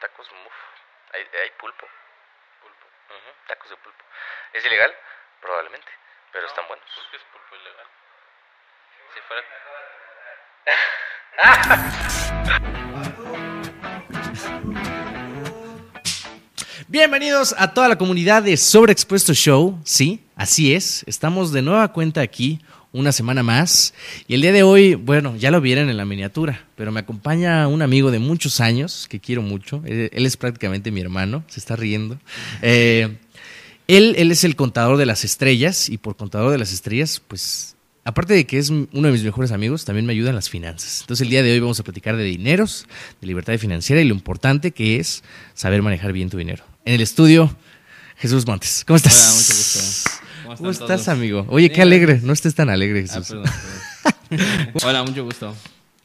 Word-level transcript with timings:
Tacos 0.00 0.28
muf. 0.30 0.52
Hay, 1.12 1.22
hay 1.42 1.50
pulpo. 1.58 1.86
Pulpo. 2.62 2.86
Tacos 3.48 3.70
de 3.70 3.76
pulpo. 3.78 4.04
¿Es 4.52 4.64
ilegal? 4.64 4.94
Probablemente. 5.40 5.88
Pero 6.32 6.46
están 6.46 6.68
buenos. 6.68 6.86
¿Por 6.94 7.10
qué 7.10 7.16
es 7.16 7.22
pulpo 7.32 7.56
ilegal? 7.56 7.86
Si 9.14 9.20
fuera... 9.26 9.42
Bienvenidos 16.86 17.54
a 17.58 17.74
toda 17.74 17.88
la 17.88 17.98
comunidad 17.98 18.44
de 18.44 18.56
Sobreexpuesto 18.56 19.34
Show. 19.34 19.80
Sí, 19.84 20.24
así 20.36 20.74
es. 20.76 21.02
Estamos 21.08 21.52
de 21.52 21.62
nueva 21.62 21.92
cuenta 21.92 22.20
aquí 22.20 22.64
una 22.92 23.12
semana 23.12 23.42
más. 23.42 23.94
Y 24.26 24.34
el 24.34 24.42
día 24.42 24.52
de 24.52 24.62
hoy, 24.62 24.94
bueno, 24.94 25.36
ya 25.36 25.50
lo 25.50 25.60
vieron 25.60 25.90
en 25.90 25.96
la 25.96 26.04
miniatura, 26.04 26.66
pero 26.76 26.92
me 26.92 27.00
acompaña 27.00 27.68
un 27.68 27.82
amigo 27.82 28.10
de 28.10 28.18
muchos 28.18 28.60
años 28.60 29.06
que 29.08 29.20
quiero 29.20 29.42
mucho. 29.42 29.82
Él, 29.84 30.10
es 30.12 30.36
prácticamente 30.36 30.90
mi 30.90 31.00
hermano, 31.00 31.44
se 31.48 31.60
está 31.60 31.76
riendo. 31.76 32.18
Eh, 32.62 33.16
él, 33.86 34.14
él 34.18 34.30
es 34.30 34.44
el 34.44 34.56
contador 34.56 34.96
de 34.96 35.06
las 35.06 35.24
estrellas 35.24 35.88
y 35.88 35.98
por 35.98 36.16
contador 36.16 36.50
de 36.50 36.58
las 36.58 36.72
estrellas, 36.72 37.22
pues 37.26 37.76
aparte 38.04 38.32
de 38.32 38.46
que 38.46 38.58
es 38.58 38.70
uno 38.70 38.86
de 38.92 39.12
mis 39.12 39.22
mejores 39.22 39.52
amigos, 39.52 39.84
también 39.84 40.06
me 40.06 40.12
ayuda 40.12 40.30
en 40.30 40.36
las 40.36 40.48
finanzas. 40.48 41.02
Entonces 41.02 41.24
el 41.24 41.30
día 41.30 41.42
de 41.42 41.52
hoy 41.52 41.60
vamos 41.60 41.78
a 41.78 41.84
platicar 41.84 42.16
de 42.16 42.24
dineros, 42.24 42.86
de 43.20 43.26
libertad 43.26 43.56
financiera 43.58 44.00
y 44.00 44.08
lo 44.08 44.14
importante 44.14 44.70
que 44.70 44.98
es 44.98 45.22
saber 45.54 45.82
manejar 45.82 46.12
bien 46.12 46.30
tu 46.30 46.38
dinero. 46.38 46.64
En 46.86 46.94
el 46.94 47.02
estudio, 47.02 47.54
Jesús 48.16 48.46
Montes. 48.46 48.82
¿Cómo 48.86 48.96
estás? 48.96 49.14
Hola, 49.14 49.34
mucho 49.34 49.54
gusto. 49.54 50.27
¿Cómo, 50.58 50.66
¿Cómo 50.66 50.70
están 50.70 50.84
estás, 50.90 51.04
todos? 51.06 51.08
amigo? 51.18 51.46
Oye, 51.48 51.70
qué 51.70 51.82
alegre. 51.82 52.20
No 52.22 52.32
estés 52.32 52.54
tan 52.54 52.68
alegre, 52.70 53.04
Ah, 53.08 53.14
Jesús. 53.14 53.28
perdón, 53.28 53.44
perdón. 54.30 54.68
Hola, 54.84 55.02
mucho 55.04 55.24
gusto. 55.24 55.54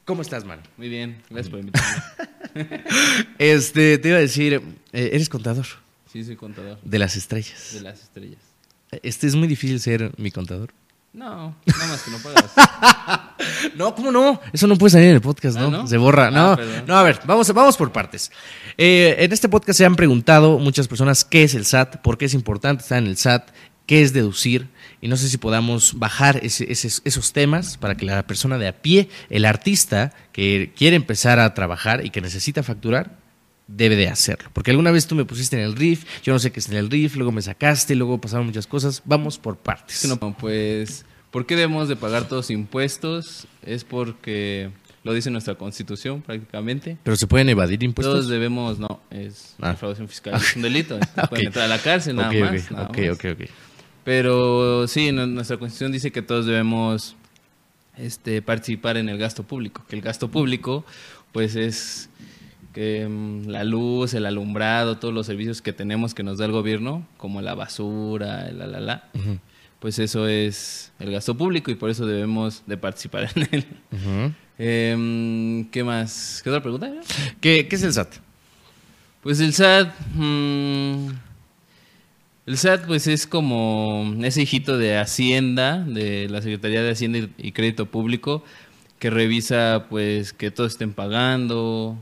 ¿Cómo 0.05 0.21
estás, 0.21 0.45
man? 0.45 0.59
Muy 0.77 0.89
bien, 0.89 1.21
gracias 1.29 1.49
por 1.49 1.59
invitarme. 1.59 2.03
Este, 3.39 3.97
te 3.97 4.09
iba 4.09 4.17
a 4.17 4.21
decir, 4.21 4.61
eh, 4.91 5.09
eres 5.13 5.27
contador 5.27 5.65
Sí, 6.11 6.23
soy 6.23 6.35
contador 6.35 6.77
de 6.83 6.99
las 6.99 7.15
estrellas. 7.15 7.71
de 7.73 7.81
las 7.81 7.99
estrellas. 8.03 8.37
Este 9.01 9.25
es 9.25 9.33
muy 9.35 9.47
difícil 9.47 9.79
ser 9.79 10.11
mi 10.17 10.29
contador. 10.29 10.69
No, 11.13 11.55
nada 11.65 11.87
más 11.87 12.01
que 12.03 12.11
no 12.11 12.17
pagas. 12.19 12.51
No, 13.75 13.93
¿cómo 13.95 14.11
no? 14.11 14.39
Eso 14.53 14.67
no 14.67 14.77
puede 14.77 14.91
salir 14.91 15.07
en 15.09 15.15
el 15.15 15.21
podcast, 15.21 15.57
Ah, 15.57 15.61
¿no? 15.61 15.71
¿no? 15.71 15.87
Se 15.87 15.97
borra. 15.97 16.27
Ah, 16.27 16.31
No, 16.31 16.55
perdón. 16.55 16.83
no, 16.87 16.97
a 16.97 17.03
ver, 17.03 17.19
vamos, 17.25 17.51
vamos 17.53 17.75
por 17.75 17.91
partes. 17.91 18.31
Eh, 18.77 19.15
en 19.19 19.31
este 19.33 19.49
podcast 19.49 19.77
se 19.77 19.85
han 19.85 19.95
preguntado 19.95 20.59
muchas 20.59 20.87
personas 20.87 21.25
qué 21.25 21.43
es 21.43 21.53
el 21.55 21.65
SAT, 21.65 21.97
por 22.01 22.17
qué 22.17 22.25
es 22.25 22.33
importante 22.35 22.83
estar 22.83 22.97
en 22.99 23.07
el 23.07 23.17
SAT, 23.17 23.49
qué 23.85 24.01
es 24.01 24.13
deducir, 24.13 24.67
y 25.01 25.07
no 25.09 25.17
sé 25.17 25.27
si 25.27 25.37
podamos 25.37 25.99
bajar 25.99 26.39
ese- 26.43 26.71
ese- 26.71 27.01
esos 27.03 27.33
temas 27.33 27.77
para 27.77 27.95
que 27.95 28.05
la 28.05 28.25
persona 28.25 28.57
de 28.57 28.67
a 28.67 28.81
pie, 28.81 29.09
el 29.29 29.43
artista 29.45 30.13
que 30.31 30.71
quiere 30.77 30.95
empezar 30.95 31.39
a 31.39 31.53
trabajar 31.53 32.05
y 32.05 32.09
que 32.09 32.21
necesita 32.21 32.63
facturar, 32.63 33.17
debe 33.67 33.95
de 33.95 34.07
hacerlo. 34.09 34.49
Porque 34.53 34.71
alguna 34.71 34.91
vez 34.91 35.07
tú 35.07 35.15
me 35.15 35.25
pusiste 35.25 35.57
en 35.57 35.63
el 35.63 35.75
RIF, 35.75 36.05
yo 36.23 36.31
no 36.33 36.39
sé 36.39 36.51
qué 36.51 36.59
es 36.59 36.69
en 36.69 36.75
el 36.75 36.89
RIF, 36.89 37.15
luego 37.15 37.31
me 37.31 37.41
sacaste, 37.41 37.95
luego 37.95 38.19
pasaron 38.21 38.45
muchas 38.45 38.67
cosas. 38.67 39.01
Vamos 39.05 39.37
por 39.37 39.57
partes. 39.57 40.05
No, 40.05 40.17
pues, 40.37 41.05
¿por 41.31 41.45
qué 41.45 41.55
debemos 41.55 41.87
de 41.89 41.95
pagar 41.95 42.27
todos 42.27 42.49
impuestos? 42.51 43.47
Es 43.65 43.83
porque 43.83 44.69
lo 45.03 45.13
dice 45.13 45.29
nuestra 45.31 45.55
constitución 45.55 46.21
prácticamente. 46.21 46.97
Pero 47.03 47.15
se 47.17 47.27
pueden 47.27 47.49
evadir 47.49 47.83
impuestos. 47.83 48.13
Todos 48.13 48.29
debemos, 48.29 48.79
no, 48.79 49.01
es 49.11 49.55
Ah. 49.61 49.71
defraudación 49.71 50.07
fiscal, 50.07 50.33
es 50.41 50.55
un 50.55 50.61
delito. 50.61 50.99
Te 50.99 51.21
Ok. 51.21 51.29
Pueden 51.29 51.47
entrar 51.47 51.65
a 51.65 51.67
la 51.69 51.79
cárcel, 51.79 52.15
nada 52.15 52.31
más. 52.31 52.63
ok, 52.65 52.71
nada 52.71 52.83
ok, 52.87 52.97
más. 53.39 53.49
Pero 54.03 54.87
sí, 54.87 55.11
nu- 55.11 55.27
nuestra 55.27 55.57
constitución 55.57 55.91
dice 55.91 56.11
que 56.11 56.21
todos 56.21 56.45
debemos 56.45 57.15
este, 57.97 58.41
participar 58.41 58.97
en 58.97 59.07
el 59.09 59.17
gasto 59.17 59.43
público, 59.43 59.83
que 59.87 59.95
el 59.95 60.01
gasto 60.01 60.29
público 60.29 60.85
pues 61.31 61.55
es 61.55 62.09
que 62.73 63.07
mm, 63.07 63.47
la 63.47 63.63
luz, 63.63 64.13
el 64.13 64.25
alumbrado, 64.25 64.97
todos 64.97 65.13
los 65.13 65.25
servicios 65.25 65.61
que 65.61 65.73
tenemos 65.73 66.13
que 66.13 66.23
nos 66.23 66.37
da 66.37 66.45
el 66.45 66.51
gobierno, 66.51 67.07
como 67.17 67.41
la 67.41 67.55
basura, 67.55 68.47
el 68.49 68.59
la 68.59 68.67
la 68.67 68.79
la, 68.79 69.09
pues 69.79 69.99
eso 69.99 70.27
es 70.27 70.91
el 70.99 71.11
gasto 71.11 71.35
público 71.37 71.71
y 71.71 71.75
por 71.75 71.89
eso 71.89 72.05
debemos 72.05 72.63
de 72.67 72.77
participar 72.77 73.29
en 73.35 73.47
él. 73.51 73.65
Em, 74.57 75.65
¿Qué 75.71 75.83
más? 75.83 76.41
¿Qué 76.43 76.49
otra 76.49 76.61
pregunta? 76.61 76.91
¿Qué, 77.41 77.67
qué 77.67 77.75
es 77.75 77.83
el 77.83 77.93
SAT? 77.93 78.15
Pues 79.21 79.39
el 79.39 79.53
SAT, 79.53 79.93
mm, 80.15 81.07
el 82.45 82.57
SAT 82.57 82.85
pues 82.87 83.07
es 83.07 83.25
como 83.27 84.13
ese 84.23 84.41
hijito 84.41 84.77
de 84.77 84.97
Hacienda, 84.97 85.79
de 85.79 86.27
la 86.29 86.41
Secretaría 86.41 86.81
de 86.83 86.91
Hacienda 86.91 87.19
y- 87.37 87.51
Crédito 87.51 87.85
Público, 87.85 88.43
que 88.99 89.09
revisa 89.09 89.85
pues 89.89 90.33
que 90.33 90.51
todos 90.51 90.73
estén 90.73 90.93
pagando 90.93 91.97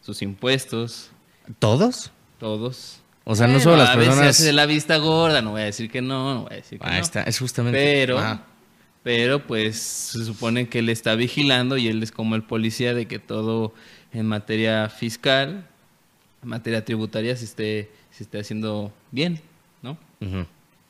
sus 0.00 0.22
impuestos, 0.22 1.10
¿Todos? 1.58 2.10
todos. 2.38 2.98
O 3.24 3.34
sea, 3.36 3.46
no 3.46 3.60
solo 3.60 3.76
las 3.76 3.90
a 3.90 3.96
veces 3.96 4.08
personas. 4.14 4.40
hace 4.40 4.52
la 4.52 4.66
vista 4.66 4.96
gorda, 4.96 5.42
no 5.42 5.52
voy 5.52 5.60
a 5.62 5.64
decir 5.66 5.90
que 5.90 6.02
no, 6.02 6.34
no 6.34 6.42
voy 6.42 6.52
a 6.52 6.56
decir 6.56 6.78
que 6.80 6.86
Ahí 6.88 6.96
no. 6.96 7.02
está, 7.02 7.22
es 7.22 7.38
justamente. 7.38 7.78
Pero, 7.78 8.18
Ah, 8.18 8.42
pero 9.04 9.46
pues 9.46 9.76
se 9.78 10.24
supone 10.24 10.68
que 10.68 10.80
él 10.80 10.88
está 10.88 11.14
vigilando 11.14 11.76
y 11.76 11.88
él 11.88 12.02
es 12.02 12.10
como 12.12 12.34
el 12.34 12.42
policía 12.42 12.94
de 12.94 13.06
que 13.06 13.18
todo 13.20 13.74
en 14.12 14.26
materia 14.26 14.88
fiscal, 14.88 15.66
en 16.42 16.48
materia 16.48 16.84
tributaria 16.84 17.36
se 17.36 17.44
esté, 17.44 17.90
se 18.10 18.24
esté 18.24 18.40
haciendo 18.40 18.92
bien, 19.12 19.40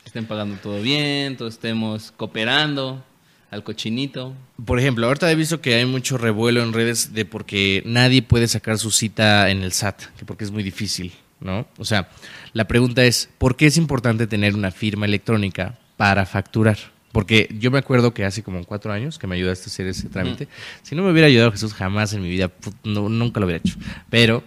Estén 0.05 0.25
pagando 0.25 0.57
todo 0.57 0.81
bien, 0.81 1.37
todos 1.37 1.53
estemos 1.53 2.11
cooperando 2.17 3.03
al 3.51 3.63
cochinito. 3.63 4.33
Por 4.65 4.79
ejemplo, 4.79 5.07
ahorita 5.07 5.31
he 5.31 5.35
visto 5.35 5.61
que 5.61 5.75
hay 5.75 5.85
mucho 5.85 6.17
revuelo 6.17 6.61
en 6.63 6.73
redes 6.73 7.13
de 7.13 7.25
porque 7.25 7.81
nadie 7.85 8.21
puede 8.21 8.47
sacar 8.47 8.77
su 8.79 8.91
cita 8.91 9.49
en 9.49 9.63
el 9.63 9.71
SAT, 9.71 10.01
que 10.17 10.25
porque 10.25 10.43
es 10.43 10.51
muy 10.51 10.63
difícil, 10.63 11.13
¿no? 11.39 11.65
O 11.77 11.85
sea, 11.85 12.09
la 12.53 12.67
pregunta 12.67 13.05
es, 13.05 13.29
¿por 13.37 13.55
qué 13.55 13.67
es 13.67 13.77
importante 13.77 14.27
tener 14.27 14.55
una 14.55 14.71
firma 14.71 15.05
electrónica 15.05 15.77
para 15.97 16.25
facturar? 16.25 16.77
Porque 17.11 17.47
yo 17.59 17.69
me 17.69 17.77
acuerdo 17.77 18.11
que 18.13 18.25
hace 18.25 18.41
como 18.41 18.63
cuatro 18.65 18.91
años 18.91 19.19
que 19.19 19.27
me 19.27 19.35
ayudaste 19.35 19.65
a 19.65 19.67
hacer 19.67 19.85
ese 19.87 20.09
trámite. 20.09 20.47
Si 20.81 20.95
no 20.95 21.03
me 21.03 21.11
hubiera 21.11 21.27
ayudado 21.27 21.51
Jesús, 21.51 21.73
jamás 21.75 22.11
en 22.13 22.23
mi 22.23 22.29
vida, 22.29 22.51
no- 22.83 23.07
nunca 23.07 23.39
lo 23.39 23.45
hubiera 23.45 23.61
hecho. 23.63 23.77
Pero, 24.09 24.43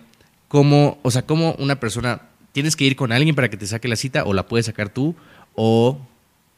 ¿cómo, 0.48 0.98
o 1.02 1.10
sea, 1.12 1.22
cómo 1.22 1.54
una 1.60 1.78
persona, 1.78 2.22
tienes 2.56 2.74
que 2.74 2.84
ir 2.86 2.96
con 2.96 3.12
alguien 3.12 3.34
para 3.34 3.50
que 3.50 3.58
te 3.58 3.66
saque 3.66 3.86
la 3.86 3.96
cita 3.96 4.24
o 4.24 4.32
la 4.32 4.46
puedes 4.48 4.64
sacar 4.64 4.88
tú? 4.88 5.14
O, 5.54 6.00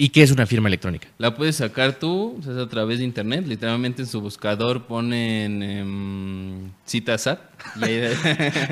¿Y 0.01 0.11
qué 0.11 0.23
es 0.23 0.31
una 0.31 0.47
firma 0.47 0.69
electrónica? 0.69 1.09
La 1.19 1.35
puedes 1.35 1.57
sacar 1.57 1.95
tú, 1.99 2.37
o 2.39 2.43
sea, 2.45 2.63
a 2.63 2.69
través 2.69 3.01
de 3.01 3.05
internet. 3.05 3.45
Literalmente 3.49 4.03
en 4.03 4.07
su 4.07 4.21
buscador 4.21 4.87
ponen 4.87 5.61
em, 5.61 6.71
cita 6.87 7.19
SAT. 7.19 7.41
y 7.81 7.83
ahí- 7.85 8.13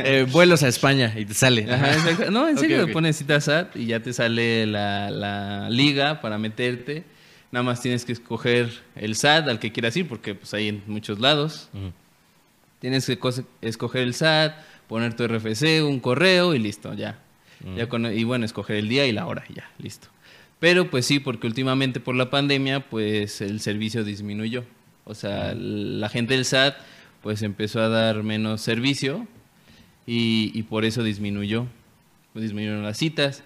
Eh, 0.05 0.27
vuelos 0.31 0.63
a 0.63 0.69
España 0.69 1.13
y 1.19 1.25
te 1.25 1.35
sale. 1.35 1.67
Ajá. 1.69 2.31
No, 2.31 2.49
en 2.49 2.57
serio, 2.59 2.83
ok. 2.83 2.87
le 2.87 2.93
pones 2.93 3.17
cita 3.17 3.41
SAT 3.41 3.75
y 3.75 3.87
ya 3.87 3.99
te 3.99 4.13
sale 4.13 4.67
la, 4.67 5.11
la 5.11 5.69
liga 5.69 6.21
para 6.21 6.39
meterte. 6.39 7.03
Nada 7.51 7.65
más 7.65 7.81
tienes 7.83 8.05
que 8.05 8.13
escoger 8.13 8.71
el 8.95 9.17
SAT 9.17 9.49
al 9.49 9.59
que 9.59 9.73
quieras 9.73 9.97
ir, 9.97 10.07
porque 10.07 10.37
pues 10.37 10.55
hay 10.55 10.69
en 10.69 10.85
muchos 10.87 11.19
lados. 11.19 11.71
Tienes 12.79 13.05
que 13.07 13.19
escoger 13.63 14.03
el 14.03 14.15
SAT, 14.15 14.55
poner 14.89 15.15
tu 15.15 15.25
RFC, 15.27 15.83
un 15.83 16.01
correo 16.01 16.55
y 16.55 16.59
listo, 16.59 16.95
ya. 16.95 17.19
ya 17.77 17.89
con- 17.89 18.07
y 18.13 18.25
bueno, 18.25 18.45
escoger 18.45 18.77
el 18.77 18.89
día 18.89 19.07
y 19.07 19.13
la 19.13 19.27
hora, 19.27 19.45
y 19.49 19.55
ya, 19.55 19.71
listo. 19.79 20.09
Pero 20.61 20.91
pues 20.91 21.05
sí, 21.07 21.21
porque 21.21 21.47
últimamente 21.47 22.01
por 22.01 22.15
la 22.15 22.31
pandemia, 22.31 22.89
pues 22.89 23.41
el 23.41 23.61
servicio 23.61 24.05
disminuyó. 24.05 24.65
O 25.05 25.15
sea, 25.15 25.55
la 25.55 26.09
gente 26.09 26.35
del 26.35 26.45
SAT 26.45 26.77
pues 27.23 27.43
empezó 27.43 27.81
a 27.81 27.89
dar 27.89 28.23
menos 28.23 28.61
servicio 28.63 29.27
y, 30.07 30.51
y 30.55 30.63
por 30.63 30.85
eso 30.85 31.03
disminuyó. 31.03 31.67
Pues, 32.33 32.45
disminuyeron 32.45 32.83
las 32.83 32.97
citas. 32.99 33.43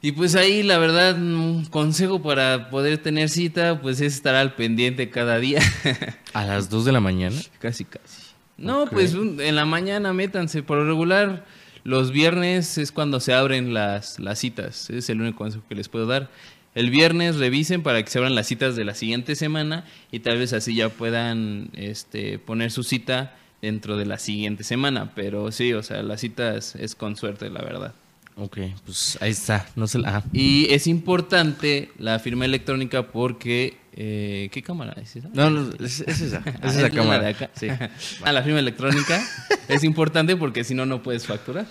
Y 0.00 0.12
pues 0.12 0.36
ahí 0.36 0.62
la 0.62 0.78
verdad, 0.78 1.16
un 1.16 1.64
consejo 1.66 2.22
para 2.22 2.70
poder 2.70 2.98
tener 2.98 3.28
cita, 3.28 3.80
pues 3.80 4.00
es 4.00 4.14
estar 4.14 4.34
al 4.36 4.54
pendiente 4.54 5.10
cada 5.10 5.38
día. 5.40 5.60
A 6.32 6.44
las 6.44 6.70
2 6.70 6.84
de 6.84 6.92
la 6.92 7.00
mañana. 7.00 7.36
Casi, 7.58 7.84
casi. 7.84 8.22
No, 8.58 8.86
pues 8.86 9.14
un- 9.14 9.40
en 9.40 9.56
la 9.56 9.64
mañana 9.64 10.12
métanse. 10.12 10.62
Por 10.62 10.78
lo 10.78 10.84
regular, 10.86 11.44
los 11.84 12.10
viernes 12.12 12.76
es 12.78 12.92
cuando 12.92 13.20
se 13.20 13.32
abren 13.32 13.72
las, 13.72 14.18
las 14.18 14.38
citas. 14.40 14.90
Es 14.90 15.08
el 15.08 15.20
único 15.20 15.38
consejo 15.38 15.64
que 15.68 15.74
les 15.74 15.88
puedo 15.88 16.06
dar. 16.06 16.28
El 16.74 16.90
viernes 16.90 17.36
revisen 17.36 17.82
para 17.82 18.02
que 18.02 18.10
se 18.10 18.18
abran 18.18 18.34
las 18.34 18.46
citas 18.46 18.76
de 18.76 18.84
la 18.84 18.94
siguiente 18.94 19.34
semana 19.36 19.84
y 20.12 20.20
tal 20.20 20.38
vez 20.38 20.52
así 20.52 20.74
ya 20.74 20.90
puedan 20.90 21.70
este, 21.72 22.38
poner 22.38 22.70
su 22.70 22.82
cita 22.82 23.34
dentro 23.62 23.96
de 23.96 24.06
la 24.06 24.18
siguiente 24.18 24.64
semana. 24.64 25.12
Pero 25.14 25.50
sí, 25.50 25.72
o 25.72 25.82
sea, 25.82 26.02
las 26.02 26.20
citas 26.20 26.74
es 26.76 26.94
con 26.94 27.16
suerte, 27.16 27.50
la 27.50 27.62
verdad. 27.62 27.94
Ok, 28.36 28.58
pues 28.84 29.18
ahí 29.20 29.30
está. 29.30 29.66
No 29.74 29.88
se 29.88 29.98
la. 29.98 30.22
Y 30.32 30.66
es 30.70 30.86
importante 30.86 31.90
la 31.98 32.18
firma 32.18 32.44
electrónica 32.44 33.08
porque... 33.08 33.76
eh, 34.00 34.48
¿Qué 34.52 34.62
cámara 34.62 34.94
es 35.02 35.16
esa? 35.16 35.28
No, 35.34 35.50
no, 35.50 35.70
es, 35.84 36.00
es 36.06 36.20
esa. 36.20 36.40
Ah, 36.46 36.68
Es 36.68 36.72
esa 36.74 36.82
la 36.82 36.90
cámara. 36.90 37.22
de 37.24 37.28
acá. 37.30 37.50
Sí. 37.54 37.66
Ah, 38.22 38.30
la 38.32 38.42
firma 38.44 38.60
electrónica 38.60 39.20
es 39.68 39.82
importante 39.82 40.36
porque 40.36 40.62
si 40.62 40.74
no, 40.74 40.86
no 40.86 41.02
puedes 41.02 41.26
facturar. 41.26 41.66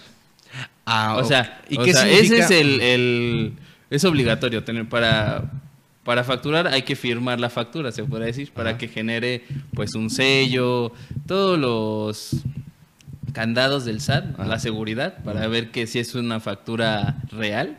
Ah, 0.86 1.16
o 1.18 1.24
sea, 1.24 1.62
¿y 1.70 1.78
o 1.78 1.84
qué 1.84 1.94
sea, 1.94 2.04
significa? 2.04 2.36
ese 2.36 2.40
es 2.44 2.52
el, 2.62 2.82
el- 2.82 3.54
es 3.90 4.04
obligatorio 4.04 4.64
tener 4.66 4.88
para 4.90 5.50
para 6.04 6.24
facturar 6.24 6.68
hay 6.68 6.84
que 6.84 6.96
firmar 6.96 7.38
la 7.40 7.50
factura, 7.50 7.92
se 7.92 8.04
puede 8.06 8.26
decir, 8.28 8.52
para 8.54 8.72
Ajá. 8.72 8.78
que 8.78 8.88
genere 8.88 9.44
pues 9.74 9.94
un 9.96 10.10
sello, 10.10 10.94
todos 11.26 11.60
los 11.60 12.32
candados 13.34 13.84
del 13.86 14.00
SAT, 14.00 14.34
Ajá. 14.36 14.46
la 14.48 14.60
seguridad, 14.60 15.22
para 15.24 15.48
ver 15.48 15.70
que 15.72 15.86
si 15.86 16.00
es 16.00 16.16
una 16.16 16.40
factura 16.40 17.18
real, 17.32 17.78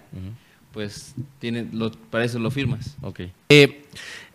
pues 0.73 1.15
tiene, 1.39 1.69
lo, 1.73 1.91
para 1.91 2.25
eso 2.25 2.39
lo 2.39 2.51
firmas. 2.51 2.97
Ok. 3.01 3.21
Eh, 3.49 3.85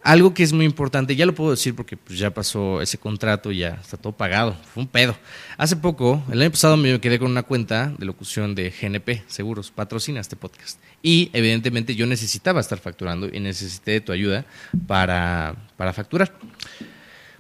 algo 0.03 0.33
que 0.33 0.44
es 0.44 0.51
muy 0.51 0.65
importante, 0.65 1.15
ya 1.15 1.25
lo 1.25 1.33
puedo 1.33 1.51
decir 1.51 1.75
porque 1.75 1.95
pues, 1.95 2.19
ya 2.19 2.33
pasó 2.33 2.81
ese 2.81 2.97
contrato, 2.97 3.51
ya 3.51 3.79
está 3.81 3.95
todo 3.95 4.11
pagado. 4.13 4.55
Fue 4.73 4.83
un 4.83 4.88
pedo. 4.88 5.15
Hace 5.57 5.77
poco, 5.77 6.21
el 6.31 6.41
año 6.41 6.51
pasado, 6.51 6.75
me 6.75 7.00
quedé 7.00 7.19
con 7.19 7.31
una 7.31 7.44
cuenta 7.44 7.94
de 7.97 8.05
locución 8.05 8.53
de 8.53 8.69
GNP 8.69 9.23
Seguros, 9.27 9.71
patrocina 9.71 10.19
este 10.19 10.35
podcast. 10.35 10.77
Y 11.01 11.29
evidentemente 11.33 11.95
yo 11.95 12.05
necesitaba 12.05 12.59
estar 12.59 12.79
facturando 12.79 13.29
y 13.31 13.39
necesité 13.39 13.91
de 13.91 14.01
tu 14.01 14.11
ayuda 14.11 14.45
para, 14.88 15.55
para 15.77 15.94
facturar. 15.94 16.33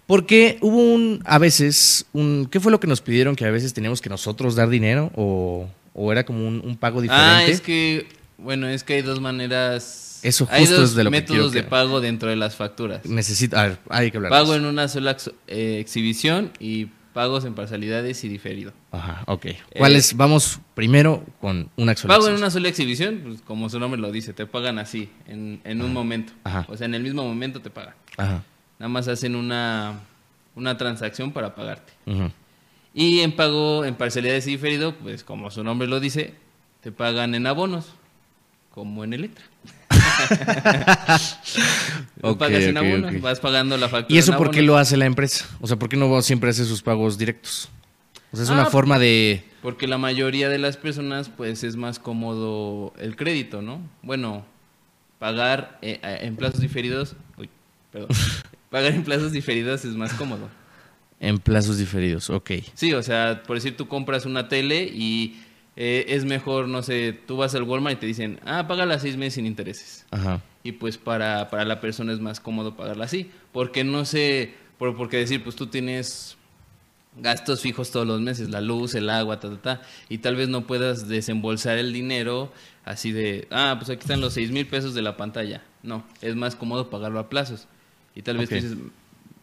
Porque 0.07 0.57
hubo 0.61 0.93
un, 0.93 1.21
a 1.25 1.37
veces, 1.39 2.05
un, 2.13 2.47
¿qué 2.49 2.59
fue 2.59 2.71
lo 2.71 2.79
que 2.79 2.87
nos 2.87 3.01
pidieron? 3.01 3.35
Que 3.35 3.45
a 3.45 3.51
veces 3.51 3.73
teníamos 3.73 4.01
que 4.01 4.09
nosotros 4.09 4.55
dar 4.55 4.69
dinero 4.69 5.11
o, 5.15 5.67
o 5.93 6.11
era 6.11 6.25
como 6.25 6.47
un, 6.47 6.61
un 6.63 6.77
pago 6.77 7.01
diferente. 7.01 7.27
Ah, 7.29 7.45
es 7.45 7.61
que, 7.61 8.07
bueno, 8.37 8.67
es 8.67 8.83
que 8.83 8.95
hay 8.95 9.01
dos 9.01 9.19
maneras. 9.19 10.19
Eso 10.23 10.47
hay 10.51 10.61
justo 10.61 10.79
dos 10.81 10.89
es 10.91 10.95
de 10.95 11.03
lo 11.03 11.11
métodos 11.11 11.51
de 11.51 11.63
pago 11.63 11.99
dentro 12.01 12.29
de 12.29 12.35
las 12.35 12.55
facturas. 12.55 13.05
Necesito, 13.05 13.57
a 13.57 13.63
ver, 13.67 13.79
hay 13.89 14.09
que 14.11 14.17
hablar. 14.17 14.29
Pago 14.31 14.55
en 14.55 14.65
una 14.65 14.87
sola 14.87 15.11
ex- 15.11 15.31
eh, 15.47 15.77
exhibición 15.79 16.51
y 16.59 16.87
pagos 17.13 17.45
en 17.45 17.53
parcialidades 17.53 18.23
y 18.23 18.29
diferido. 18.29 18.71
Ajá, 18.91 19.23
ok. 19.27 19.47
¿Cuáles? 19.77 20.15
Vamos 20.15 20.59
primero 20.73 21.23
con 21.41 21.69
una 21.75 21.95
sola 21.95 22.15
Pago 22.15 22.27
en 22.29 22.35
una 22.35 22.49
sola 22.49 22.69
exhibición, 22.69 23.21
pues 23.23 23.41
como 23.41 23.69
su 23.69 23.79
nombre 23.79 23.99
lo 24.01 24.11
dice, 24.11 24.33
te 24.33 24.45
pagan 24.47 24.79
así, 24.79 25.09
en, 25.27 25.59
en 25.65 25.81
un 25.81 25.93
momento. 25.93 26.33
Ajá. 26.45 26.65
O 26.69 26.77
sea, 26.77 26.85
en 26.85 26.95
el 26.95 27.03
mismo 27.03 27.23
momento 27.23 27.61
te 27.61 27.69
pagan. 27.69 27.93
Ajá. 28.17 28.43
Nada 28.79 28.89
más 28.89 29.07
hacen 29.09 29.35
una, 29.35 29.99
una 30.55 30.77
transacción 30.77 31.31
para 31.33 31.53
pagarte. 31.53 31.93
ujú. 32.05 32.31
Y 32.95 33.19
en 33.21 33.35
pago 33.35 33.83
en 33.85 33.95
parcialidades 33.95 34.45
y 34.47 34.51
diferido, 34.51 34.95
pues 34.95 35.23
como 35.23 35.49
su 35.51 35.63
nombre 35.63 35.87
lo 35.87 35.99
dice, 35.99 36.35
te 36.81 36.91
pagan 36.91 37.33
en 37.35 37.45
abonos, 37.47 37.87
como 38.73 39.03
en 39.03 39.13
Electra. 39.13 39.45
Lo 42.21 42.31
Ok, 42.31 42.39
pagas 42.39 42.63
en 42.63 42.77
ok. 42.77 43.21
vas 43.21 43.39
pagando 43.39 43.77
la 43.77 43.87
factura. 43.87 44.15
¿Y 44.15 44.17
eso 44.17 44.31
en 44.31 44.37
por 44.37 44.49
qué 44.49 44.61
lo 44.63 44.77
hace 44.77 44.97
la 44.97 45.05
empresa? 45.05 45.45
O 45.61 45.67
sea, 45.67 45.77
¿por 45.77 45.89
qué 45.89 45.97
no 45.97 46.21
siempre 46.23 46.49
hace 46.49 46.65
sus 46.65 46.81
pagos 46.81 47.17
directos? 47.17 47.69
O 48.31 48.35
sea, 48.35 48.45
es 48.45 48.49
una 48.49 48.63
Ah, 48.63 48.69
forma 48.71 48.97
de... 48.97 49.45
Porque 49.61 49.87
la 49.87 49.99
mayoría 49.99 50.49
de 50.49 50.57
las 50.57 50.75
personas, 50.77 51.29
pues 51.29 51.63
es 51.63 51.75
más 51.75 51.99
cómodo 51.99 52.93
el 52.97 53.15
crédito, 53.15 53.61
¿no? 53.61 53.79
Bueno, 54.01 54.43
pagar 55.19 55.77
eh, 55.83 55.99
eh, 56.01 56.17
en 56.21 56.35
plazos 56.35 56.59
diferidos. 56.59 57.15
Uy, 57.37 57.49
perdón. 57.91 58.09
pagar 58.71 58.93
en 58.93 59.03
plazos 59.03 59.31
diferidos 59.31 59.85
es 59.85 59.93
más 59.93 60.13
cómodo. 60.13 60.49
En 61.19 61.37
plazos 61.37 61.77
diferidos, 61.77 62.31
ok. 62.31 62.51
Sí, 62.73 62.93
o 62.93 63.03
sea, 63.03 63.43
por 63.45 63.55
decir, 63.55 63.77
tú 63.77 63.87
compras 63.87 64.25
una 64.25 64.49
tele 64.49 64.83
y 64.83 65.39
eh, 65.75 66.05
es 66.09 66.25
mejor, 66.25 66.67
no 66.67 66.83
sé, 66.83 67.13
tú 67.25 67.37
vas 67.37 67.55
al 67.55 67.63
Walmart 67.63 67.97
y 67.97 67.99
te 67.99 68.05
dicen, 68.05 68.39
ah, 68.45 68.67
págala 68.67 68.99
seis 68.99 69.17
meses 69.17 69.35
sin 69.35 69.45
intereses. 69.45 70.05
Ajá. 70.11 70.41
Y 70.63 70.73
pues 70.73 70.97
para, 70.97 71.49
para 71.49 71.65
la 71.65 71.81
persona 71.81 72.13
es 72.13 72.19
más 72.19 72.39
cómodo 72.39 72.75
pagarla 72.75 73.05
así. 73.05 73.31
Porque 73.51 73.83
no 73.83 74.05
sé, 74.05 74.53
por, 74.77 74.95
porque 74.95 75.17
decir, 75.17 75.43
pues 75.43 75.55
tú 75.55 75.67
tienes 75.67 76.37
gastos 77.17 77.61
fijos 77.61 77.91
todos 77.91 78.07
los 78.07 78.21
meses, 78.21 78.49
la 78.49 78.61
luz, 78.61 78.95
el 78.95 79.09
agua, 79.09 79.39
ta, 79.39 79.49
ta, 79.49 79.61
ta, 79.61 79.81
y 80.09 80.19
tal 80.19 80.35
vez 80.35 80.49
no 80.49 80.65
puedas 80.65 81.07
desembolsar 81.07 81.77
el 81.77 81.93
dinero 81.93 82.51
así 82.85 83.11
de, 83.11 83.47
ah, 83.51 83.75
pues 83.77 83.89
aquí 83.89 84.01
están 84.01 84.21
los 84.21 84.33
seis 84.33 84.51
mil 84.51 84.67
pesos 84.67 84.93
de 84.93 85.01
la 85.01 85.17
pantalla. 85.17 85.63
No, 85.83 86.03
es 86.21 86.35
más 86.35 86.55
cómodo 86.55 86.89
pagarlo 86.89 87.19
a 87.19 87.29
plazos. 87.29 87.67
Y 88.15 88.21
tal 88.21 88.37
vez 88.37 88.49
tú 88.49 88.55
dices, 88.55 88.77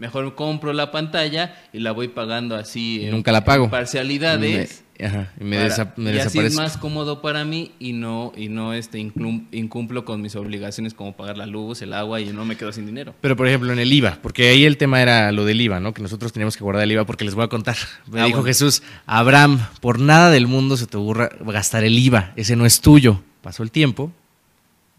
mejor 0.01 0.35
compro 0.35 0.73
la 0.73 0.91
pantalla 0.91 1.55
y 1.73 1.79
la 1.79 1.93
voy 1.93 2.09
pagando 2.09 2.57
así 2.57 3.05
en- 3.05 3.11
nunca 3.13 3.31
la 3.33 3.45
pago. 3.45 3.65
en 3.67 3.71
parcialidades. 3.71 4.83
Me- 4.99 5.07
ajá, 5.07 5.33
y 5.41 5.45
me, 5.45 5.57
para- 5.57 5.69
desa- 5.69 5.93
me 5.97 6.15
y 6.15 6.19
así 6.19 6.39
es 6.41 6.55
más 6.57 6.77
cómodo 6.77 7.23
para 7.23 7.45
mí 7.45 7.73
y 7.79 7.93
no 7.93 8.33
y 8.37 8.49
no 8.49 8.75
este 8.75 8.99
inclum- 8.99 9.47
incumplo 9.53 10.05
con 10.05 10.21
mis 10.21 10.37
obligaciones 10.37 10.93
como 10.95 11.17
pagar 11.17 11.37
la 11.39 11.47
luz, 11.47 11.81
el 11.83 11.93
agua 11.95 12.21
y 12.21 12.27
no 12.33 12.45
me 12.45 12.57
quedo 12.57 12.73
sin 12.73 12.87
dinero. 12.87 13.15
Pero, 13.21 13.37
por 13.37 13.47
ejemplo, 13.47 13.73
en 13.73 13.79
el 13.79 13.93
IVA, 13.93 14.19
porque 14.23 14.49
ahí 14.49 14.65
el 14.65 14.77
tema 14.77 15.01
era 15.01 15.33
lo 15.33 15.45
del 15.45 15.61
IVA, 15.61 15.81
¿no? 15.81 15.95
Que 15.95 16.03
nosotros 16.03 16.33
teníamos 16.33 16.57
que 16.57 16.65
guardar 16.65 16.85
el 16.85 16.93
IVA 16.93 17.05
porque 17.07 17.25
les 17.25 17.35
voy 17.35 17.45
a 17.45 17.49
contar. 17.49 17.77
Me 18.11 18.21
Ah, 18.21 18.25
dijo 18.25 18.39
bueno. 18.39 18.47
Jesús, 18.49 18.83
Abraham, 19.07 19.61
por 19.81 19.99
nada 20.01 20.31
del 20.31 20.47
mundo 20.47 20.77
se 20.77 20.87
te 20.87 20.97
ocurra 20.97 21.31
gastar 21.47 21.85
el 21.85 21.99
IVA, 21.99 22.33
ese 22.37 22.57
no 22.57 22.67
es 22.67 22.81
tuyo. 22.81 23.23
Pasó 23.43 23.63
el 23.63 23.71
tiempo, 23.71 24.13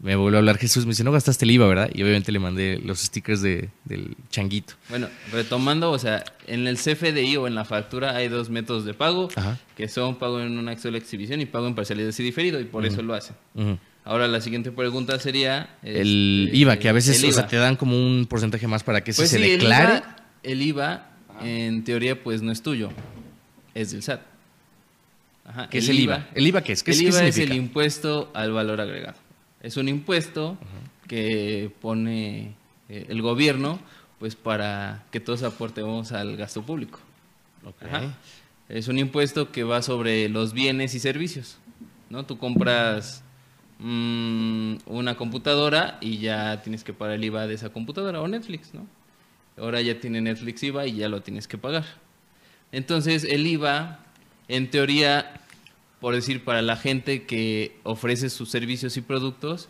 me 0.02 0.16
volvió 0.16 0.38
a 0.38 0.40
hablar 0.40 0.58
Jesús, 0.58 0.84
me 0.84 0.90
dice, 0.90 1.04
no 1.04 1.12
gastaste 1.12 1.44
el 1.44 1.52
IVA, 1.52 1.68
¿verdad? 1.68 1.90
Y 1.94 2.02
obviamente 2.02 2.32
le 2.32 2.40
mandé 2.40 2.80
los 2.84 2.98
stickers 2.98 3.40
de, 3.40 3.68
del 3.84 4.16
changuito. 4.30 4.74
Bueno, 4.88 5.08
retomando, 5.30 5.92
o 5.92 5.98
sea, 5.98 6.24
en 6.48 6.66
el 6.66 6.76
CFDI 6.76 7.36
o 7.36 7.46
en 7.46 7.54
la 7.54 7.64
factura 7.64 8.16
hay 8.16 8.26
dos 8.28 8.50
métodos 8.50 8.84
de 8.84 8.94
pago, 8.94 9.28
Ajá. 9.36 9.58
que 9.76 9.86
son 9.86 10.16
pago 10.16 10.40
en 10.40 10.58
una 10.58 10.76
sola 10.76 10.98
exhibición 10.98 11.40
y 11.40 11.46
pago 11.46 11.68
en 11.68 11.76
parcialidades 11.76 12.18
y 12.18 12.24
diferido, 12.24 12.58
y 12.58 12.64
por 12.64 12.84
eso 12.84 13.00
lo 13.00 13.14
hacen. 13.14 13.36
Ahora 14.04 14.26
la 14.26 14.40
siguiente 14.40 14.72
pregunta 14.72 15.20
sería... 15.20 15.76
El 15.84 16.46
este, 16.46 16.56
IVA, 16.56 16.76
que 16.78 16.88
a 16.88 16.92
veces 16.92 17.22
el 17.22 17.30
o 17.30 17.32
sea, 17.32 17.46
te 17.46 17.56
dan 17.56 17.76
como 17.76 17.96
un 17.96 18.26
porcentaje 18.26 18.66
más 18.66 18.82
para 18.82 19.04
que 19.04 19.14
Pues 19.14 19.30
se 19.30 19.38
sí, 19.38 19.50
declare. 19.50 20.02
El 20.42 20.62
IVA, 20.62 21.06
el 21.38 21.38
IVA, 21.38 21.44
en 21.44 21.84
teoría, 21.84 22.20
pues 22.20 22.42
no 22.42 22.50
es 22.50 22.60
tuyo, 22.60 22.90
es 23.72 23.92
del 23.92 24.02
SAT. 24.02 24.20
Ajá, 25.44 25.68
¿Qué 25.68 25.78
es 25.78 25.88
el 25.88 26.00
IVA? 26.00 26.28
¿El 26.34 26.46
IVA 26.46 26.62
qué 26.62 26.72
es? 26.72 26.82
¿Qué, 26.82 26.92
el 26.92 27.02
IVA 27.02 27.08
es 27.10 27.16
el 27.16 27.32
significa? 27.32 27.54
impuesto 27.54 28.30
al 28.34 28.52
valor 28.52 28.80
agregado. 28.80 29.16
Es 29.62 29.76
un 29.76 29.88
impuesto 29.88 30.58
que 31.06 31.70
pone 31.80 32.54
eh, 32.88 33.06
el 33.08 33.22
gobierno 33.22 33.78
pues 34.18 34.36
para 34.36 35.04
que 35.10 35.20
todos 35.20 35.42
aportemos 35.42 36.12
al 36.12 36.36
gasto 36.36 36.62
público. 36.62 37.00
Ajá. 37.80 38.14
Es 38.68 38.88
un 38.88 38.98
impuesto 38.98 39.50
que 39.52 39.64
va 39.64 39.82
sobre 39.82 40.28
los 40.28 40.52
bienes 40.52 40.94
y 40.94 41.00
servicios. 41.00 41.58
¿no? 42.10 42.26
Tú 42.26 42.38
compras 42.38 43.24
mm, 43.78 44.76
una 44.86 45.16
computadora 45.16 45.98
y 46.00 46.18
ya 46.18 46.60
tienes 46.62 46.84
que 46.84 46.92
pagar 46.92 47.16
el 47.16 47.24
IVA 47.24 47.46
de 47.46 47.54
esa 47.54 47.70
computadora 47.70 48.20
o 48.20 48.28
Netflix, 48.28 48.74
¿no? 48.74 48.86
Ahora 49.56 49.80
ya 49.80 49.98
tiene 50.00 50.20
Netflix 50.20 50.62
IVA 50.62 50.86
y 50.86 50.96
ya 50.96 51.08
lo 51.08 51.22
tienes 51.22 51.48
que 51.48 51.58
pagar. 51.58 51.84
Entonces 52.70 53.24
el 53.24 53.46
IVA, 53.46 54.00
en 54.48 54.70
teoría, 54.70 55.41
por 56.02 56.16
decir, 56.16 56.42
para 56.42 56.62
la 56.62 56.74
gente 56.74 57.26
que 57.26 57.76
ofrece 57.84 58.28
sus 58.28 58.50
servicios 58.50 58.96
y 58.96 59.02
productos, 59.02 59.68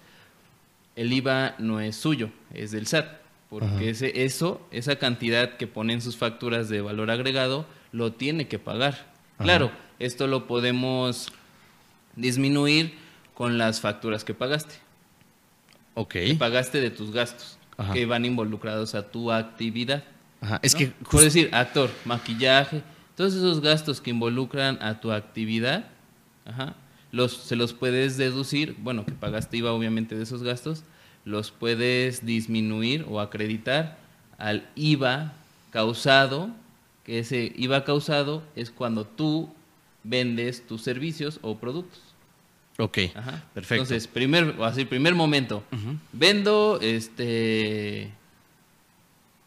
el 0.97 1.13
IVA 1.13 1.57
no 1.59 1.79
es 1.79 1.95
suyo, 1.95 2.31
es 2.55 2.71
del 2.71 2.87
SAT. 2.87 3.21
Porque 3.51 3.67
Ajá. 3.67 3.83
ese, 3.83 4.25
eso, 4.25 4.67
esa 4.71 4.97
cantidad 4.97 5.59
que 5.59 5.67
pone 5.67 5.93
en 5.93 6.01
sus 6.01 6.17
facturas 6.17 6.71
de 6.71 6.81
valor 6.81 7.11
agregado, 7.11 7.67
lo 7.93 8.15
tiene 8.15 8.49
que 8.49 8.59
pagar. 8.59 9.13
Ajá. 9.35 9.45
Claro, 9.45 9.73
esto 9.99 10.27
lo 10.27 10.47
podemos 10.47 11.31
disminuir 12.17 12.95
con 13.35 13.59
las 13.59 13.83
facturas 13.83 14.25
que 14.25 14.33
pagaste. 14.33 14.77
Ok. 15.93 16.13
Que 16.13 16.37
pagaste 16.39 16.81
de 16.81 16.91
tus 16.91 17.13
gastos, 17.13 17.59
Ajá. 17.77 17.93
que 17.93 18.07
van 18.07 18.25
involucrados 18.25 18.95
a 18.95 19.11
tu 19.11 19.31
actividad. 19.31 20.05
Ajá. 20.41 20.61
Es 20.63 20.73
¿no? 20.73 20.79
que 20.79 20.87
Por 21.11 21.21
decir, 21.21 21.51
actor, 21.53 21.91
maquillaje, 22.07 22.83
todos 23.17 23.35
esos 23.35 23.61
gastos 23.61 24.01
que 24.01 24.09
involucran 24.09 24.79
a 24.81 24.99
tu 24.99 25.13
actividad, 25.13 25.92
ajá, 26.45 26.75
los, 27.11 27.33
se 27.33 27.57
los 27.57 27.73
puedes 27.75 28.17
deducir, 28.17 28.77
bueno, 28.79 29.05
que 29.05 29.13
pagaste 29.13 29.59
IVA 29.59 29.73
obviamente 29.73 30.17
de 30.17 30.23
esos 30.23 30.43
gastos, 30.43 30.85
los 31.25 31.51
puedes 31.51 32.25
disminuir 32.25 33.05
o 33.09 33.21
acreditar 33.21 33.99
al 34.39 34.69
IVA 34.75 35.35
causado, 35.71 36.51
que 37.05 37.21
ese 37.21 37.53
IVA 37.57 37.85
causado 37.85 38.43
es 38.57 38.71
cuando 38.71 39.05
tú 39.05 39.53
vendes 40.05 40.67
tus 40.67 40.83
servicios 40.83 41.39
o 41.43 41.59
productos. 41.59 42.01
Ok. 42.79 42.99
Ajá. 43.15 43.45
Perfecto. 43.55 43.83
Entonces, 43.83 44.07
primer, 44.09 44.57
así, 44.63 44.85
primer 44.85 45.15
momento, 45.15 45.63
vendo, 46.13 46.79
este, 46.81 48.11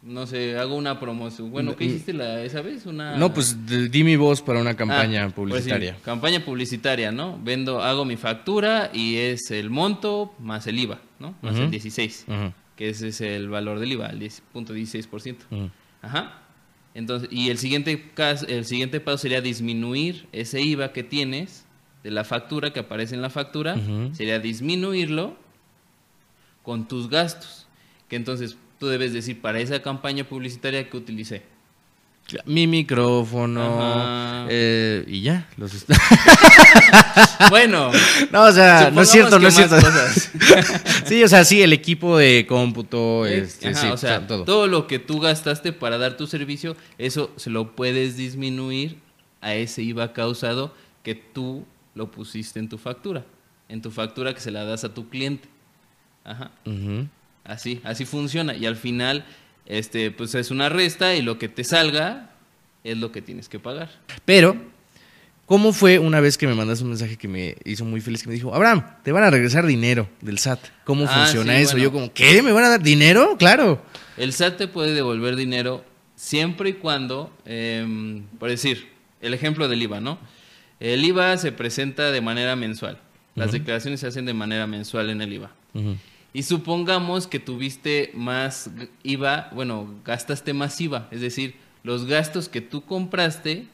no 0.06 0.26
sé, 0.26 0.56
hago 0.58 0.74
una 0.76 0.98
promoción. 1.00 1.50
Bueno, 1.50 1.74
¿qué 1.76 1.84
Mm, 1.84 1.88
hiciste 1.88 2.12
la, 2.12 2.42
esa 2.42 2.62
vez? 2.62 2.86
Una... 2.86 3.16
No, 3.16 3.34
pues 3.34 3.66
de- 3.66 3.88
di 3.88 4.04
mi 4.04 4.16
voz 4.16 4.40
para 4.40 4.60
una 4.60 4.74
campaña 4.74 5.24
Ah, 5.24 5.24
pues 5.24 5.34
sí, 5.34 5.40
publicitaria. 5.40 5.96
campaña 6.04 6.44
publicitaria, 6.44 7.10
¿no? 7.12 7.38
Vendo, 7.42 7.82
hago 7.82 8.04
mi 8.04 8.16
factura 8.16 8.90
y 8.94 9.16
es 9.16 9.50
el 9.50 9.68
monto 9.70 10.34
más 10.38 10.66
el 10.66 10.78
IVA, 10.78 11.00
¿no? 11.18 11.34
Más 11.42 11.56
el 11.56 11.70
16, 11.70 12.24
Ujú, 12.28 12.52
que 12.76 12.88
ese 12.90 13.08
es 13.08 13.20
el 13.20 13.48
valor 13.48 13.80
del 13.80 13.92
IVA, 13.92 14.06
el 14.08 14.20
10.16%. 14.20 15.36
ujú. 15.50 15.70
Ajá. 16.02 16.42
Entonces, 16.94 17.28
y 17.32 17.50
el 17.50 17.58
siguiente 17.58 18.10
caso, 18.14 18.46
el 18.46 18.64
siguiente 18.64 19.00
paso 19.00 19.18
sería 19.18 19.40
disminuir 19.42 20.26
ese 20.32 20.62
IVA 20.62 20.92
que 20.92 21.02
tienes 21.02 21.66
de 22.02 22.10
la 22.10 22.24
factura 22.24 22.72
que 22.72 22.80
aparece 22.80 23.14
en 23.14 23.20
la 23.22 23.28
factura, 23.30 23.76
sería 24.12 24.38
disminuirlo 24.38 25.36
con 26.62 26.86
tus 26.88 27.08
gastos. 27.10 27.66
Que 28.08 28.16
entonces 28.16 28.56
tú 28.78 28.88
debes 28.88 29.12
decir 29.12 29.40
para 29.40 29.60
esa 29.60 29.80
campaña 29.82 30.24
publicitaria 30.24 30.88
que 30.88 30.96
utilicé. 30.96 31.42
Mi 32.44 32.66
micrófono 32.66 34.46
eh, 34.48 35.04
y 35.06 35.22
ya. 35.22 35.48
Los 35.56 35.72
Bueno, 37.50 37.92
no, 38.32 38.42
o 38.42 38.52
sea, 38.52 38.90
no 38.90 39.02
es 39.02 39.10
cierto, 39.10 39.38
no 39.38 39.46
es 39.46 39.54
cierto. 39.54 39.76
cosas. 39.76 40.32
sí, 41.06 41.22
o 41.22 41.28
sea, 41.28 41.44
sí, 41.44 41.62
el 41.62 41.72
equipo 41.72 42.18
de 42.18 42.44
cómputo, 42.48 43.26
este, 43.26 43.68
Ajá, 43.68 43.80
sí, 43.80 43.86
o 43.88 43.96
sea, 43.96 44.26
todo. 44.26 44.44
todo. 44.44 44.66
lo 44.66 44.88
que 44.88 44.98
tú 44.98 45.20
gastaste 45.20 45.72
para 45.72 45.98
dar 45.98 46.16
tu 46.16 46.26
servicio, 46.26 46.76
eso 46.98 47.30
se 47.36 47.50
lo 47.50 47.76
puedes 47.76 48.16
disminuir 48.16 48.98
a 49.40 49.54
ese 49.54 49.82
IVA 49.82 50.12
causado 50.12 50.74
que 51.04 51.14
tú 51.14 51.64
lo 51.94 52.10
pusiste 52.10 52.58
en 52.58 52.68
tu 52.68 52.76
factura, 52.78 53.24
en 53.68 53.82
tu 53.82 53.92
factura 53.92 54.34
que 54.34 54.40
se 54.40 54.50
la 54.50 54.64
das 54.64 54.82
a 54.82 54.92
tu 54.92 55.08
cliente. 55.08 55.48
Ajá. 56.24 56.50
Ujú. 56.64 57.06
Así, 57.46 57.80
así 57.84 58.04
funciona. 58.04 58.54
Y 58.54 58.66
al 58.66 58.76
final, 58.76 59.24
este, 59.66 60.10
pues 60.10 60.34
es 60.34 60.50
una 60.50 60.68
resta 60.68 61.14
y 61.14 61.22
lo 61.22 61.38
que 61.38 61.48
te 61.48 61.64
salga 61.64 62.30
es 62.84 62.96
lo 62.98 63.12
que 63.12 63.22
tienes 63.22 63.48
que 63.48 63.58
pagar. 63.58 63.90
Pero, 64.24 64.56
¿cómo 65.46 65.72
fue 65.72 65.98
una 65.98 66.20
vez 66.20 66.36
que 66.38 66.46
me 66.46 66.54
mandaste 66.54 66.84
un 66.84 66.90
mensaje 66.90 67.16
que 67.16 67.28
me 67.28 67.56
hizo 67.64 67.84
muy 67.84 68.00
feliz? 68.00 68.22
Que 68.22 68.28
me 68.28 68.34
dijo, 68.34 68.54
Abraham, 68.54 68.84
te 69.02 69.12
van 69.12 69.24
a 69.24 69.30
regresar 69.30 69.64
dinero 69.66 70.08
del 70.20 70.38
SAT. 70.38 70.60
¿Cómo 70.84 71.04
Ah, 71.08 71.22
funciona 71.24 71.56
sí, 71.56 71.62
eso? 71.62 71.72
bueno. 71.72 71.84
Yo 71.84 71.92
como, 71.92 72.12
¿qué? 72.12 72.42
¿Me 72.42 72.52
van 72.52 72.64
a 72.64 72.68
dar 72.70 72.82
dinero? 72.82 73.36
Claro. 73.38 73.82
El 74.16 74.32
SAT 74.32 74.56
te 74.56 74.68
puede 74.68 74.92
devolver 74.94 75.36
dinero 75.36 75.84
siempre 76.16 76.70
y 76.70 76.72
cuando, 76.74 77.36
em, 77.44 78.24
por 78.38 78.48
decir, 78.48 78.88
el 79.20 79.34
ejemplo 79.34 79.68
del 79.68 79.82
IVA, 79.82 80.00
¿no? 80.00 80.18
El 80.80 81.04
IVA 81.04 81.36
se 81.38 81.52
presenta 81.52 82.10
de 82.10 82.20
manera 82.20 82.56
mensual. 82.56 82.98
Las 83.34 83.52
declaraciones 83.52 84.00
se 84.00 84.06
hacen 84.06 84.24
de 84.24 84.32
manera 84.32 84.66
mensual 84.66 85.10
en 85.10 85.20
el 85.20 85.32
IVA. 85.34 85.50
Y 86.36 86.42
supongamos 86.42 87.26
que 87.26 87.38
tuviste 87.38 88.10
más 88.14 88.68
IVA, 89.02 89.48
bueno, 89.54 89.94
gastaste 90.04 90.52
más 90.52 90.78
IVA, 90.78 91.08
es 91.10 91.22
decir, 91.22 91.56
los 91.82 92.04
gastos 92.04 92.50
que 92.50 92.60
tú 92.60 92.84
compraste, 92.84 93.66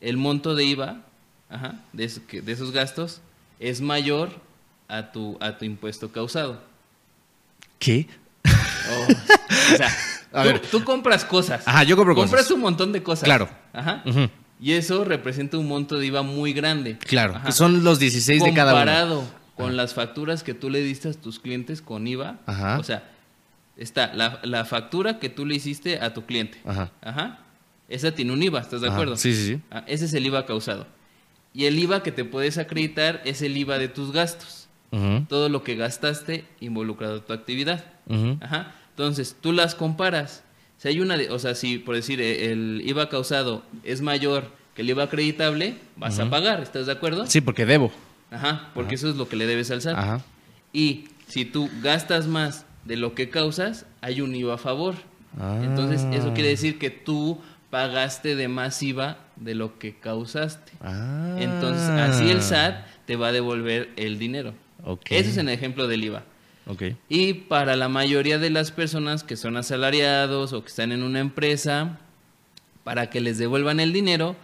el 0.00 0.16
monto 0.16 0.54
de 0.54 0.64
IVA 0.64 1.00
ajá, 1.50 1.80
de, 1.92 2.04
es- 2.04 2.20
que- 2.20 2.40
de 2.40 2.52
esos 2.52 2.70
gastos 2.70 3.20
es 3.58 3.80
mayor 3.80 4.30
a 4.86 5.10
tu, 5.10 5.36
a 5.40 5.58
tu 5.58 5.64
impuesto 5.64 6.12
causado. 6.12 6.62
¿Qué? 7.80 8.06
Oh, 8.46 9.06
o 9.72 9.76
sea, 9.76 9.88
A 10.32 10.42
tú, 10.44 10.48
ver. 10.48 10.60
tú 10.62 10.84
compras 10.84 11.24
cosas. 11.24 11.66
Ajá, 11.66 11.82
yo 11.82 11.96
compro 11.96 12.14
Compras 12.14 12.42
cosas. 12.42 12.54
un 12.54 12.60
montón 12.60 12.92
de 12.92 13.02
cosas. 13.02 13.24
Claro. 13.24 13.48
Ajá. 13.72 14.04
Y 14.60 14.72
eso 14.72 15.04
representa 15.04 15.58
un 15.58 15.66
monto 15.66 15.98
de 15.98 16.06
IVA 16.06 16.22
muy 16.22 16.52
grande. 16.52 16.96
Claro, 16.98 17.34
Ajá. 17.34 17.50
son 17.50 17.82
los 17.82 17.98
16 17.98 18.40
de 18.44 18.54
cada 18.54 18.72
uno. 18.72 18.80
Comparado 18.82 19.41
con 19.62 19.76
las 19.76 19.94
facturas 19.94 20.42
que 20.42 20.54
tú 20.54 20.70
le 20.70 20.82
diste 20.82 21.08
a 21.08 21.12
tus 21.12 21.38
clientes 21.38 21.82
con 21.82 22.06
IVA. 22.06 22.38
Ajá. 22.46 22.78
O 22.78 22.82
sea, 22.84 23.10
está 23.76 24.12
la, 24.14 24.40
la 24.42 24.64
factura 24.64 25.18
que 25.18 25.28
tú 25.28 25.46
le 25.46 25.54
hiciste 25.54 26.00
a 26.00 26.12
tu 26.14 26.24
cliente. 26.26 26.58
Ajá. 26.64 26.90
Ajá. 27.00 27.38
Esa 27.88 28.12
tiene 28.12 28.32
un 28.32 28.42
IVA, 28.42 28.60
¿estás 28.60 28.80
de 28.80 28.86
Ajá, 28.88 28.96
acuerdo? 28.96 29.16
sí, 29.16 29.34
sí, 29.34 29.46
sí. 29.54 29.60
Ah, 29.70 29.84
ese 29.86 30.04
es 30.06 30.14
el 30.14 30.24
IVA 30.26 30.46
causado. 30.46 30.86
Y 31.54 31.66
el 31.66 31.78
IVA 31.78 32.02
que 32.02 32.12
te 32.12 32.24
puedes 32.24 32.56
acreditar 32.58 33.20
es 33.24 33.42
el 33.42 33.56
IVA 33.56 33.78
de 33.78 33.88
tus 33.88 34.12
gastos. 34.12 34.68
Todo 35.28 35.48
lo 35.48 35.62
que 35.64 35.74
gastaste 35.74 36.44
involucrado 36.60 37.16
a 37.16 37.20
tu 37.24 37.32
actividad. 37.32 37.84
Ajá. 38.40 38.74
Entonces, 38.90 39.34
tú 39.40 39.52
las 39.52 39.74
comparas. 39.74 40.44
Si 40.76 40.88
hay 40.88 41.00
una, 41.00 41.16
de- 41.16 41.30
o 41.30 41.38
sea, 41.38 41.54
si 41.54 41.78
por 41.78 41.94
decir 41.94 42.20
eh, 42.20 42.52
el 42.52 42.82
IVA 42.84 43.08
causado 43.08 43.62
es 43.84 44.02
mayor 44.02 44.50
que 44.74 44.82
el 44.82 44.90
IVA 44.90 45.04
acreditable, 45.04 45.76
vas 45.96 46.18
a 46.18 46.28
pagar, 46.28 46.60
¿estás 46.60 46.86
de 46.86 46.92
acuerdo? 46.92 47.26
Sí, 47.26 47.40
porque 47.40 47.64
debo. 47.66 47.90
Ajá, 48.32 48.70
porque 48.74 48.94
eso 48.94 49.08
es 49.10 49.16
lo 49.16 49.28
que 49.28 49.36
le 49.36 49.46
debes 49.46 49.70
al 49.70 49.82
SAT. 49.82 49.96
Ajá. 49.96 50.20
Y 50.72 51.04
si 51.28 51.44
tú 51.44 51.68
gastas 51.82 52.26
más 52.26 52.64
de 52.84 52.96
lo 52.96 53.14
que 53.14 53.28
causas, 53.30 53.86
hay 54.00 54.20
un 54.20 54.34
IVA 54.34 54.54
a 54.54 54.58
favor. 54.58 54.94
Entonces, 55.62 56.02
eso 56.12 56.28
Ah. 56.30 56.34
quiere 56.34 56.48
decir 56.50 56.78
que 56.78 56.90
tú 56.90 57.40
pagaste 57.70 58.36
de 58.36 58.48
más 58.48 58.82
IVA 58.82 59.18
de 59.36 59.54
lo 59.54 59.78
que 59.78 59.94
causaste. 59.98 60.72
Ah. 60.82 61.36
Entonces, 61.38 61.88
así 61.88 62.30
el 62.30 62.42
SAT 62.42 62.84
te 63.06 63.16
va 63.16 63.28
a 63.28 63.32
devolver 63.32 63.90
el 63.96 64.18
dinero. 64.18 64.54
Ok. 64.84 65.06
Ese 65.10 65.30
es 65.30 65.36
el 65.36 65.48
ejemplo 65.48 65.86
del 65.88 66.04
IVA. 66.04 66.24
Ok. 66.66 66.82
Y 67.08 67.32
para 67.34 67.76
la 67.76 67.88
mayoría 67.88 68.38
de 68.38 68.50
las 68.50 68.70
personas 68.72 69.24
que 69.24 69.36
son 69.36 69.56
asalariados 69.56 70.52
o 70.52 70.62
que 70.62 70.68
están 70.68 70.92
en 70.92 71.02
una 71.02 71.20
empresa, 71.20 71.98
para 72.84 73.08
que 73.10 73.20
les 73.20 73.38
devuelvan 73.38 73.80
el 73.80 73.92
dinero, 73.92 74.36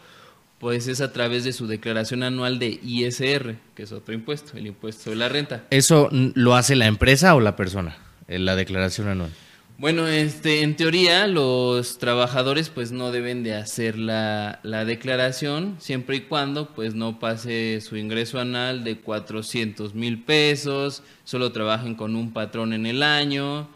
pues 0.59 0.89
es 0.89 1.01
a 1.01 1.13
través 1.13 1.45
de 1.45 1.53
su 1.53 1.67
declaración 1.67 2.23
anual 2.23 2.59
de 2.59 2.81
ISR, 2.83 3.57
que 3.75 3.83
es 3.85 3.93
otro 3.93 4.15
impuesto, 4.15 4.57
el 4.57 4.67
impuesto 4.67 5.05
sobre 5.05 5.17
la 5.17 5.29
renta. 5.29 5.65
¿Eso 5.71 6.09
lo 6.13 6.55
hace 6.55 6.75
la 6.77 6.87
empresa 6.87 7.35
o 7.35 7.41
la 7.41 7.57
persona? 7.57 7.97
En 8.27 8.45
la 8.45 8.57
declaración 8.57 9.09
anual. 9.09 9.31
Bueno, 9.79 10.09
este, 10.09 10.63
en 10.63 10.75
teoría 10.75 11.29
los 11.29 11.99
trabajadores 11.99 12.69
pues 12.69 12.91
no 12.91 13.13
deben 13.13 13.45
de 13.45 13.55
hacer 13.55 13.97
la, 13.97 14.59
la 14.65 14.85
declaración 14.85 15.77
siempre 15.79 16.17
y 16.17 16.21
cuando 16.23 16.75
pues 16.75 16.97
no 16.97 17.21
pase 17.21 17.81
su 17.81 17.97
ingreso 17.97 18.41
anual 18.41 18.83
de 18.83 18.99
400 18.99 19.95
mil 19.95 20.25
pesos, 20.25 21.05
solo 21.23 21.53
trabajen 21.53 21.95
con 21.95 22.17
un 22.17 22.33
patrón 22.33 22.73
en 22.73 22.87
el 22.87 23.05
año 23.05 23.69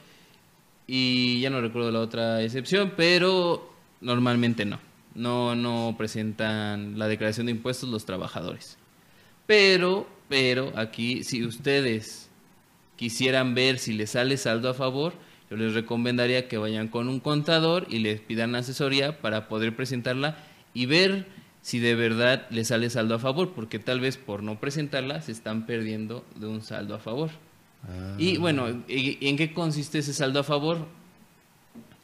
y 0.88 1.40
ya 1.40 1.50
no 1.50 1.60
recuerdo 1.60 1.92
la 1.92 2.00
otra 2.00 2.42
excepción, 2.42 2.94
pero 2.96 3.72
normalmente 4.00 4.64
no, 4.64 4.80
no, 5.14 5.54
no 5.54 5.94
presentan 5.98 6.98
la 6.98 7.08
declaración 7.08 7.46
de 7.46 7.52
impuestos 7.52 7.88
los 7.88 8.04
trabajadores. 8.04 8.78
Pero, 9.46 10.06
pero 10.28 10.72
aquí 10.76 11.24
si 11.24 11.44
ustedes 11.44 12.28
quisieran 12.96 13.54
ver 13.54 13.78
si 13.78 13.92
les 13.92 14.10
sale 14.10 14.36
saldo 14.36 14.70
a 14.70 14.74
favor, 14.74 15.14
yo 15.50 15.56
les 15.56 15.74
recomendaría 15.74 16.48
que 16.48 16.58
vayan 16.58 16.88
con 16.88 17.08
un 17.08 17.20
contador 17.20 17.86
y 17.90 17.98
les 17.98 18.20
pidan 18.20 18.54
asesoría 18.54 19.20
para 19.20 19.48
poder 19.48 19.74
presentarla 19.76 20.38
y 20.72 20.86
ver 20.86 21.26
si 21.60 21.78
de 21.78 21.94
verdad 21.94 22.46
les 22.50 22.68
sale 22.68 22.88
saldo 22.90 23.14
a 23.14 23.18
favor, 23.18 23.52
porque 23.54 23.78
tal 23.78 24.00
vez 24.00 24.16
por 24.16 24.42
no 24.42 24.58
presentarla 24.58 25.20
se 25.20 25.32
están 25.32 25.66
perdiendo 25.66 26.24
de 26.36 26.46
un 26.46 26.62
saldo 26.62 26.94
a 26.94 26.98
favor. 26.98 27.30
Y 28.18 28.36
bueno, 28.38 28.68
¿y- 28.88 29.18
y 29.20 29.28
¿en 29.28 29.36
qué 29.36 29.52
consiste 29.52 29.98
ese 29.98 30.14
saldo 30.14 30.40
a 30.40 30.44
favor? 30.44 30.86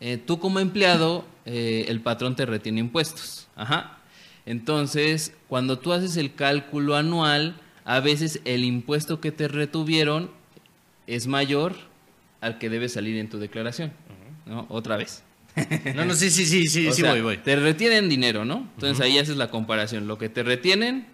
Eh, 0.01 0.17
tú 0.17 0.39
como 0.39 0.61
empleado, 0.61 1.25
eh, 1.45 1.87
el 1.89 2.01
patrón 2.01 2.37
te 2.37 2.47
retiene 2.47 2.81
impuestos. 2.81 3.49
Ajá. 3.57 3.99
Entonces, 4.47 5.35
cuando 5.49 5.79
tú 5.79 5.93
haces 5.93 6.17
el 6.17 6.35
cálculo 6.35 6.97
anual, 6.97 7.61
a 7.85 8.01
veces 8.01 8.41
el 8.45 8.65
impuesto 8.65 9.21
que 9.21 9.33
te 9.33 9.49
retuvieron 9.49 10.31
es 11.07 11.27
mayor 11.27 11.75
al 12.41 12.59
que 12.59 12.71
debe 12.71 12.89
salir 12.89 13.17
en 13.17 13.29
tu 13.29 13.39
declaración. 13.39 13.93
¿no? 14.47 14.67
Otra 14.69 14.97
vez. 14.97 15.23
No, 15.95 16.05
no, 16.05 16.15
sí, 16.15 16.31
sí, 16.31 16.47
sí, 16.47 16.69
sí, 16.69 16.87
O 16.89 16.93
sí, 16.93 17.03
sea, 17.03 17.11
voy, 17.11 17.21
voy. 17.21 17.39
Te 17.39 17.57
retienen 17.57 18.09
dinero, 18.09 18.45
¿no? 18.45 18.69
Entonces 18.75 19.01
ahí 19.05 19.19
haces 19.19 19.37
la 19.37 19.51
comparación. 19.51 20.07
Lo 20.07 20.17
que 20.17 20.29
te 20.29 20.43
retienen 20.43 21.07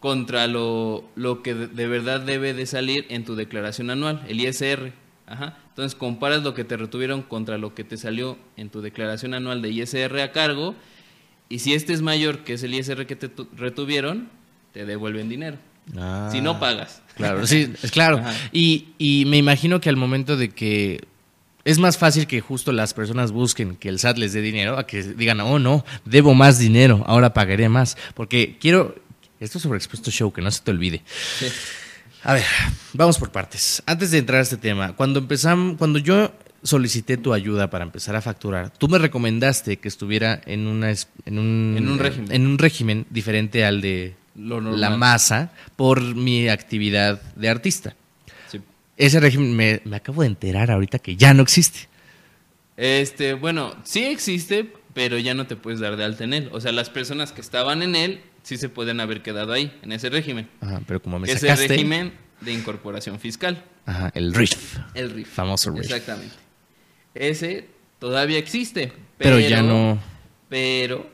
contra 0.00 0.46
lo, 0.46 1.08
lo 1.14 1.42
que 1.42 1.54
de 1.54 1.66
de 1.68 1.86
verdad 1.86 2.20
debe 2.20 2.52
de 2.52 2.66
salir 2.66 3.06
en 3.08 3.24
tu 3.24 3.36
declaración 3.36 3.88
anual, 3.90 4.22
el 4.28 4.40
ISR. 4.40 4.92
Ajá. 5.26 5.56
Entonces 5.70 5.94
comparas 5.94 6.42
lo 6.42 6.54
que 6.54 6.64
te 6.64 6.76
retuvieron 6.76 7.22
contra 7.22 7.56
lo 7.58 7.74
que 7.74 7.82
te 7.84 7.96
salió 7.96 8.38
en 8.56 8.68
tu 8.70 8.80
declaración 8.82 9.34
anual 9.34 9.62
de 9.62 9.70
ISR 9.70 10.20
a 10.20 10.32
cargo. 10.32 10.74
Y 11.48 11.60
si 11.60 11.74
este 11.74 11.92
es 11.92 12.02
mayor 12.02 12.38
que 12.44 12.54
es 12.54 12.62
el 12.62 12.74
ISR 12.74 13.06
que 13.06 13.16
te 13.16 13.28
tu- 13.28 13.48
retuvieron, 13.56 14.28
te 14.72 14.84
devuelven 14.86 15.28
dinero. 15.28 15.56
Ah. 15.96 16.28
Si 16.32 16.40
no 16.40 16.58
pagas. 16.60 17.02
Claro, 17.16 17.46
sí, 17.46 17.72
es 17.82 17.90
claro. 17.90 18.22
Y, 18.52 18.88
y 18.98 19.24
me 19.26 19.36
imagino 19.36 19.80
que 19.80 19.88
al 19.88 19.96
momento 19.96 20.36
de 20.36 20.48
que 20.50 21.04
es 21.64 21.78
más 21.78 21.96
fácil 21.96 22.26
que 22.26 22.40
justo 22.40 22.72
las 22.72 22.92
personas 22.94 23.32
busquen 23.32 23.76
que 23.76 23.88
el 23.88 23.98
SAT 23.98 24.18
les 24.18 24.32
dé 24.32 24.40
dinero 24.42 24.78
a 24.78 24.86
que 24.86 25.02
digan, 25.02 25.40
oh 25.40 25.58
no, 25.58 25.84
debo 26.04 26.34
más 26.34 26.58
dinero, 26.58 27.02
ahora 27.06 27.32
pagaré 27.34 27.68
más. 27.68 27.96
Porque 28.14 28.56
quiero, 28.60 28.94
esto 29.40 29.58
es 29.58 29.62
sobre 29.62 29.78
Expuesto 29.78 30.10
Show, 30.10 30.32
que 30.32 30.42
no 30.42 30.50
se 30.50 30.62
te 30.62 30.70
olvide. 30.70 31.02
Sí. 31.38 31.46
A 32.24 32.32
ver, 32.34 32.44
vamos 32.94 33.18
por 33.18 33.30
partes. 33.30 33.82
Antes 33.86 34.10
de 34.10 34.18
entrar 34.18 34.40
a 34.40 34.42
este 34.42 34.56
tema, 34.56 34.94
cuando 34.96 35.18
empezamos, 35.18 35.76
cuando 35.76 35.98
yo 35.98 36.32
solicité 36.62 37.18
tu 37.18 37.34
ayuda 37.34 37.68
para 37.68 37.84
empezar 37.84 38.16
a 38.16 38.22
facturar, 38.22 38.70
tú 38.70 38.88
me 38.88 38.96
recomendaste 38.98 39.76
que 39.78 39.88
estuviera 39.88 40.40
en 40.46 40.66
una 40.66 40.90
en 40.90 41.38
un, 41.38 41.74
En 41.76 41.88
un 41.88 41.98
régimen. 41.98 42.32
en 42.32 42.46
un 42.46 42.58
régimen 42.58 43.06
diferente 43.10 43.64
al 43.66 43.82
de 43.82 44.16
Lo 44.36 44.60
la 44.60 44.90
masa 44.90 45.52
por 45.76 46.00
mi 46.00 46.48
actividad 46.48 47.20
de 47.36 47.48
artista. 47.50 47.94
Sí. 48.50 48.58
Ese 48.96 49.20
régimen 49.20 49.54
me, 49.54 49.82
me 49.84 49.96
acabo 49.96 50.22
de 50.22 50.28
enterar 50.28 50.70
ahorita 50.70 50.98
que 50.98 51.16
ya 51.16 51.34
no 51.34 51.42
existe. 51.42 51.88
Este, 52.78 53.34
bueno, 53.34 53.74
sí 53.84 54.02
existe, 54.04 54.72
pero 54.94 55.18
ya 55.18 55.34
no 55.34 55.46
te 55.46 55.56
puedes 55.56 55.78
dar 55.80 55.96
de 55.96 56.04
alta 56.04 56.24
en 56.24 56.32
él. 56.32 56.48
O 56.52 56.60
sea, 56.62 56.72
las 56.72 56.88
personas 56.88 57.32
que 57.32 57.42
estaban 57.42 57.82
en 57.82 57.94
él 57.94 58.22
sí 58.44 58.56
se 58.56 58.68
pueden 58.68 59.00
haber 59.00 59.22
quedado 59.22 59.52
ahí, 59.52 59.76
en 59.82 59.90
ese 59.90 60.08
régimen. 60.10 60.48
Ajá, 60.60 60.80
pero 60.86 61.02
como 61.02 61.18
me 61.18 61.26
Que 61.26 61.32
es 61.32 61.42
el 61.42 61.48
sacaste, 61.48 61.68
régimen 61.68 62.12
de 62.40 62.52
incorporación 62.52 63.18
fiscal, 63.18 63.64
ajá, 63.86 64.12
el 64.14 64.32
RIF. 64.32 64.78
el 64.94 65.10
RIF. 65.10 65.28
Famoso 65.28 65.72
RIF. 65.72 65.84
Exactamente. 65.86 66.34
Ese 67.14 67.68
todavía 67.98 68.38
existe, 68.38 68.88
Pero, 69.18 69.36
pero, 69.36 69.40
ya 69.40 69.62
no. 69.62 69.98
Pero 70.48 71.10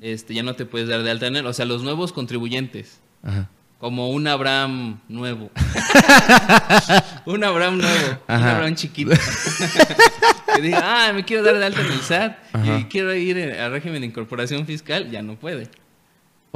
este, 0.00 0.34
ya 0.34 0.42
no 0.42 0.54
te 0.56 0.66
puedes 0.66 0.88
dar 0.88 1.02
de 1.02 1.10
alta 1.10 1.26
en 1.28 1.36
él. 1.36 1.46
O 1.46 1.52
sea, 1.52 1.64
los 1.64 1.82
nuevos 1.82 2.12
contribuyentes, 2.12 3.00
Ajá. 3.22 3.48
como 3.78 4.10
un 4.10 4.26
Abraham 4.26 5.00
nuevo. 5.08 5.50
un 7.26 7.44
Abraham 7.44 7.78
nuevo, 7.78 8.18
un. 8.28 8.34
Abraham 8.34 8.74
chiquito. 8.74 9.12
que 10.56 10.62
diga, 10.62 10.80
ah, 11.08 11.12
me 11.12 11.24
quiero 11.24 11.42
dar 11.42 11.58
de 11.58 11.64
alta 11.66 11.80
en 11.80 11.92
el 11.92 12.00
SAT 12.00 12.36
Ajá. 12.52 12.78
y 12.80 12.84
quiero 12.84 13.14
ir 13.14 13.38
al 13.38 13.70
régimen 13.70 14.00
de 14.00 14.06
incorporación 14.08 14.66
fiscal, 14.66 15.10
ya 15.10 15.22
no 15.22 15.36
puede. 15.38 15.68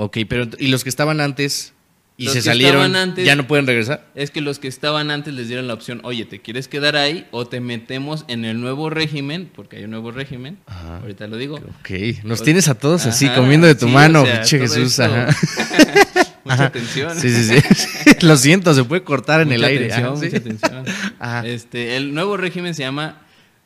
Ok, 0.00 0.19
pero 0.28 0.47
¿y 0.59 0.69
los 0.69 0.85
que 0.85 0.90
estaban 0.90 1.21
antes 1.21 1.73
y 2.17 2.25
Los 2.26 2.35
se 2.35 2.38
que 2.38 2.45
salieron, 2.45 2.83
estaban 2.87 2.97
antes- 3.11 3.26
ya 3.26 3.35
no 3.35 3.47
pueden 3.49 3.67
regresar. 3.67 4.07
Es 4.14 4.31
que 4.31 4.40
los 4.40 4.59
que 4.61 4.69
estaban 4.69 5.11
antes 5.11 5.35
les 5.35 5.49
dieron 5.49 5.67
la 5.67 5.75
opción, 5.75 6.00
oye, 6.05 6.25
¿te 6.25 6.40
quieres 6.40 6.69
quedar 6.69 6.95
ahí 6.97 7.26
o 7.33 7.47
te 7.47 7.61
metemos 7.61 8.25
en 8.28 8.45
el 8.45 8.61
nuevo 8.61 8.90
régimen? 8.90 9.50
Porque 9.55 9.76
hay 9.78 9.85
un 9.85 9.90
nuevo 9.90 10.11
régimen, 10.12 10.59
Ajá. 10.67 10.99
ahorita 10.99 11.26
lo 11.26 11.37
digo. 11.37 11.57
Ok, 11.81 11.90
nos 12.25 12.43
tienes 12.45 12.69
a 12.69 12.75
todos 12.76 13.07
así, 13.07 13.28
comiendo 13.31 13.67
de 13.67 13.75
tu 13.75 13.87
sí, 13.87 13.93
mano, 13.93 14.23
o 14.23 14.26
sea, 14.26 14.35
pinche 14.40 14.59
Jesús. 14.61 15.00
Ajá. 15.00 15.28
Mucha 16.45 16.64
atención. 16.67 17.14
Sí, 17.19 17.28
sí, 17.31 17.45
sí. 17.61 18.11
Lo 18.26 18.37
siento, 18.37 18.73
se 18.75 18.83
puede 18.85 19.02
cortar 19.02 19.40
en 19.40 19.50
el 19.52 19.62
aire. 19.64 19.93
atención, 19.93 20.17
sí. 20.19 20.25
mucha 20.26 20.37
atención. 20.38 20.85
Ajá. 21.19 21.47
Este, 21.47 21.97
el 21.97 22.14
nuevo 22.14 22.37
régimen 22.37 22.75
se 22.75 22.83
llama 22.85 23.21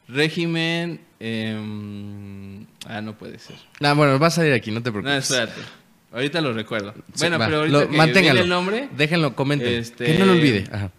régimen... 0.09 1.01
em, 1.21 2.67
ah, 2.87 3.01
no 3.01 3.17
puede 3.17 3.39
ser. 3.39 3.57
No, 3.81 3.95
bueno, 3.95 4.19
va 4.19 4.27
a 4.27 4.31
salir 4.31 4.53
aquí, 4.53 4.71
no 4.71 4.83
te 4.83 4.91
No, 4.91 5.01
preocupes. 5.01 5.31
espérate. 5.31 5.61
Ahorita 6.12 6.40
lo 6.40 6.52
recuerdo. 6.52 6.92
Sí, 7.14 7.21
Bueno, 7.21 7.38
va. 7.38 7.47
pero 7.47 7.59
ahorita 7.61 7.78
Lo- 7.81 7.88
que 8.12 8.21
viene 8.21 8.40
el 8.40 8.49
nombre... 8.49 8.88
Déjenlo, 8.97 9.35
comenten. 9.35 9.73
Este- 9.75 10.04
Que 10.04 10.19
no 10.19 10.26
lo 10.26 10.33
olvide. 10.33 10.64
Ajá. 10.71 10.90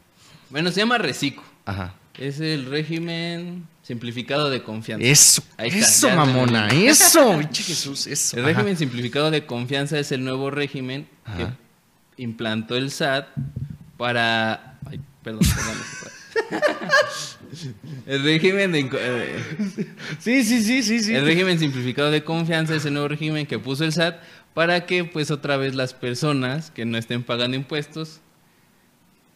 Bueno, 0.50 0.72
se 0.72 0.80
llama 0.80 0.98
Recico. 0.98 1.44
Ajá. 1.66 1.94
Es 2.18 2.40
el 2.40 2.66
régimen 2.66 3.68
simplificado 3.84 4.50
de 4.50 4.64
confianza. 4.64 5.06
Eso, 5.06 5.44
Ahí 5.58 5.70
está, 5.70 5.80
eso, 5.80 6.10
mamona, 6.16 6.68
terminé. 6.68 6.90
eso, 6.90 7.40
Jesús, 7.54 8.08
eso. 8.08 8.38
El 8.38 8.44
Ajá. 8.46 8.54
régimen 8.54 8.78
simplificado 8.78 9.30
de 9.32 9.46
confianza 9.46 10.00
es 10.00 10.12
el 10.12 10.24
nuevo 10.24 10.50
régimen 10.52 11.08
que 11.38 11.48
implantó 12.24 12.76
el 12.76 12.92
SAT 12.92 13.28
para... 13.98 14.78
Ay, 14.90 15.00
perdón, 15.24 15.42
perdón. 15.56 16.62
el 18.08 18.24
régimen 18.24 18.72
de... 18.72 18.80
eh, 19.00 19.40
Sí, 20.20 20.44
sí, 20.44 20.62
sí, 20.64 20.84
sí, 20.84 21.00
sí. 21.00 21.14
El 21.16 21.26
régimen 21.26 21.60
simplificado 21.60 22.12
de 22.12 22.24
confianza 22.24 22.76
es 22.76 22.86
el 22.86 22.94
nuevo 22.94 23.08
régimen 23.08 23.46
que 23.46 23.60
puso 23.60 23.84
el 23.86 23.92
SAT 23.94 24.16
para 24.54 24.86
que 24.86 25.04
pues 25.06 25.32
otra 25.32 25.58
vez 25.58 25.76
las 25.76 25.94
personas 25.94 26.72
que 26.72 26.86
no 26.86 26.98
estén 26.98 27.24
pagando 27.24 27.58
impuestos, 27.58 28.20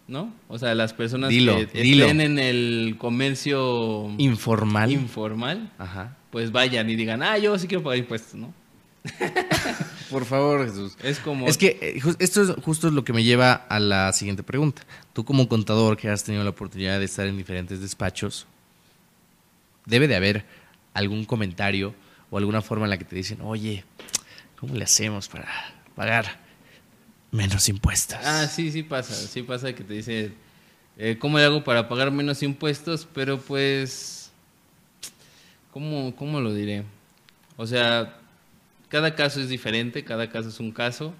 ¿no? 0.08 0.34
O 0.48 0.58
sea, 0.58 0.74
las 0.76 0.94
personas 0.94 1.30
Dilo, 1.30 1.58
que 1.72 1.82
dilo. 1.82 2.06
estén 2.06 2.22
en 2.22 2.40
el 2.40 2.96
comercio 2.98 4.10
Informal. 4.18 4.92
informal, 4.92 5.72
Ajá. 5.78 6.16
pues 6.32 6.52
vayan 6.52 6.90
y 6.90 6.96
digan, 6.96 7.22
ah, 7.24 7.38
yo 7.38 7.58
sí 7.60 7.68
quiero 7.68 7.84
pagar 7.84 7.98
impuestos, 8.00 8.36
¿no? 8.36 8.54
Por 10.10 10.26
favor, 10.26 10.66
Jesús. 10.66 10.98
Es 11.04 11.20
como... 11.20 11.48
Es 11.48 11.58
que 11.58 11.78
eh, 11.82 12.02
esto 12.20 12.42
es 12.42 12.52
justo 12.64 12.90
lo 12.92 13.04
que 13.04 13.14
me 13.14 13.24
lleva 13.24 13.54
a 13.54 13.80
la 13.80 14.12
siguiente 14.14 14.44
pregunta. 14.44 14.84
Tú 15.14 15.26
como 15.26 15.48
contador 15.50 15.98
que 15.98 16.10
has 16.10 16.24
tenido 16.24 16.44
la 16.44 16.52
oportunidad 16.52 17.00
de 17.00 17.06
estar 17.06 17.28
en 17.28 17.38
diferentes 17.38 17.82
despachos, 17.82 18.48
debe 19.86 20.08
de 20.08 20.16
haber 20.16 20.46
algún 20.94 21.26
comentario 21.26 21.94
o 22.30 22.38
alguna 22.38 22.62
forma 22.62 22.86
en 22.86 22.92
la 22.92 22.98
que 22.98 23.06
te 23.06 23.16
dicen, 23.16 23.40
oye, 23.42 23.84
¿cómo 24.60 24.76
le 24.76 24.84
hacemos 24.84 25.28
para 25.28 25.48
pagar 25.96 26.40
menos 27.32 27.68
impuestos? 27.70 28.20
Ah, 28.24 28.48
sí, 28.48 28.72
sí 28.72 28.84
pasa, 28.84 29.14
sí 29.14 29.44
pasa 29.44 29.74
que 29.74 29.84
te 29.84 29.94
dice, 29.94 30.32
eh, 30.98 31.18
¿cómo 31.20 31.38
le 31.38 31.46
hago 31.46 31.64
para 31.64 31.88
pagar 31.88 32.12
menos 32.12 32.44
impuestos? 32.44 33.08
Pero 33.14 33.40
pues, 33.40 34.32
¿cómo, 35.72 36.16
¿cómo 36.16 36.42
lo 36.42 36.54
diré? 36.54 36.84
O 37.56 37.66
sea, 37.66 38.20
cada 38.90 39.16
caso 39.16 39.42
es 39.42 39.50
diferente, 39.50 40.04
cada 40.04 40.30
caso 40.30 40.50
es 40.50 40.60
un 40.60 40.72
caso. 40.72 41.14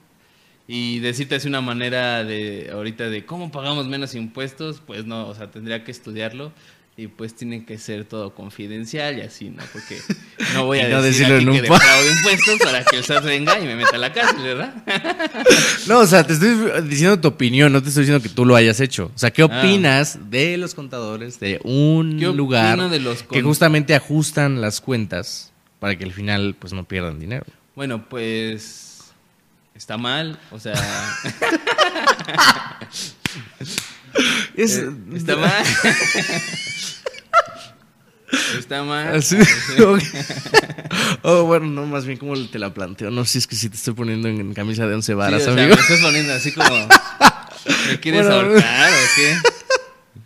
Y 0.70 1.00
decirte 1.00 1.36
así 1.36 1.48
una 1.48 1.62
manera 1.62 2.26
de 2.26 2.70
ahorita 2.74 3.10
de 3.10 3.26
cómo 3.26 3.52
pagamos 3.52 3.88
menos 3.88 4.16
impuestos, 4.16 4.82
pues 4.86 5.06
no, 5.06 5.28
o 5.28 5.34
sea, 5.34 5.50
tendría 5.50 5.86
que 5.86 5.92
estudiarlo 5.92 6.52
y 6.98 7.08
pues 7.08 7.36
tiene 7.36 7.64
que 7.64 7.78
ser 7.78 8.04
todo 8.06 8.34
confidencial 8.34 9.18
y 9.20 9.22
así, 9.22 9.50
¿no? 9.50 9.64
Porque 9.72 9.98
no 10.54 10.66
voy 10.66 10.80
a 10.80 10.90
no 10.90 11.02
decir 11.02 11.28
decirlo 11.28 11.52
aquí 11.54 11.62
que 11.62 11.70
defraudo 11.70 12.12
impuestos 12.18 12.60
para 12.60 12.84
que 12.84 12.98
el 12.98 13.04
SAT 13.06 13.24
venga 13.24 13.58
y 13.60 13.66
me 13.66 13.76
meta 13.78 13.96
a 13.96 14.00
la 14.00 14.12
cárcel, 14.12 14.44
¿verdad? 14.44 14.74
No, 15.88 16.00
o 16.00 16.06
sea, 16.08 16.26
te 16.28 16.34
estoy 16.34 16.82
diciendo 16.90 17.18
tu 17.18 17.30
opinión, 17.30 17.72
no 17.72 17.82
te 17.82 17.88
estoy 17.88 18.02
diciendo 18.04 18.22
que 18.22 18.34
tú 18.34 18.44
lo 18.46 18.56
hayas 18.56 18.82
hecho. 18.82 19.12
O 19.16 19.18
sea, 19.18 19.32
¿qué 19.32 19.44
Ah. 19.44 19.46
opinas 19.46 20.30
de 20.30 20.58
los 20.58 20.74
contadores 20.76 21.40
de 21.40 21.62
un 21.64 22.18
¿Qué 22.20 22.26
lugar 22.26 22.74
opino 22.74 22.90
de 22.90 23.00
los 23.00 23.24
que 23.24 23.42
justamente 23.42 23.96
ajustan 23.96 24.60
las 24.60 24.82
cuentas 24.82 25.54
para 25.80 25.96
que 25.98 26.04
al 26.04 26.12
final 26.12 26.56
pues 26.60 26.74
no 26.74 26.84
pierdan 26.84 27.20
dinero? 27.20 27.46
Bueno, 27.78 28.10
pues 28.10 29.04
está 29.76 29.98
mal, 30.00 30.40
o 30.50 30.60
sea, 30.60 30.74
Es, 34.56 34.78
eh, 34.80 34.90
está 35.14 35.36
mal. 35.36 35.64
está 38.58 38.84
mal. 38.84 39.16
Así- 39.16 39.38
oh, 41.22 41.44
bueno, 41.44 41.68
no, 41.68 41.86
más 41.86 42.08
bien 42.08 42.18
como 42.18 42.36
te 42.48 42.58
la 42.58 42.74
planteo. 42.74 43.12
No 43.12 43.26
si 43.26 43.38
es 43.38 43.46
que 43.46 43.56
si 43.56 43.70
te 43.70 43.76
estoy 43.76 43.94
poniendo 43.94 44.28
en 44.28 44.56
camisa 44.56 44.88
de 44.88 44.96
once 44.96 45.12
Sí, 45.12 45.16
varas, 45.16 45.44
sea, 45.44 45.54
amigo. 45.54 45.76
me 45.76 45.82
estás 45.82 46.00
poniendo 46.00 46.34
así 46.34 46.52
como 46.54 46.88
¿Me 47.90 48.00
quieres 48.00 48.26
Bueno, 48.26 48.42
ahorcar 48.42 48.92
o 48.92 48.96
qué? 49.16 49.38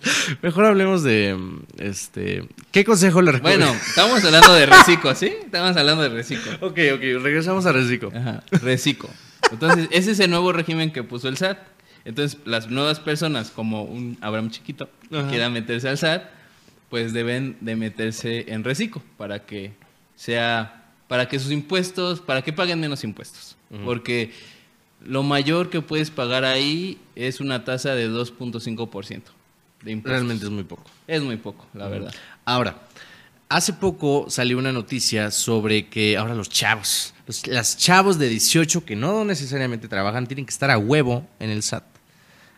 Mejor 0.41 0.65
hablemos 0.65 1.03
de 1.03 1.37
este. 1.77 2.43
¿Qué 2.71 2.83
consejo 2.83 3.21
le 3.21 3.31
Bueno, 3.31 3.65
recomiendas? 3.65 3.87
estamos 3.89 4.23
hablando 4.23 4.53
de 4.53 4.65
reciclo, 4.65 5.15
¿sí? 5.15 5.33
Estamos 5.43 5.77
hablando 5.77 6.03
de 6.03 6.09
reciclo. 6.09 6.51
Ok, 6.61 6.79
ok, 6.95 7.01
regresamos 7.21 7.65
a 7.65 7.71
Recico. 7.71 8.11
Ajá, 8.15 8.43
reciclo. 8.51 9.09
Entonces, 9.51 9.87
ese 9.91 10.11
es 10.11 10.19
el 10.19 10.29
nuevo 10.29 10.51
régimen 10.53 10.91
que 10.91 11.03
puso 11.03 11.27
el 11.27 11.37
SAT. 11.37 11.57
Entonces, 12.05 12.39
las 12.45 12.69
nuevas 12.69 12.99
personas, 12.99 13.51
como 13.51 13.83
un 13.83 14.17
Abraham 14.21 14.49
chiquito, 14.49 14.89
que 15.09 15.23
quieran 15.29 15.53
meterse 15.53 15.89
al 15.89 15.97
SAT, 15.97 16.23
pues 16.89 17.13
deben 17.13 17.57
de 17.61 17.75
meterse 17.75 18.51
en 18.51 18.63
reciclo 18.63 19.01
para 19.17 19.45
que 19.45 19.71
sea, 20.15 20.85
para 21.07 21.27
que 21.27 21.37
sus 21.39 21.51
impuestos, 21.51 22.21
para 22.21 22.41
que 22.41 22.53
paguen 22.53 22.79
menos 22.79 23.03
impuestos. 23.03 23.55
Porque 23.85 24.31
lo 25.05 25.23
mayor 25.23 25.69
que 25.69 25.81
puedes 25.81 26.11
pagar 26.11 26.43
ahí 26.43 26.99
es 27.15 27.39
una 27.39 27.63
tasa 27.63 27.95
de 27.95 28.09
2.5% 28.09 29.21
de 29.83 29.91
impuestos. 29.91 30.19
Realmente 30.19 30.45
es 30.45 30.51
muy 30.51 30.63
poco. 30.63 30.83
Es 31.07 31.21
muy 31.21 31.37
poco, 31.37 31.67
la 31.73 31.87
verdad. 31.87 32.13
Ahora, 32.45 32.87
hace 33.49 33.73
poco 33.73 34.25
salió 34.29 34.57
una 34.57 34.71
noticia 34.71 35.31
sobre 35.31 35.87
que 35.87 36.17
ahora 36.17 36.35
los 36.35 36.49
chavos, 36.49 37.13
los, 37.27 37.45
las 37.47 37.77
chavos 37.77 38.17
de 38.17 38.29
18 38.29 38.85
que 38.85 38.95
no 38.95 39.25
necesariamente 39.25 39.87
trabajan, 39.87 40.27
tienen 40.27 40.45
que 40.45 40.51
estar 40.51 40.71
a 40.71 40.77
huevo 40.77 41.27
en 41.39 41.49
el 41.49 41.63
SAT. 41.63 41.83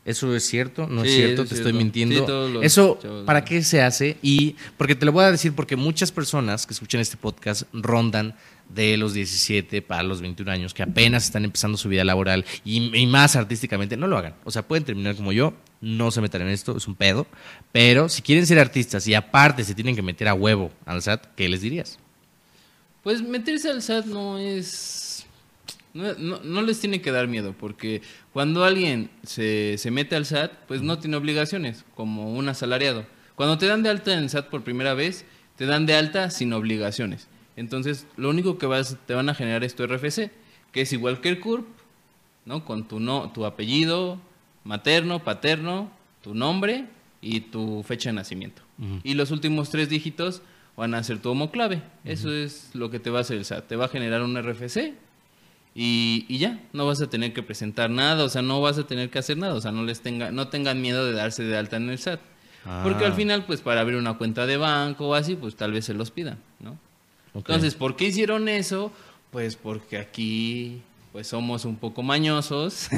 ¿Eso 0.05 0.35
es 0.35 0.45
cierto? 0.45 0.85
¿No 0.87 1.03
es 1.03 1.13
cierto? 1.13 1.43
es 1.43 1.49
¿Te 1.49 1.55
cierto. 1.55 1.69
estoy 1.69 1.81
mintiendo? 1.81 2.49
Sí, 2.49 2.57
¿Eso 2.61 2.99
chavos, 3.01 3.25
para 3.25 3.45
qué 3.45 3.63
se 3.63 3.81
hace? 3.81 4.17
Y 4.21 4.57
porque 4.77 4.95
te 4.95 5.05
lo 5.05 5.13
voy 5.13 5.23
a 5.23 5.31
decir 5.31 5.53
porque 5.53 5.77
muchas 5.77 6.11
personas 6.11 6.67
que 6.67 6.73
escuchan 6.73 6.99
este 6.99 7.15
podcast 7.15 7.63
rondan 7.71 8.35
de 8.69 8.97
los 8.97 9.13
17 9.13 9.81
para 9.81 10.03
los 10.03 10.21
21 10.21 10.51
años, 10.51 10.73
que 10.73 10.83
apenas 10.83 11.25
están 11.25 11.45
empezando 11.45 11.77
su 11.77 11.89
vida 11.89 12.03
laboral 12.03 12.43
y, 12.65 13.05
más 13.07 13.35
artísticamente, 13.35 13.97
no 13.97 14.07
lo 14.07 14.17
hagan. 14.17 14.35
O 14.43 14.51
sea, 14.51 14.67
pueden 14.67 14.83
terminar 14.83 15.15
como 15.15 15.31
yo, 15.31 15.53
no 15.81 16.09
se 16.11 16.21
metan 16.21 16.41
en 16.41 16.47
esto, 16.49 16.75
es 16.77 16.87
un 16.87 16.95
pedo. 16.95 17.27
Pero 17.71 18.09
si 18.09 18.21
quieren 18.21 18.47
ser 18.47 18.59
artistas 18.59 19.07
y 19.07 19.13
aparte 19.13 19.63
se 19.63 19.75
tienen 19.75 19.95
que 19.95 20.01
meter 20.01 20.27
a 20.27 20.33
huevo 20.33 20.71
al 20.85 21.01
SAT, 21.01 21.27
¿qué 21.35 21.47
les 21.49 21.61
dirías? 21.61 21.99
Pues 23.03 23.21
meterse 23.21 23.69
al 23.69 23.81
SAT 23.81 24.05
no 24.05 24.37
es... 24.39 25.25
No, 25.93 26.13
no- 26.17 26.39
no 26.43 26.61
les 26.63 26.79
tiene 26.79 27.01
que 27.01 27.11
dar 27.11 27.27
miedo, 27.27 27.53
porque 27.59 28.01
cuando 28.31 28.63
alguien 28.63 29.11
se, 29.21 29.77
se 29.77 29.91
mete 29.91 30.15
al 30.15 30.25
SAT, 30.25 30.51
pues 30.67 30.81
no 30.81 30.97
tiene 30.97 31.17
obligaciones, 31.17 31.85
como 31.95 32.33
un 32.33 32.49
asalariado. 32.49 33.05
Cuando 33.35 33.59
te 33.59 33.67
dan 33.67 33.83
de 33.83 33.89
alta 33.89 34.13
en 34.13 34.19
el 34.19 34.29
SAT 34.31 34.49
por 34.49 34.63
primera 34.63 34.95
vez, 34.95 35.25
te 35.55 35.67
dan 35.67 35.85
de 35.85 35.93
alta 35.93 36.31
sin 36.31 36.51
obligaciones. 36.53 37.27
Entonces, 37.55 38.07
lo 38.17 38.29
único 38.29 38.57
que 38.57 38.65
vas, 38.65 38.97
te 39.05 39.13
van 39.13 39.29
a 39.29 39.35
generar 39.35 39.63
es 39.63 39.75
tu 39.75 39.85
RFC, 39.85 40.31
que 40.71 40.81
es 40.81 40.93
igual 40.93 41.21
que 41.21 41.29
el 41.29 41.39
CURP, 41.39 41.65
¿no? 42.45 42.65
Con 42.65 42.87
tu, 42.87 42.99
no, 42.99 43.31
tu 43.31 43.45
apellido 43.45 44.19
materno, 44.63 45.23
paterno, 45.23 45.91
tu 46.23 46.33
nombre 46.33 46.85
y 47.21 47.41
tu 47.41 47.83
fecha 47.83 48.09
de 48.09 48.13
nacimiento. 48.13 48.61
Y 49.03 49.13
los 49.13 49.31
últimos 49.31 49.69
tres 49.69 49.87
dígitos 49.89 50.41
van 50.75 50.93
a 50.95 51.03
ser 51.03 51.19
tu 51.19 51.29
homoclave. 51.29 51.81
Eso 52.03 52.31
es 52.33 52.71
lo 52.73 52.89
que 52.89 52.99
te 52.99 53.09
va 53.11 53.19
a 53.19 53.21
hacer 53.21 53.37
el 53.37 53.45
SAT. 53.45 53.67
Te 53.67 53.75
va 53.75 53.85
a 53.85 53.89
generar 53.89 54.23
un 54.23 54.35
RFC 54.41 54.93
y, 55.75 56.25
y 56.27 56.37
ya, 56.39 56.59
no 56.73 56.85
vas 56.85 57.01
a 57.01 57.09
tener 57.09 57.33
que 57.33 57.41
presentar 57.43 57.89
nada, 57.89 58.23
o 58.23 58.29
sea, 58.29 58.41
no 58.41 58.61
vas 58.61 58.77
a 58.77 58.85
tener 58.87 59.09
que 59.09 59.19
hacer 59.19 59.37
nada, 59.37 59.53
o 59.55 59.61
sea, 59.61 59.71
no 59.71 59.83
les 59.83 60.01
tenga, 60.01 60.31
no 60.31 60.47
tengan 60.49 60.81
miedo 60.81 61.05
de 61.05 61.13
darse 61.13 61.43
de 61.43 61.57
alta 61.57 61.77
en 61.77 61.89
el 61.89 61.97
SAT. 61.97 62.19
Porque 62.83 63.03
Ah. 63.03 63.07
al 63.07 63.13
final, 63.13 63.45
pues 63.45 63.61
para 63.61 63.81
abrir 63.81 63.97
una 63.97 64.17
cuenta 64.17 64.45
de 64.45 64.55
banco 64.57 65.07
o 65.09 65.13
así, 65.15 65.35
pues 65.35 65.55
tal 65.55 65.71
vez 65.73 65.85
se 65.85 65.93
los 65.93 66.11
pidan, 66.11 66.37
¿no? 66.59 66.77
Entonces, 67.33 67.75
¿por 67.75 67.95
qué 67.95 68.05
hicieron 68.05 68.47
eso? 68.47 68.91
Pues 69.31 69.55
porque 69.55 69.97
aquí 69.97 70.81
pues 71.11 71.27
somos 71.27 71.65
un 71.65 71.75
poco 71.75 72.01
mañosos 72.01 72.89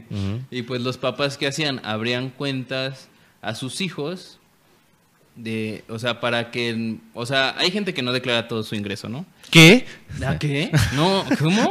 y 0.50 0.62
pues 0.62 0.82
los 0.82 0.98
papás 0.98 1.38
que 1.38 1.46
hacían 1.46 1.80
abrían 1.84 2.28
cuentas 2.28 3.08
a 3.40 3.54
sus 3.54 3.80
hijos 3.80 4.38
de, 5.36 5.82
o 5.88 5.98
sea, 5.98 6.20
para 6.20 6.50
que, 6.50 6.98
o 7.14 7.24
sea, 7.24 7.54
hay 7.56 7.70
gente 7.70 7.94
que 7.94 8.02
no 8.02 8.12
declara 8.12 8.48
todo 8.48 8.62
su 8.62 8.74
ingreso, 8.74 9.08
¿no? 9.08 9.24
¿Qué? 9.50 9.86
¿A 10.26 10.38
qué? 10.38 10.70
No, 10.94 11.24
¿cómo? 11.38 11.70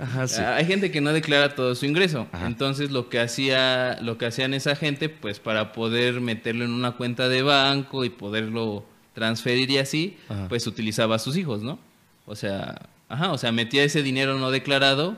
Ajá, 0.00 0.26
sí. 0.26 0.40
Hay 0.40 0.66
gente 0.66 0.90
que 0.90 1.00
no 1.00 1.12
declara 1.12 1.54
todo 1.54 1.76
su 1.76 1.86
ingreso. 1.86 2.26
Ajá. 2.32 2.46
Entonces 2.46 2.90
lo 2.90 3.08
que 3.08 3.20
hacía, 3.20 3.98
lo 4.00 4.18
que 4.18 4.26
hacían 4.26 4.54
esa 4.54 4.74
gente, 4.74 5.08
pues 5.08 5.38
para 5.38 5.72
poder 5.72 6.20
meterlo 6.20 6.64
en 6.64 6.72
una 6.72 6.92
cuenta 6.92 7.28
de 7.28 7.42
banco 7.42 8.04
y 8.04 8.10
poderlo 8.10 8.84
transferir 9.18 9.68
y 9.70 9.78
así, 9.78 10.16
Ajá. 10.28 10.46
pues 10.48 10.66
utilizaba 10.66 11.16
a 11.16 11.18
sus 11.18 11.36
hijos, 11.36 11.60
¿no? 11.62 11.78
O 12.24 12.36
sea, 12.36 12.80
ajá, 13.08 13.32
o 13.32 13.38
sea, 13.38 13.50
metía 13.52 13.82
ese 13.82 14.02
dinero 14.02 14.38
no 14.38 14.50
declarado 14.52 15.16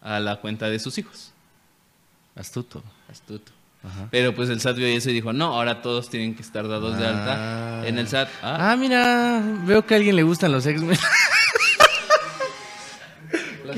a 0.00 0.18
la 0.18 0.36
cuenta 0.40 0.68
de 0.68 0.78
sus 0.80 0.98
hijos. 0.98 1.32
Astuto. 2.34 2.82
Astuto. 3.10 3.52
Ajá. 3.84 4.08
Pero 4.10 4.34
pues 4.34 4.48
el 4.48 4.60
SAT 4.60 4.76
vio 4.76 4.86
eso 4.88 5.10
y 5.10 5.12
dijo, 5.12 5.32
no, 5.32 5.54
ahora 5.54 5.82
todos 5.82 6.10
tienen 6.10 6.34
que 6.34 6.42
estar 6.42 6.66
dados 6.66 6.98
de 6.98 7.06
alta 7.06 7.86
en 7.86 7.96
el 7.98 8.08
SAT. 8.08 8.28
Ah, 8.42 8.72
Ah, 8.72 8.76
mira, 8.76 9.40
veo 9.64 9.86
que 9.86 9.94
a 9.94 9.96
alguien 9.98 10.16
le 10.16 10.24
gustan 10.24 10.50
los 10.52 10.66
X-Men. 10.66 10.98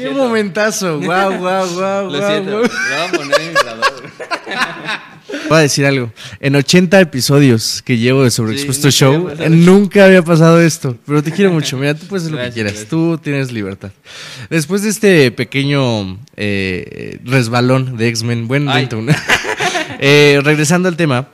¡Qué 0.02 0.10
momentazo! 0.10 1.00
¡Guau, 1.04 1.38
guau, 1.38 1.68
guau, 1.74 2.10
Lo 2.10 2.18
guau, 2.18 2.30
siento, 2.30 2.50
lo 2.50 2.58
voy 2.58 2.68
a 2.68 3.12
poner 3.12 3.40
en 3.40 3.54
grabador. 3.54 4.10
Voy 5.48 5.58
a 5.58 5.62
decir 5.62 5.86
algo. 5.86 6.12
En 6.40 6.56
80 6.56 7.00
episodios 7.00 7.82
que 7.82 7.98
llevo 7.98 8.24
de 8.24 8.30
Sobreexpuesto 8.30 8.90
Sí, 8.90 8.98
Show, 8.98 9.28
había 9.28 9.48
nunca 9.48 10.04
había 10.04 10.22
pasado 10.22 10.60
esto. 10.60 10.96
Pero 11.06 11.22
te 11.22 11.30
quiero 11.30 11.52
mucho. 11.52 11.76
Mira, 11.76 11.94
tú 11.94 12.06
puedes 12.06 12.24
hacer 12.24 12.36
lo 12.36 12.44
que 12.44 12.52
quieras. 12.52 12.72
gracias. 12.72 12.88
Tú 12.88 13.18
tienes 13.18 13.52
libertad. 13.52 13.90
Después 14.48 14.82
de 14.82 14.90
este 14.90 15.30
pequeño 15.30 16.18
eh, 16.36 17.18
resbalón 17.24 17.96
de 17.96 18.08
X-Men, 18.08 18.48
buen. 18.48 18.64
¿no? 18.64 18.72
Eh, 20.02 20.40
regresando 20.42 20.88
al 20.88 20.96
tema, 20.96 21.28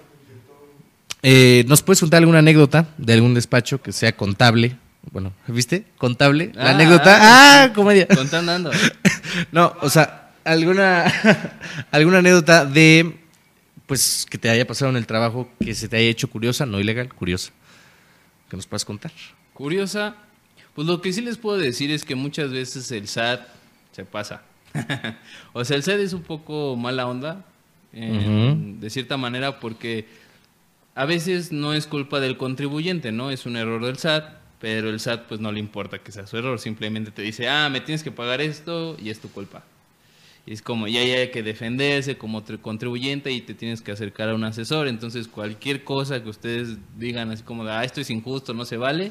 eh, 1.22 1.64
¿nos 1.68 1.82
puedes 1.82 2.00
contar 2.00 2.18
alguna 2.18 2.40
anécdota 2.40 2.88
de 2.98 3.12
algún 3.12 3.32
despacho 3.32 3.80
que 3.80 3.92
sea 3.92 4.16
contable? 4.16 4.76
Bueno, 5.16 5.32
¿viste? 5.46 5.86
Contable. 5.96 6.50
La 6.52 6.64
Ah, 6.66 6.70
anécdota. 6.74 7.16
ah. 7.18 7.62
¡Ah! 7.70 7.72
Comedia. 7.72 8.06
Contando 8.06 8.52
ando. 8.52 8.70
No, 9.50 9.74
o 9.80 9.88
sea, 9.88 10.32
alguna, 10.44 11.06
alguna 11.90 12.18
anécdota 12.18 12.66
de, 12.66 13.16
pues, 13.86 14.26
que 14.28 14.36
te 14.36 14.50
haya 14.50 14.66
pasado 14.66 14.90
en 14.90 14.98
el 14.98 15.06
trabajo, 15.06 15.48
que 15.58 15.74
se 15.74 15.88
te 15.88 15.96
haya 15.96 16.10
hecho 16.10 16.28
curiosa, 16.28 16.66
no 16.66 16.78
ilegal, 16.80 17.08
curiosa, 17.14 17.50
que 18.50 18.56
nos 18.58 18.66
puedas 18.66 18.84
contar. 18.84 19.10
Curiosa, 19.54 20.16
pues 20.74 20.86
lo 20.86 21.00
que 21.00 21.14
sí 21.14 21.22
les 21.22 21.38
puedo 21.38 21.56
decir 21.56 21.90
es 21.90 22.04
que 22.04 22.14
muchas 22.14 22.50
veces 22.50 22.90
el 22.92 23.08
SAT 23.08 23.40
se 23.92 24.04
pasa. 24.04 24.42
o 25.54 25.64
sea, 25.64 25.78
el 25.78 25.82
SAT 25.82 26.00
es 26.00 26.12
un 26.12 26.24
poco 26.24 26.76
mala 26.76 27.06
onda, 27.06 27.42
eh, 27.94 28.54
de 28.80 28.90
cierta 28.90 29.16
manera, 29.16 29.60
porque 29.60 30.06
a 30.94 31.06
veces 31.06 31.52
no 31.52 31.72
es 31.72 31.86
culpa 31.86 32.20
del 32.20 32.36
contribuyente, 32.36 33.12
¿no? 33.12 33.30
Es 33.30 33.46
un 33.46 33.56
error 33.56 33.82
del 33.82 33.96
SAT, 33.96 34.44
pero 34.60 34.88
el 34.90 34.98
SAT 35.00 35.26
pues 35.28 35.40
no 35.40 35.52
le 35.52 35.58
importa 35.60 35.98
que 35.98 36.12
sea 36.12 36.26
su 36.26 36.36
error, 36.36 36.58
simplemente 36.58 37.10
te 37.10 37.22
dice, 37.22 37.48
ah, 37.48 37.68
me 37.68 37.80
tienes 37.80 38.02
que 38.02 38.10
pagar 38.10 38.40
esto 38.40 38.96
y 39.02 39.10
es 39.10 39.20
tu 39.20 39.28
culpa. 39.30 39.64
Y 40.48 40.52
es 40.52 40.62
como, 40.62 40.86
ya 40.86 41.00
hay 41.00 41.30
que 41.32 41.42
defenderse 41.42 42.16
como 42.16 42.44
tri- 42.44 42.60
contribuyente 42.60 43.32
y 43.32 43.40
te 43.40 43.52
tienes 43.54 43.82
que 43.82 43.90
acercar 43.90 44.28
a 44.28 44.34
un 44.36 44.44
asesor. 44.44 44.86
Entonces, 44.86 45.26
cualquier 45.26 45.82
cosa 45.82 46.22
que 46.22 46.28
ustedes 46.28 46.76
digan 46.96 47.32
así 47.32 47.42
como, 47.42 47.64
ah, 47.64 47.82
esto 47.84 48.00
es 48.00 48.10
injusto, 48.10 48.54
no 48.54 48.64
se 48.64 48.76
vale, 48.76 49.10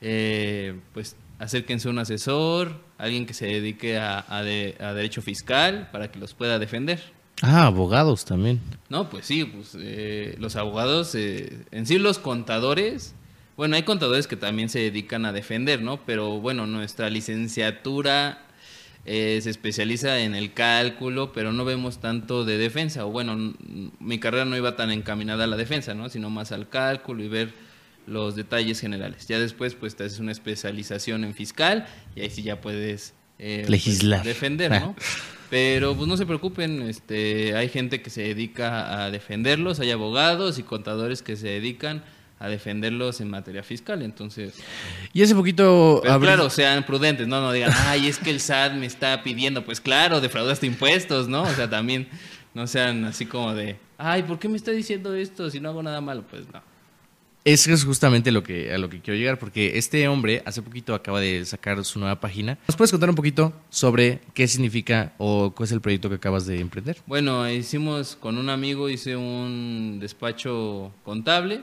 eh, 0.00 0.78
pues 0.94 1.16
acérquense 1.38 1.88
a 1.88 1.90
un 1.90 1.98
asesor, 1.98 2.80
alguien 2.98 3.26
que 3.26 3.34
se 3.34 3.46
dedique 3.46 3.98
a, 3.98 4.24
a 4.28 4.42
de- 4.42 4.76
a 4.80 4.92
derecho 4.94 5.20
fiscal 5.22 5.88
para 5.92 6.10
que 6.12 6.18
los 6.18 6.34
pueda 6.34 6.58
defender. 6.58 7.02
Ah, 7.40 7.66
abogados 7.66 8.24
también. 8.24 8.60
No, 8.88 9.10
pues 9.10 9.26
sí, 9.26 9.44
pues 9.44 9.76
eh, 9.80 10.36
los 10.38 10.54
abogados, 10.54 11.14
eh, 11.16 11.64
en 11.72 11.86
sí 11.86 11.98
los 11.98 12.20
contadores, 12.20 13.14
bueno, 13.56 13.76
hay 13.76 13.82
contadores 13.82 14.26
que 14.26 14.36
también 14.36 14.68
se 14.68 14.78
dedican 14.80 15.24
a 15.24 15.32
defender, 15.32 15.82
¿no? 15.82 16.04
Pero 16.04 16.40
bueno, 16.40 16.66
nuestra 16.66 17.10
licenciatura 17.10 18.46
eh, 19.04 19.40
se 19.42 19.50
especializa 19.50 20.20
en 20.20 20.34
el 20.34 20.52
cálculo, 20.52 21.32
pero 21.32 21.52
no 21.52 21.64
vemos 21.64 22.00
tanto 22.00 22.44
de 22.44 22.56
defensa, 22.56 23.04
o 23.04 23.10
bueno, 23.10 23.54
mi 23.98 24.18
carrera 24.18 24.44
no 24.44 24.56
iba 24.56 24.76
tan 24.76 24.90
encaminada 24.90 25.44
a 25.44 25.46
la 25.48 25.56
defensa, 25.56 25.94
¿no? 25.94 26.08
Sino 26.08 26.30
más 26.30 26.52
al 26.52 26.68
cálculo 26.68 27.22
y 27.22 27.28
ver 27.28 27.52
los 28.06 28.36
detalles 28.36 28.80
generales. 28.80 29.26
Ya 29.26 29.38
después, 29.38 29.74
pues 29.74 29.96
te 29.96 30.04
haces 30.04 30.18
una 30.18 30.32
especialización 30.32 31.24
en 31.24 31.34
fiscal 31.34 31.86
y 32.14 32.20
ahí 32.20 32.30
sí 32.30 32.42
ya 32.42 32.60
puedes 32.60 33.14
eh, 33.38 33.58
pues, 33.60 33.70
Legislar. 33.70 34.24
defender, 34.24 34.70
¿no? 34.70 34.94
Pero 35.50 35.94
pues 35.94 36.08
no 36.08 36.16
se 36.16 36.24
preocupen, 36.24 36.82
este, 36.82 37.54
hay 37.56 37.68
gente 37.68 38.00
que 38.00 38.08
se 38.08 38.22
dedica 38.22 39.04
a 39.04 39.10
defenderlos, 39.10 39.80
hay 39.80 39.90
abogados 39.90 40.58
y 40.58 40.62
contadores 40.62 41.22
que 41.22 41.36
se 41.36 41.48
dedican 41.48 42.02
a 42.42 42.48
defenderlos 42.48 43.20
en 43.20 43.30
materia 43.30 43.62
fiscal, 43.62 44.02
entonces, 44.02 44.54
Y 45.12 45.22
hace 45.22 45.34
poquito... 45.34 46.00
pero 46.02 46.14
abrí- 46.14 46.22
claro, 46.26 46.50
sean 46.50 46.84
prudentes, 46.84 47.28
no, 47.28 47.40
no 47.40 47.52
digan, 47.52 47.72
ay, 47.86 48.08
es 48.08 48.18
que 48.18 48.30
el 48.30 48.40
SAT 48.40 48.72
me 48.74 48.86
está 48.86 49.22
pidiendo, 49.22 49.64
pues 49.64 49.80
claro, 49.80 50.20
defraudaste 50.20 50.66
impuestos, 50.66 51.28
¿no? 51.28 51.42
O 51.42 51.50
sea, 51.54 51.70
también 51.70 52.08
no 52.54 52.66
sean 52.66 53.04
así 53.04 53.26
como 53.26 53.54
de, 53.54 53.76
ay, 53.96 54.24
¿por 54.24 54.38
qué 54.38 54.48
me 54.48 54.56
está 54.56 54.72
diciendo 54.72 55.14
esto 55.14 55.48
si 55.50 55.60
no 55.60 55.68
hago 55.68 55.82
nada 55.82 56.00
malo? 56.00 56.24
Pues 56.28 56.42
no. 56.52 56.60
Eso 57.44 57.72
es 57.72 57.84
justamente 57.84 58.30
lo 58.30 58.44
que, 58.44 58.72
a 58.72 58.78
lo 58.78 58.88
que 58.88 59.00
quiero 59.00 59.18
llegar, 59.18 59.36
porque 59.36 59.76
este 59.76 60.06
hombre 60.06 60.42
hace 60.46 60.62
poquito 60.62 60.94
acaba 60.94 61.18
de 61.20 61.44
sacar 61.44 61.84
su 61.84 61.98
nueva 61.98 62.20
página. 62.20 62.56
¿Nos 62.68 62.76
puedes 62.76 62.92
contar 62.92 63.08
un 63.10 63.16
poquito 63.16 63.52
sobre 63.68 64.20
qué 64.32 64.46
significa 64.46 65.12
o 65.18 65.50
cuál 65.52 65.64
es 65.66 65.72
el 65.72 65.80
proyecto 65.80 66.08
que 66.08 66.14
acabas 66.14 66.46
de 66.46 66.60
emprender? 66.60 66.98
Bueno, 67.04 67.50
hicimos 67.50 68.14
con 68.14 68.38
un 68.38 68.48
amigo, 68.48 68.88
hice 68.88 69.16
un 69.16 69.98
despacho 70.00 70.92
contable, 71.04 71.62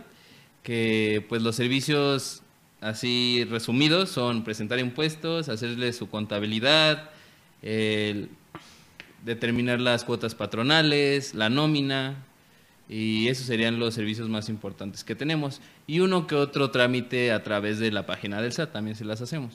que 0.64 1.26
pues 1.30 1.42
los 1.42 1.56
servicios 1.56 2.42
así 2.82 3.46
resumidos 3.50 4.10
son 4.10 4.44
presentar 4.44 4.80
impuestos, 4.80 5.50
hacerle 5.50 5.94
su 5.94 6.10
contabilidad, 6.10 7.10
el 7.62 8.30
determinar 9.24 9.80
las 9.80 10.04
cuotas 10.04 10.36
patronales, 10.36 11.34
la 11.34 11.50
nómina, 11.50 12.16
y 12.88 13.28
esos 13.28 13.46
serían 13.46 13.80
los 13.80 13.94
servicios 13.94 14.30
más 14.30 14.50
importantes 14.50 15.04
que 15.04 15.16
tenemos. 15.16 15.62
Y 15.86 16.00
uno 16.00 16.26
que 16.26 16.36
otro 16.36 16.72
trámite 16.72 17.32
a 17.32 17.44
través 17.44 17.78
de 17.78 17.92
la 17.92 18.06
página 18.06 18.42
del 18.42 18.52
SAT 18.52 18.72
también 18.72 18.96
se 18.96 19.06
las 19.06 19.22
hacemos. 19.22 19.54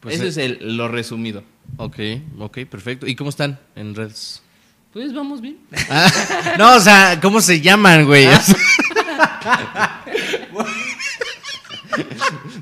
Pues, 0.00 0.14
Eso 0.14 0.24
eh, 0.24 0.28
es 0.28 0.36
el, 0.38 0.76
lo 0.76 0.88
resumido. 0.88 1.42
Ok, 1.76 1.98
ok, 2.38 2.60
perfecto. 2.64 3.06
¿Y 3.06 3.14
cómo 3.14 3.30
están 3.30 3.58
en 3.76 3.94
redes? 3.94 4.42
Pues 4.92 5.12
vamos 5.12 5.42
bien. 5.42 5.58
Ah, 5.90 6.10
no, 6.58 6.76
o 6.76 6.80
sea, 6.80 7.18
¿cómo 7.20 7.42
se 7.42 7.60
llaman, 7.60 8.06
güey? 8.06 8.26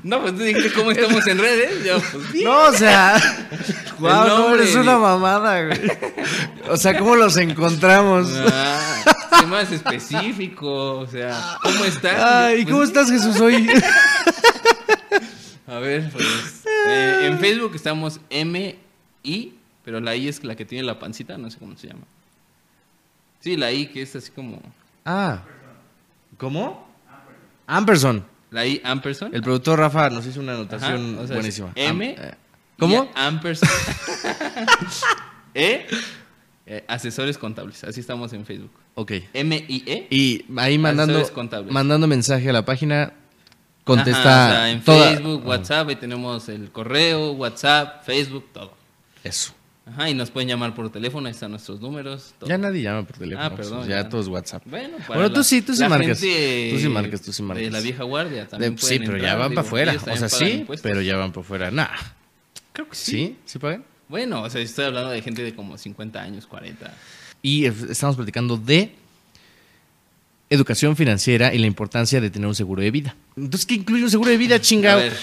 No, 0.07 0.21
pues 0.21 0.35
tú 0.37 0.39
dijiste 0.43 0.71
cómo 0.71 0.91
estamos 0.91 1.27
en 1.27 1.37
redes. 1.37 1.83
Yo, 1.83 1.99
pues 2.13 2.31
bien. 2.31 2.45
No, 2.45 2.67
o 2.67 2.71
sea, 2.71 3.17
El 3.99 4.03
no, 4.03 4.55
es 4.55 4.73
una 4.73 4.97
mamada, 4.97 5.65
güey. 5.65 5.91
O 6.69 6.77
sea, 6.77 6.97
¿cómo 6.97 7.17
los 7.17 7.35
encontramos? 7.35 8.29
Ah, 8.49 9.03
sé 9.41 9.45
más 9.47 9.69
específico. 9.69 10.99
O 10.99 11.07
sea, 11.07 11.57
¿cómo 11.61 11.83
estás? 11.83 12.17
Ay, 12.23 12.63
Pues, 12.63 12.71
¿cómo 12.71 12.83
estás, 12.83 13.11
Jesús, 13.11 13.37
hoy? 13.41 13.67
A 15.67 15.79
ver, 15.79 16.09
pues. 16.11 16.63
eh, 16.87 17.27
en 17.27 17.39
Facebook 17.39 17.73
estamos 17.75 18.21
M-I, 18.29 19.55
pero 19.83 19.99
la 19.99 20.15
I 20.15 20.29
es 20.29 20.41
la 20.45 20.55
que 20.55 20.63
tiene 20.63 20.85
la 20.85 20.97
pancita, 20.99 21.37
no 21.37 21.51
sé 21.51 21.57
cómo 21.59 21.75
se 21.75 21.87
llama. 21.87 22.05
Sí, 23.41 23.57
la 23.57 23.73
I 23.73 23.87
que 23.87 24.03
es 24.03 24.15
así 24.15 24.31
como. 24.31 24.61
Ah, 25.03 25.41
¿cómo? 26.37 26.87
Amperson. 27.67 28.36
La 28.51 28.65
I 28.65 28.81
ampersand. 28.83 29.35
El 29.35 29.41
productor 29.41 29.79
Rafa 29.79 30.09
nos 30.09 30.25
hizo 30.25 30.39
una 30.39 30.53
Ajá, 30.53 30.61
anotación 30.61 31.17
o 31.19 31.27
sea, 31.27 31.35
buenísima. 31.35 31.71
M. 31.75 32.15
Am- 32.17 32.25
eh, 32.25 32.33
¿Cómo? 32.79 33.03
y 33.05 33.09
Ampersand. 33.15 33.71
e. 35.53 35.85
eh, 36.65 36.85
asesores 36.87 37.37
contables. 37.37 37.83
Así 37.83 37.99
estamos 37.99 38.33
en 38.33 38.45
Facebook. 38.45 38.71
Ok. 38.95 39.11
M-I-E. 39.33 40.07
Y 40.09 40.45
ahí 40.57 40.77
mandando, 40.77 41.23
mandando 41.69 42.07
mensaje 42.07 42.49
a 42.49 42.53
la 42.53 42.65
página, 42.65 43.13
contesta 43.83 44.19
Ajá, 44.47 44.47
o 44.49 44.51
sea, 44.53 44.71
en 44.71 44.83
toda- 44.83 45.09
Facebook, 45.11 45.45
WhatsApp, 45.47 45.89
ahí 45.89 45.95
tenemos 45.95 46.49
el 46.49 46.71
correo, 46.71 47.31
WhatsApp, 47.33 48.03
Facebook, 48.05 48.45
todo. 48.53 48.73
Eso. 49.23 49.53
Ajá, 49.89 50.09
y 50.09 50.13
nos 50.13 50.29
pueden 50.31 50.49
llamar 50.49 50.75
por 50.75 50.91
teléfono, 50.91 51.27
ahí 51.27 51.31
están 51.31 51.51
nuestros 51.51 51.79
números. 51.79 52.33
todo. 52.39 52.49
Ya 52.49 52.57
nadie 52.57 52.81
llama 52.81 53.03
por 53.07 53.17
teléfono. 53.17 53.45
Ah, 53.47 53.55
perdón, 53.55 53.87
Ya, 53.87 54.01
ya. 54.03 54.09
todo 54.09 54.19
es 54.21 54.27
WhatsApp. 54.27 54.63
Bueno, 54.65 54.97
Bueno, 55.07 55.31
tú 55.31 55.43
sí, 55.43 55.61
tú 55.61 55.73
sí 55.73 55.87
marcas. 55.87 56.19
Tú 56.19 56.25
sí 56.25 56.89
marcas, 56.89 57.21
tú 57.21 57.31
sí 57.31 57.41
marcas. 57.41 57.63
De 57.63 57.71
la 57.71 57.79
vieja 57.79 58.03
guardia 58.03 58.47
también. 58.47 58.75
De- 58.75 58.81
sí, 58.81 58.99
pero 58.99 59.17
ya 59.17 59.35
van 59.35 59.53
para 59.53 59.61
afuera. 59.65 59.95
O 59.95 60.17
sea, 60.17 60.27
sí, 60.29 60.65
pero 60.83 61.01
ya 61.01 61.15
van 61.15 61.31
para 61.31 61.41
afuera. 61.41 61.71
Nah. 61.71 61.87
Creo 62.73 62.89
que 62.89 62.95
sí. 62.95 63.11
¿Sí? 63.11 63.37
¿Sí 63.45 63.59
pagan? 63.59 63.85
Bueno, 64.09 64.43
o 64.43 64.49
sea, 64.49 64.61
estoy 64.61 64.85
hablando 64.85 65.09
de 65.09 65.21
gente 65.21 65.41
de 65.41 65.55
como 65.55 65.77
50 65.77 66.21
años, 66.21 66.45
40. 66.47 66.93
Y 67.41 67.65
estamos 67.65 68.15
platicando 68.17 68.57
de 68.57 68.91
educación 70.49 70.95
financiera 70.95 71.53
y 71.53 71.57
la 71.57 71.67
importancia 71.67 72.21
de 72.21 72.29
tener 72.29 72.47
un 72.47 72.55
seguro 72.55 72.81
de 72.81 72.91
vida. 72.91 73.15
Entonces, 73.35 73.65
¿qué 73.65 73.75
incluye 73.75 74.03
un 74.03 74.11
seguro 74.11 74.29
de 74.31 74.37
vida, 74.37 74.55
A 74.55 74.61
chingado? 74.61 74.99
ver, 74.99 75.13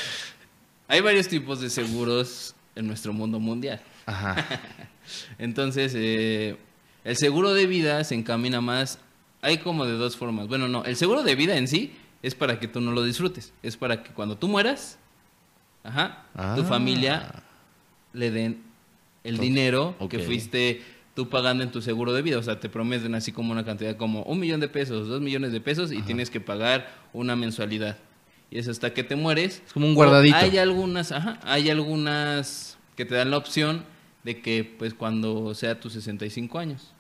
hay 0.89 1.01
varios 1.01 1.29
tipos 1.29 1.61
de 1.61 1.71
seguros 1.71 2.55
en 2.77 2.87
nuestro 2.87 3.13
mundo 3.13 3.41
mundial. 3.41 3.81
Ajá. 4.07 4.45
Entonces, 5.39 5.93
eh, 5.97 6.57
el 7.05 7.17
seguro 7.17 7.53
de 7.55 7.67
vida 7.67 8.03
se 8.05 8.15
encamina 8.15 8.61
más. 8.61 8.99
Hay 9.43 9.59
como 9.59 9.85
de 9.85 9.93
dos 9.93 10.17
formas. 10.17 10.49
Bueno, 10.49 10.69
no, 10.69 10.85
el 10.85 10.97
seguro 10.97 11.23
de 11.23 11.35
vida 11.35 11.57
en 11.57 11.69
sí 11.69 11.93
es 12.23 12.35
para 12.35 12.59
que 12.59 12.69
tú 12.69 12.81
no 12.81 12.93
lo 12.93 13.03
disfrutes. 13.03 13.53
Es 13.63 13.77
para 13.77 14.03
que 14.03 14.11
cuando 14.11 14.37
tú 14.39 14.49
mueras, 14.49 14.99
ajá, 15.83 16.25
tu 16.33 16.63
Ah. 16.63 16.65
familia 16.67 17.43
le 18.13 18.31
den 18.31 18.63
el 19.25 19.39
dinero 19.39 19.97
que 20.09 20.19
ok. 20.19 20.23
fuiste 20.25 20.83
tú 21.15 21.29
pagando 21.29 21.63
en 21.63 21.71
tu 21.71 21.83
seguro 21.83 22.13
de 22.13 22.23
vida. 22.23 22.39
O 22.39 22.43
sea, 22.43 22.59
te 22.61 22.69
prometen 22.71 23.15
así 23.15 23.33
como 23.33 23.53
una 23.53 23.65
cantidad 23.65 23.97
como 23.97 24.23
un 24.23 24.41
millón 24.41 24.61
de 24.61 24.69
pesos, 24.69 25.09
dos 25.09 25.21
millones 25.21 25.53
de 25.53 25.61
pesos 25.61 25.93
y 25.93 26.01
tienes 26.03 26.31
que 26.31 26.41
pagar 26.41 26.91
una 27.13 27.37
mensualidad. 27.37 27.99
Y 28.51 28.59
es 28.59 28.69
hasta 28.69 28.95
que 28.95 29.05
te 29.05 29.17
mueres. 29.17 29.63
Es 29.67 29.73
como 29.73 29.87
un 29.87 29.93
O 29.93 29.97
guardadito. 29.97 30.37
Hay 30.37 30.57
algunas, 30.59 31.13
ajá, 31.13 31.39
hay 31.43 31.69
algunas 31.71 32.79
que 32.97 33.05
te 33.05 33.15
dan 33.15 33.31
la 33.31 33.37
opción 33.37 33.85
de 34.25 34.41
que 34.41 34.65
pues 34.65 34.95
cuando 34.95 35.55
sea 35.55 35.79
tus 35.79 35.93
65 35.93 36.59
años. 36.59 36.91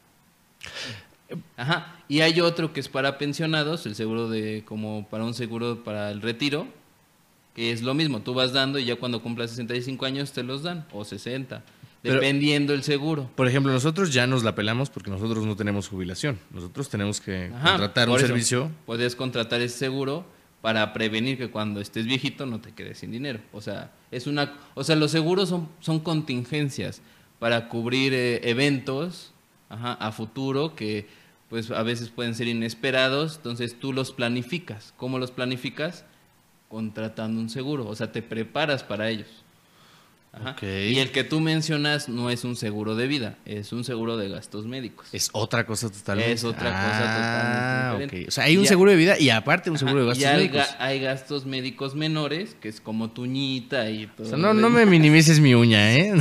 Ajá, 1.56 1.96
y 2.08 2.20
hay 2.20 2.40
otro 2.40 2.72
que 2.72 2.80
es 2.80 2.88
para 2.88 3.18
pensionados, 3.18 3.86
el 3.86 3.94
seguro 3.94 4.28
de 4.28 4.62
como 4.64 5.06
para 5.08 5.24
un 5.24 5.34
seguro 5.34 5.82
para 5.82 6.10
el 6.10 6.20
retiro, 6.22 6.66
que 7.54 7.72
es 7.72 7.82
lo 7.82 7.94
mismo, 7.94 8.20
tú 8.20 8.34
vas 8.34 8.52
dando 8.52 8.78
y 8.78 8.84
ya 8.84 8.96
cuando 8.96 9.22
cumplas 9.22 9.50
65 9.50 10.04
años 10.06 10.32
te 10.32 10.42
los 10.42 10.62
dan 10.62 10.86
o 10.92 11.04
60, 11.04 11.62
Pero- 12.02 12.14
dependiendo 12.16 12.74
el 12.74 12.82
seguro. 12.82 13.30
Por 13.34 13.48
ejemplo, 13.48 13.72
nosotros 13.72 14.12
ya 14.12 14.26
nos 14.26 14.44
la 14.44 14.54
pelamos 14.54 14.90
porque 14.90 15.10
nosotros 15.10 15.46
no 15.46 15.56
tenemos 15.56 15.88
jubilación. 15.88 16.38
Nosotros 16.50 16.88
tenemos 16.90 17.20
que 17.20 17.50
Ajá, 17.54 17.70
contratar 17.70 18.08
un 18.10 18.16
eso, 18.16 18.26
servicio. 18.26 18.70
Puedes 18.86 19.16
contratar 19.16 19.60
ese 19.62 19.78
seguro 19.78 20.26
para 20.64 20.94
prevenir 20.94 21.36
que 21.36 21.50
cuando 21.50 21.78
estés 21.78 22.06
viejito 22.06 22.46
no 22.46 22.58
te 22.58 22.72
quedes 22.72 22.96
sin 22.96 23.10
dinero. 23.10 23.38
O 23.52 23.60
sea, 23.60 23.90
es 24.10 24.26
una, 24.26 24.54
o 24.72 24.82
sea, 24.82 24.96
los 24.96 25.10
seguros 25.10 25.50
son, 25.50 25.68
son 25.80 26.00
contingencias 26.00 27.02
para 27.38 27.68
cubrir 27.68 28.14
eh, 28.14 28.40
eventos 28.48 29.34
a 29.68 30.10
futuro 30.10 30.74
que 30.74 31.06
pues 31.50 31.70
a 31.70 31.82
veces 31.82 32.08
pueden 32.08 32.34
ser 32.34 32.48
inesperados, 32.48 33.36
entonces 33.36 33.78
tú 33.78 33.92
los 33.92 34.12
planificas. 34.12 34.94
¿Cómo 34.96 35.18
los 35.18 35.32
planificas? 35.32 36.06
Contratando 36.70 37.42
un 37.42 37.50
seguro, 37.50 37.86
o 37.86 37.94
sea, 37.94 38.10
te 38.10 38.22
preparas 38.22 38.82
para 38.82 39.10
ellos. 39.10 39.43
Y 40.62 40.98
el 40.98 41.10
que 41.10 41.24
tú 41.24 41.40
mencionas 41.40 42.08
no 42.08 42.30
es 42.30 42.44
un 42.44 42.56
seguro 42.56 42.94
de 42.96 43.06
vida, 43.06 43.36
es 43.44 43.72
un 43.72 43.84
seguro 43.84 44.16
de 44.16 44.28
gastos 44.28 44.66
médicos. 44.66 45.06
Es 45.12 45.30
otra 45.32 45.64
cosa 45.66 45.90
totalmente. 45.90 46.32
Es 46.32 46.44
otra 46.44 46.70
cosa 46.70 46.74
Ah, 46.74 47.90
totalmente 47.92 48.04
diferente. 48.04 48.24
ok. 48.24 48.28
O 48.28 48.30
sea, 48.30 48.44
hay 48.44 48.56
un 48.56 48.64
Ya- 48.64 48.68
seguro 48.68 48.90
de 48.90 48.96
vida 48.96 49.18
y 49.18 49.30
aparte 49.30 49.70
un 49.70 49.78
seguro 49.78 50.04
de 50.04 50.10
Ajá, 50.10 50.20
gastos 50.20 50.26
hay, 50.26 50.36
médicos. 50.36 50.60
ga- 50.68 50.76
hay 50.78 51.00
gastos 51.00 51.46
médicos 51.46 51.94
menores, 51.94 52.56
que 52.60 52.68
es 52.68 52.80
como 52.80 53.10
tuñita 53.10 53.90
y 53.90 54.06
todo. 54.08 54.26
O 54.26 54.30
sea, 54.30 54.38
no, 54.38 54.54
no 54.54 54.70
me 54.70 54.86
minimices 54.86 55.40
mi 55.40 55.54
uña, 55.54 55.94
¿eh? 55.96 56.14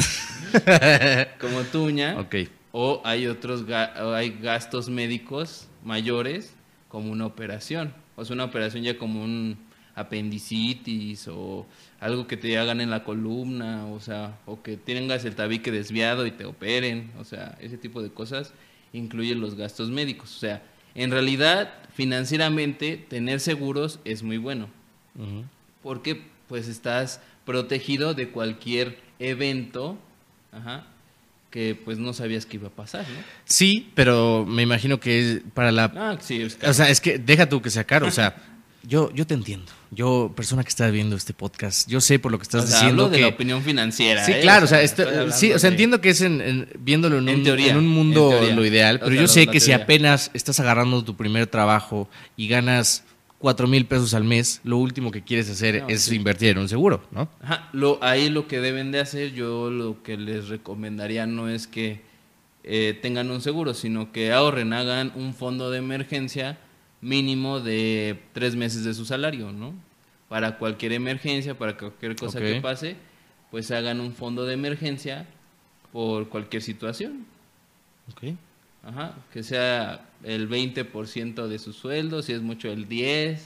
Como 1.40 1.62
tuña. 1.64 2.20
ok. 2.20 2.36
O 2.72 3.02
hay 3.06 3.28
otros 3.28 3.68
ga- 3.68 4.00
o 4.02 4.14
hay 4.14 4.32
gastos 4.42 4.90
médicos 4.90 5.68
mayores, 5.84 6.54
como 6.88 7.12
una 7.12 7.26
operación. 7.26 7.94
O 8.16 8.26
sea, 8.26 8.34
una 8.36 8.46
operación 8.46 8.84
ya 8.84 8.98
como 8.98 9.24
un 9.24 9.58
apendicitis 9.96 11.28
o 11.28 11.66
algo 12.00 12.28
que 12.28 12.38
te 12.38 12.58
hagan 12.58 12.82
en 12.82 12.90
la 12.90 13.04
columna, 13.04 13.86
o 13.88 14.00
sea, 14.00 14.38
o 14.46 14.62
que 14.62 14.78
tengas 14.78 15.26
el 15.26 15.36
tabique 15.36 15.72
desviado 15.72 16.26
y 16.26 16.32
te 16.32 16.46
operen, 16.46 17.12
o 17.20 17.24
sea, 17.24 17.58
ese 17.62 17.78
tipo 17.78 18.02
de 18.02 18.12
cosas 18.12 18.54
incluyen 18.92 19.40
los 19.40 19.56
gastos 19.56 19.90
médicos. 19.90 20.36
O 20.36 20.40
sea, 20.40 20.64
en 20.96 21.12
realidad, 21.12 21.74
financieramente, 21.94 22.98
tener 22.98 23.40
seguros 23.40 24.00
es 24.06 24.24
muy 24.24 24.38
bueno. 24.38 24.68
Porque 25.82 26.22
pues 26.48 26.68
estás 26.68 27.22
protegido 27.46 28.14
de 28.14 28.30
cualquier 28.30 28.98
evento 29.20 29.98
ajá, 30.52 30.86
que 31.50 31.76
pues 31.76 32.00
no 32.00 32.14
sabías 32.14 32.46
que 32.46 32.58
iba 32.58 32.68
a 32.68 32.72
pasar, 32.72 33.02
¿no? 33.02 33.20
Sí, 33.46 33.92
pero 33.94 34.46
me 34.46 34.64
imagino 34.64 35.00
que 35.00 35.20
es 35.20 35.42
para 35.54 35.72
la... 35.72 35.92
Ah, 35.96 36.18
sí, 36.20 36.42
es 36.42 36.58
O 36.64 36.74
sea, 36.74 36.90
es 36.90 37.00
que 37.00 37.20
deja 37.20 37.48
tú 37.48 37.62
que 37.62 37.70
sea 37.70 37.84
caro. 37.84 38.08
O 38.08 38.12
sea, 38.12 38.36
yo, 38.84 39.12
yo 39.14 39.26
te 39.26 39.34
entiendo. 39.34 39.72
Yo, 39.92 40.32
persona 40.36 40.64
que 40.64 40.70
está 40.70 40.90
viendo 40.90 41.16
este 41.16 41.34
podcast, 41.34 41.88
yo 41.90 42.02
sé 42.02 42.18
por 42.20 42.32
lo 42.32 42.38
que 42.40 42.44
estás 42.44 42.64
o 42.64 42.68
sea, 42.68 42.78
diciendo 42.80 43.04
hablo 43.06 43.12
de 43.12 43.18
que... 43.18 43.22
la 43.24 43.28
opinión 43.30 43.62
financiera. 43.64 44.26
Sí, 44.26 44.32
¿eh? 44.34 44.40
claro, 44.42 44.66
o 44.66 44.68
sea, 44.68 44.82
esto- 44.82 45.04
estoy 45.04 45.18
hablando 45.18 45.36
sí, 45.36 45.52
o 45.54 45.60
sea, 45.60 45.70
de- 45.70 45.74
entiendo 45.76 46.02
que 46.02 46.10
es 46.10 46.22
en, 46.22 46.42
en- 46.42 46.70
viéndolo 46.80 47.20
en, 47.20 47.30
En 47.30 47.36
un, 47.38 47.44
teoría, 47.44 47.72
en 47.72 47.78
un 47.78 47.88
mundo 47.88 48.32
lo 48.56 48.66
ideal, 48.66 48.96
O 48.98 49.00
pero 49.06 49.12
sea, 49.12 49.22
yo 49.22 49.28
sé 49.28 49.48
que 49.48 49.60
si 49.60 49.72
apenas 49.72 50.32
estás 50.34 50.60
agarrando 50.60 51.04
tu 51.04 51.16
primer 51.16 51.46
trabajo 51.48 52.10
y 52.36 52.48
ganas 52.48 53.04
cuatro 53.38 53.68
mil 53.68 53.86
pesos 53.86 54.14
al 54.16 54.24
mes, 54.24 54.62
lo 54.64 54.78
último 54.78 55.12
que 55.12 55.22
quieres 55.22 55.50
hacer 55.50 55.82
No, 55.84 55.90
es 55.90 56.04
sí. 56.04 56.16
invertir 56.16 56.50
en 56.50 56.58
un 56.60 56.70
seguro, 56.70 57.04
¿no? 57.12 57.30
Ajá, 57.42 57.70
lo, 57.74 58.00
ahí 58.02 58.30
lo 58.30 58.48
que 58.48 58.60
deben 58.62 58.92
de 58.92 59.00
hacer, 59.02 59.34
yo 59.34 59.70
lo 59.70 60.02
que 60.02 60.18
les 60.18 60.48
recomendaría 60.48 61.26
no 61.28 61.50
es 61.50 61.68
que 61.68 62.02
eh, 62.64 62.98
tengan 63.02 63.30
un 63.30 63.42
seguro, 63.42 63.74
sino 63.76 64.12
que 64.12 64.32
ahorren, 64.32 64.74
hagan 64.74 65.12
un 65.16 65.34
fondo 65.36 65.70
de 65.70 65.78
emergencia 65.80 66.58
mínimo 67.04 67.60
de 67.60 68.20
tres 68.34 68.56
meses 68.56 68.84
de 68.84 68.94
su 68.94 69.06
salario, 69.06 69.52
¿no? 69.52 69.74
Para 70.30 70.58
cualquier 70.58 70.94
emergencia, 70.94 71.58
para 71.58 71.78
cualquier 71.78 72.16
cosa 72.16 72.40
que 72.40 72.60
pase, 72.62 72.96
pues 73.52 73.70
hagan 73.72 74.00
un 74.00 74.14
fondo 74.14 74.46
de 74.46 74.54
emergencia 74.54 75.28
por 75.92 76.30
cualquier 76.30 76.64
situación. 76.64 77.26
Ok. 78.12 78.36
Ajá, 78.84 79.16
que 79.32 79.44
sea 79.44 80.10
el 80.24 80.50
20% 80.50 81.48
de 81.48 81.60
su 81.60 81.72
sueldo, 81.72 82.22
si 82.22 82.34
es 82.34 82.42
mucho 82.42 82.70
el 82.70 82.90
10%. 82.90 83.38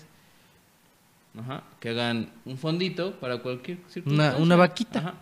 Ajá, 1.40 1.64
que 1.80 1.90
hagan 1.90 2.32
un 2.46 2.58
fondito 2.58 3.20
para 3.20 3.38
cualquier 3.38 3.78
circunstancia. 3.90 4.42
una 4.42 4.56
vaquita. 4.56 5.00
Ajá. 5.00 5.14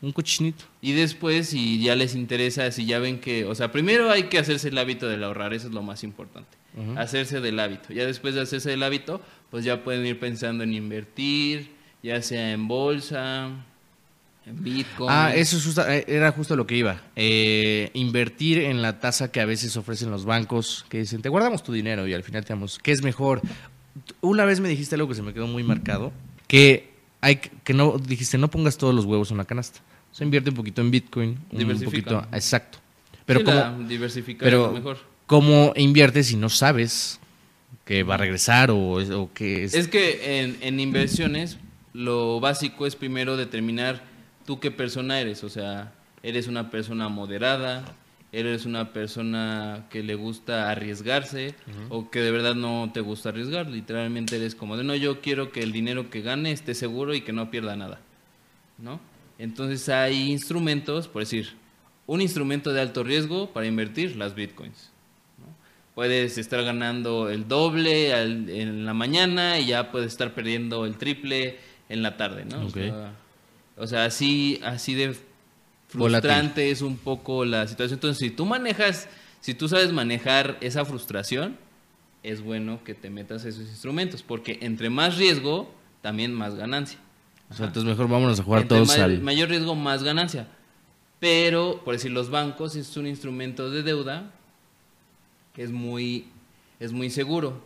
Un 0.00 0.12
cochinito. 0.12 0.64
Y 0.80 0.92
después, 0.92 1.48
si 1.48 1.82
ya 1.82 1.96
les 1.96 2.14
interesa, 2.14 2.70
si 2.70 2.86
ya 2.86 3.00
ven 3.00 3.18
que, 3.18 3.44
o 3.44 3.54
sea, 3.56 3.72
primero 3.72 4.10
hay 4.10 4.24
que 4.24 4.38
hacerse 4.38 4.68
el 4.68 4.78
hábito 4.78 5.08
del 5.08 5.24
ahorrar, 5.24 5.52
eso 5.54 5.66
es 5.66 5.74
lo 5.74 5.82
más 5.82 6.04
importante. 6.04 6.56
Hacerse 6.96 7.40
del 7.40 7.58
hábito. 7.58 7.92
Ya 7.92 8.06
después 8.06 8.34
de 8.34 8.42
hacerse 8.42 8.70
del 8.70 8.82
hábito, 8.82 9.20
pues 9.50 9.64
ya 9.64 9.82
pueden 9.82 10.06
ir 10.06 10.20
pensando 10.20 10.62
en 10.64 10.74
invertir, 10.74 11.72
ya 12.02 12.22
sea 12.22 12.52
en 12.52 12.68
bolsa, 12.68 13.50
en 14.46 14.62
Bitcoin. 14.62 15.10
Ah, 15.10 15.32
eso 15.34 15.56
es 15.56 15.78
eh, 15.78 16.04
era 16.06 16.30
justo 16.32 16.56
lo 16.56 16.66
que 16.66 16.76
iba. 16.76 17.02
Eh, 17.16 17.90
invertir 17.94 18.58
en 18.58 18.82
la 18.82 19.00
tasa 19.00 19.30
que 19.30 19.40
a 19.40 19.44
veces 19.44 19.76
ofrecen 19.76 20.10
los 20.10 20.24
bancos, 20.24 20.86
que 20.88 20.98
dicen, 20.98 21.22
te 21.22 21.28
guardamos 21.28 21.62
tu 21.62 21.72
dinero 21.72 22.06
y 22.06 22.14
al 22.14 22.22
final 22.22 22.44
te 22.44 22.50
damos, 22.50 22.78
¿qué 22.78 22.92
es 22.92 23.02
mejor? 23.02 23.40
Una 24.20 24.44
vez 24.44 24.60
me 24.60 24.68
dijiste 24.68 24.94
algo 24.94 25.08
que 25.08 25.14
se 25.14 25.22
me 25.22 25.34
quedó 25.34 25.46
muy 25.46 25.62
marcado, 25.64 26.12
que 26.46 26.92
hay 27.20 27.36
que 27.36 27.74
no, 27.74 27.98
dijiste, 27.98 28.38
no 28.38 28.48
pongas 28.48 28.78
todos 28.78 28.94
los 28.94 29.04
huevos 29.04 29.30
en 29.30 29.34
una 29.34 29.44
canasta. 29.44 29.80
O 30.12 30.14
sea, 30.14 30.24
invierte 30.24 30.50
un 30.50 30.56
poquito 30.56 30.80
en 30.80 30.90
Bitcoin, 30.90 31.38
un 31.50 31.80
poquito, 31.80 32.26
exacto. 32.32 32.78
Pero 33.26 33.40
Sí, 33.40 33.44
como, 33.44 33.56
la 33.56 33.78
diversificar 33.86 34.46
pero 34.46 34.72
mejor. 34.72 34.98
¿Cómo 35.28 35.72
inviertes 35.76 36.26
si 36.26 36.36
no 36.36 36.48
sabes 36.48 37.20
que 37.84 38.02
va 38.02 38.14
a 38.14 38.18
regresar 38.18 38.72
o, 38.72 39.30
que 39.32 39.62
es... 39.62 39.74
Es 39.74 39.86
que 39.86 40.40
en, 40.40 40.58
en 40.60 40.80
inversiones 40.80 41.58
lo 41.92 42.40
básico 42.40 42.86
es 42.86 42.96
primero 42.96 43.36
determinar 43.36 44.02
tú 44.44 44.58
qué 44.58 44.70
persona 44.70 45.20
eres. 45.20 45.44
O 45.44 45.48
sea, 45.48 45.92
eres 46.22 46.48
una 46.48 46.70
persona 46.70 47.08
moderada, 47.08 47.84
eres 48.32 48.64
una 48.64 48.92
persona 48.92 49.86
que 49.90 50.02
le 50.02 50.14
gusta 50.14 50.70
arriesgarse 50.70 51.54
o 51.90 52.10
que 52.10 52.20
de 52.20 52.30
verdad 52.30 52.54
no 52.54 52.90
te 52.92 53.00
gusta 53.00 53.28
arriesgar. 53.28 53.68
Literalmente 53.68 54.36
eres 54.36 54.54
como 54.54 54.76
de, 54.76 54.84
no, 54.84 54.94
yo 54.94 55.20
quiero 55.20 55.52
que 55.52 55.62
el 55.62 55.72
dinero 55.72 56.08
que 56.10 56.22
gane 56.22 56.52
esté 56.52 56.74
seguro 56.74 57.14
y 57.14 57.20
que 57.20 57.32
no 57.32 57.50
pierda 57.50 57.76
nada. 57.76 58.00
¿No? 58.78 59.00
Entonces 59.38 59.88
hay 59.88 60.30
instrumentos, 60.30 61.06
por 61.08 61.22
decir, 61.22 61.54
un 62.06 62.22
instrumento 62.22 62.72
de 62.72 62.80
alto 62.80 63.04
riesgo 63.04 63.50
para 63.50 63.66
invertir, 63.66 64.16
las 64.16 64.34
bitcoins. 64.34 64.90
Puedes 65.98 66.38
estar 66.38 66.62
ganando 66.62 67.28
el 67.28 67.48
doble 67.48 68.14
al- 68.14 68.48
en 68.50 68.86
la 68.86 68.94
mañana 68.94 69.58
y 69.58 69.66
ya 69.66 69.90
puedes 69.90 70.12
estar 70.12 70.32
perdiendo 70.32 70.86
el 70.86 70.96
triple 70.96 71.58
en 71.88 72.04
la 72.04 72.16
tarde, 72.16 72.44
¿no? 72.44 72.66
O 72.66 72.70
sea, 72.70 73.14
o 73.76 73.84
sea, 73.88 74.04
así, 74.04 74.60
así 74.62 74.94
de 74.94 75.16
Volátil. 75.94 76.30
frustrante 76.30 76.70
es 76.70 76.82
un 76.82 76.98
poco 76.98 77.44
la 77.44 77.66
situación. 77.66 77.96
Entonces, 77.96 78.18
si 78.20 78.30
tú 78.30 78.46
manejas, 78.46 79.08
si 79.40 79.54
tú 79.54 79.68
sabes 79.68 79.90
manejar 79.92 80.56
esa 80.60 80.84
frustración, 80.84 81.56
es 82.22 82.42
bueno 82.42 82.78
que 82.84 82.94
te 82.94 83.10
metas 83.10 83.44
esos 83.44 83.62
instrumentos, 83.66 84.22
porque 84.22 84.58
entre 84.62 84.90
más 84.90 85.16
riesgo, 85.16 85.68
también 86.00 86.32
más 86.32 86.54
ganancia. 86.54 87.00
o 87.50 87.54
sea, 87.54 87.66
entonces 87.66 87.90
mejor 87.90 88.06
vámonos 88.06 88.38
a 88.38 88.44
jugar 88.44 88.62
Entre 88.62 88.76
todos 88.78 88.96
al... 89.00 89.20
mayor 89.20 89.48
riesgo, 89.48 89.74
más 89.74 90.04
ganancia. 90.04 90.46
Pero, 91.18 91.82
por 91.84 91.94
decir, 91.94 92.12
los 92.12 92.30
bancos 92.30 92.76
es 92.76 92.96
un 92.96 93.08
instrumento 93.08 93.68
de 93.68 93.82
deuda 93.82 94.30
es 95.58 95.70
muy, 95.70 96.26
es 96.80 96.92
muy 96.92 97.10
seguro. 97.10 97.60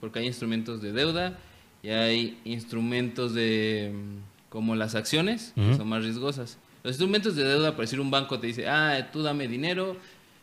Porque 0.00 0.18
hay 0.18 0.26
instrumentos 0.26 0.82
de 0.82 0.92
deuda 0.92 1.38
y 1.84 1.90
hay 1.90 2.40
instrumentos 2.44 3.32
de 3.32 3.92
mm, 3.94 4.48
como 4.48 4.74
las 4.74 4.96
acciones, 4.96 5.52
que 5.54 5.76
son 5.76 5.88
más 5.88 6.02
riesgosas. 6.02 6.58
Los 6.82 6.94
instrumentos 6.94 7.36
de 7.36 7.44
deuda, 7.44 7.76
por 7.76 7.82
decir, 7.82 8.00
un 8.00 8.10
banco 8.10 8.40
te 8.40 8.48
dice, 8.48 8.68
ah, 8.68 9.10
tú 9.12 9.22
dame 9.22 9.46
dinero, 9.46 9.96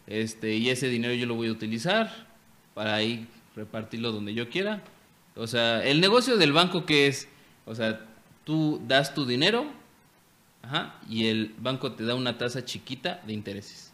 este, 0.08 0.56
y 0.56 0.70
ese 0.70 0.88
dinero 0.88 1.14
yo 1.14 1.26
lo 1.26 1.36
voy 1.36 1.50
a 1.50 1.52
utilizar 1.52 2.28
para 2.74 2.96
ahí 2.96 3.28
repartirlo 3.58 4.14
donde 4.14 4.34
yo 4.34 4.50
quiera. 4.50 4.82
O 5.36 5.48
sea, 5.48 5.84
el 5.84 6.00
negocio 6.00 6.38
del 6.38 6.54
banco 6.54 6.86
que 6.86 7.08
es, 7.08 7.28
o 7.66 7.76
sea, 7.76 8.06
tú 8.46 8.82
das 8.88 9.14
tu 9.14 9.26
dinero, 9.26 9.66
ajá, 10.62 10.96
y 11.10 11.28
el 11.28 11.54
banco 11.60 11.92
te 11.92 12.06
da 12.06 12.16
una 12.16 12.38
tasa 12.38 12.64
chiquita 12.64 13.22
de 13.28 13.34
intereses. 13.34 13.89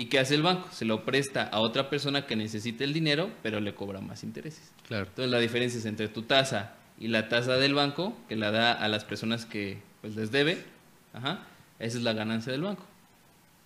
¿Y 0.00 0.06
qué 0.06 0.18
hace 0.18 0.34
el 0.34 0.42
banco? 0.42 0.66
Se 0.72 0.86
lo 0.86 1.04
presta 1.04 1.42
a 1.42 1.58
otra 1.60 1.90
persona 1.90 2.24
que 2.26 2.34
necesite 2.34 2.84
el 2.84 2.94
dinero, 2.94 3.28
pero 3.42 3.60
le 3.60 3.74
cobra 3.74 4.00
más 4.00 4.22
intereses. 4.24 4.72
Claro. 4.88 5.04
Entonces 5.08 5.30
la 5.30 5.38
diferencia 5.38 5.78
es 5.78 5.84
entre 5.84 6.08
tu 6.08 6.22
tasa 6.22 6.72
y 6.98 7.08
la 7.08 7.28
tasa 7.28 7.58
del 7.58 7.74
banco, 7.74 8.16
que 8.26 8.34
la 8.34 8.50
da 8.50 8.72
a 8.72 8.88
las 8.88 9.04
personas 9.04 9.44
que 9.44 9.82
pues 10.00 10.16
les 10.16 10.30
debe, 10.30 10.64
ajá, 11.12 11.40
esa 11.78 11.98
es 11.98 12.02
la 12.02 12.14
ganancia 12.14 12.50
del 12.50 12.62
banco. 12.62 12.82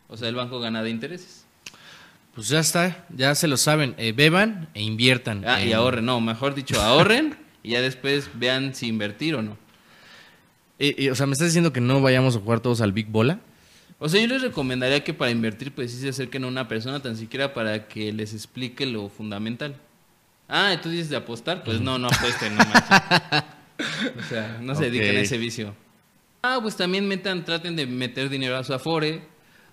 O 0.09 0.17
sea, 0.17 0.29
el 0.29 0.35
banco 0.35 0.59
gana 0.59 0.83
de 0.83 0.91
intereses. 0.91 1.45
Pues 2.35 2.49
ya 2.49 2.59
está, 2.59 3.07
ya 3.11 3.33
se 3.37 3.47
lo 3.47 3.57
saben. 3.57 3.95
Eh, 3.97 4.11
beban 4.11 4.69
e 4.75 4.83
inviertan. 4.83 5.45
Ah, 5.47 5.63
y 5.63 5.69
en- 5.71 5.77
ahorren, 5.77 6.05
no, 6.05 6.21
mejor 6.21 6.57
dicho, 6.57 6.83
ahorren 6.83 7.37
y 7.63 7.71
ya 7.71 7.81
después 7.81 8.29
vean 8.35 8.75
si 8.75 8.89
invertir 8.89 9.37
o 9.37 9.43
no. 9.43 9.57
Eh, 10.81 10.97
eh, 10.99 11.11
o 11.13 11.15
sea, 11.15 11.27
¿me 11.27 11.35
estás 11.35 11.47
diciendo 11.47 11.73
que 11.73 11.81
no 11.81 12.03
vayamos 12.03 12.35
a 12.35 12.41
jugar 12.41 12.59
todos 12.59 12.81
al 12.81 12.91
Big 12.93 13.07
Bola? 13.07 13.39
O 14.05 14.09
sea, 14.11 14.21
yo 14.21 14.27
les 14.27 14.43
recomendaría 14.43 15.03
que 15.03 15.15
para 15.15 15.31
invertir, 15.31 15.73
pues 15.73 15.91
sí 15.91 15.99
se 15.99 16.11
acerquen 16.11 16.45
a 16.45 16.49
una 16.49 16.69
persona, 16.69 17.01
tan 17.01 17.17
siquiera 17.17 17.55
para 17.55 17.89
que 17.89 18.13
les 18.13 18.35
explique 18.35 18.85
lo 18.85 19.09
fundamental. 19.09 19.77
Ah, 20.47 20.79
tú 20.83 20.91
dices 20.91 21.09
de 21.09 21.17
apostar, 21.17 21.65
pues 21.65 21.81
no, 21.81 21.99
no 21.99 22.09
apuesten, 22.09 22.55
no 22.55 22.65
manches. 22.67 23.45
O 24.19 24.23
sea, 24.29 24.59
no 24.61 24.75
se 24.75 24.91
dediquen 24.91 25.17
a 25.17 25.21
ese 25.21 25.39
vicio. 25.39 25.75
Ah, 26.43 26.59
pues 26.61 26.77
también 26.77 27.09
metan, 27.09 27.47
traten 27.47 27.77
de 27.77 27.87
meter 27.87 28.29
dinero 28.29 28.59
a 28.59 28.63
su 28.63 28.75
Afore 28.75 29.23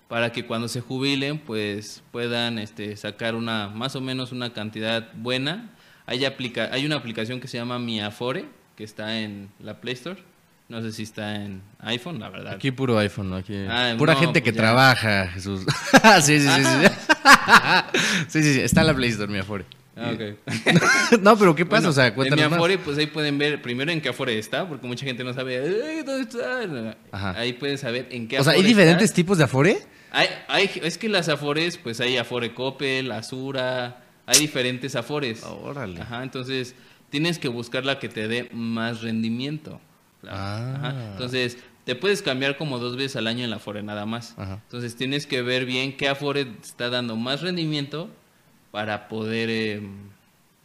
para 0.08 0.32
que 0.32 0.46
cuando 0.46 0.66
se 0.66 0.80
jubilen, 0.80 1.38
pues 1.38 2.02
puedan 2.10 2.58
este, 2.58 2.96
sacar 2.96 3.34
una, 3.34 3.68
más 3.68 3.96
o 3.96 4.00
menos 4.00 4.32
una 4.32 4.54
cantidad 4.54 5.12
buena. 5.12 5.74
Hay, 6.06 6.24
aplica 6.24 6.70
hay 6.72 6.86
una 6.86 6.96
aplicación 6.96 7.38
que 7.38 7.48
se 7.48 7.58
llama 7.58 7.78
Mi 7.78 8.00
Afore, 8.00 8.46
que 8.76 8.84
está 8.84 9.20
en 9.20 9.50
la 9.60 9.82
Play 9.82 9.92
Store. 9.92 10.31
No 10.72 10.80
sé 10.80 10.90
si 10.90 11.02
está 11.02 11.36
en 11.36 11.60
iPhone, 11.80 12.18
la 12.18 12.30
verdad. 12.30 12.54
Aquí 12.54 12.70
puro 12.70 12.98
iPhone, 12.98 13.28
¿no? 13.28 13.36
Aquí, 13.36 13.54
Ah, 13.68 13.94
pura 13.98 14.14
no, 14.14 14.20
gente 14.20 14.40
pues 14.40 14.50
que 14.50 14.56
ya. 14.56 14.62
trabaja, 14.62 15.28
Jesús. 15.28 15.60
sí, 16.22 16.40
sí, 16.40 16.48
sí, 16.48 16.62
sí. 16.64 16.88
sí, 18.28 18.42
sí, 18.42 18.54
sí. 18.54 18.60
Está 18.60 18.80
en 18.80 18.86
la 18.86 18.94
Play 18.94 19.10
Store, 19.10 19.30
mi 19.30 19.38
Afore. 19.38 19.66
Ah, 19.94 20.12
ok. 20.14 21.20
no, 21.20 21.36
pero 21.36 21.54
¿qué 21.54 21.66
pasa? 21.66 21.80
Bueno, 21.80 21.90
o 21.90 21.92
sea, 21.92 22.06
en 22.06 22.12
mi 22.12 22.16
cuéntanos 22.16 22.50
más. 22.50 22.56
Afore, 22.58 22.78
pues 22.78 22.96
ahí 22.96 23.06
pueden 23.06 23.36
ver 23.36 23.60
primero 23.60 23.92
en 23.92 24.00
qué 24.00 24.08
Afore 24.08 24.38
está, 24.38 24.66
porque 24.66 24.86
mucha 24.86 25.04
gente 25.04 25.22
no 25.24 25.34
sabe 25.34 25.58
"Ay, 25.58 26.02
dónde 26.04 26.22
está. 26.22 26.96
Ajá. 27.12 27.38
Ahí 27.38 27.52
pueden 27.52 27.76
saber 27.76 28.06
en 28.10 28.26
qué 28.26 28.38
O 28.40 28.44
sea, 28.44 28.54
¿hay 28.54 28.60
Afore 28.60 28.68
diferentes 28.68 29.04
está. 29.04 29.16
tipos 29.16 29.36
de 29.36 29.44
Afore? 29.44 29.78
Hay, 30.10 30.28
hay- 30.48 30.70
es 30.82 30.96
que 30.96 31.10
las 31.10 31.28
Afores, 31.28 31.76
pues 31.76 32.00
hay 32.00 32.16
Afore 32.16 32.54
Coppel, 32.54 33.12
Azura, 33.12 34.02
hay 34.24 34.40
diferentes 34.40 34.96
Afores. 34.96 35.42
Órale. 35.42 36.00
Ajá, 36.00 36.22
entonces 36.22 36.74
tienes 37.10 37.38
que 37.38 37.48
buscar 37.48 37.84
la 37.84 37.98
que 37.98 38.08
te 38.08 38.26
dé 38.28 38.48
más 38.54 39.02
rendimiento. 39.02 39.78
Claro. 40.22 40.36
Ah. 40.40 40.74
Ajá, 40.76 41.12
Entonces, 41.12 41.58
te 41.84 41.94
puedes 41.94 42.22
cambiar 42.22 42.56
como 42.56 42.78
dos 42.78 42.96
veces 42.96 43.16
al 43.16 43.26
año 43.26 43.44
en 43.44 43.50
la 43.50 43.56
Afore 43.56 43.82
nada 43.82 44.06
más. 44.06 44.34
Ajá. 44.38 44.60
Entonces, 44.64 44.96
tienes 44.96 45.26
que 45.26 45.42
ver 45.42 45.66
bien 45.66 45.96
qué 45.96 46.08
Afore 46.08 46.46
está 46.62 46.88
dando 46.88 47.16
más 47.16 47.42
rendimiento 47.42 48.08
para 48.70 49.08
poder 49.08 49.50
eh, 49.50 49.82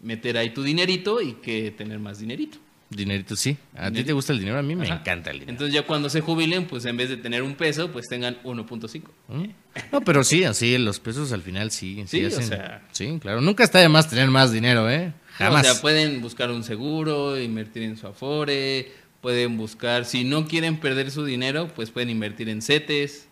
meter 0.02 0.38
ahí 0.38 0.52
tu 0.52 0.63
dinerito 0.63 1.22
y 1.22 1.34
que 1.34 1.72
tener 1.72 2.00
más 2.00 2.20
dinerito. 2.20 2.58
Dinerito, 2.89 3.36
sí. 3.36 3.58
¿A 3.76 3.91
ti 3.91 4.06
te 4.06 4.13
gusta 4.13 4.32
el 4.32 4.39
dinero? 4.39 4.58
A 4.58 4.62
mí 4.62 4.74
me 4.74 4.86
Ajá. 4.86 5.02
encanta 5.02 5.30
el 5.32 5.39
dinero. 5.39 5.52
Entonces, 5.52 5.74
ya 5.74 5.86
cuando 5.86 6.10
se 6.10 6.22
jubilen, 6.22 6.67
pues 6.67 6.86
en 6.86 6.96
vez 6.96 7.10
de 7.10 7.17
tener 7.17 7.43
un 7.43 7.56
peso, 7.56 7.91
pues 7.91 8.08
tengan 8.08 8.38
1.5. 8.43 9.02
¿Mm? 9.28 9.43
No, 9.91 10.02
pero 10.02 10.24
sí, 10.24 10.46
así 10.46 10.78
los 10.78 11.02
pesos 11.02 11.34
al 11.34 11.41
final 11.41 11.70
sí. 11.72 12.02
Sí, 12.08 12.24
o 12.24 12.28
hacen- 12.30 12.48
sea. 12.48 12.88
Sí, 12.93 13.17
claro. 13.20 13.41
Nunca 13.41 13.65
está 13.65 13.80
de 13.80 13.89
más 13.89 14.10
tener 14.10 14.30
más 14.30 14.54
dinero, 14.54 14.89
¿eh? 14.89 15.12
Jamás. 15.34 15.67
O 15.67 15.74
sea, 15.74 15.82
pueden 15.82 16.22
buscar 16.22 16.50
un 16.50 16.63
seguro, 16.63 17.38
invertir 17.38 17.84
en 17.84 17.98
su 17.98 18.08
Afore, 18.08 18.89
pueden 19.21 19.58
buscar, 19.58 20.06
si 20.06 20.23
no 20.23 20.47
quieren 20.47 20.77
perder 20.80 21.12
su 21.12 21.25
dinero, 21.25 21.67
pues 21.75 21.89
pueden 21.91 22.10
invertir 22.10 22.49
en 22.49 22.62
CETES. 22.62 23.27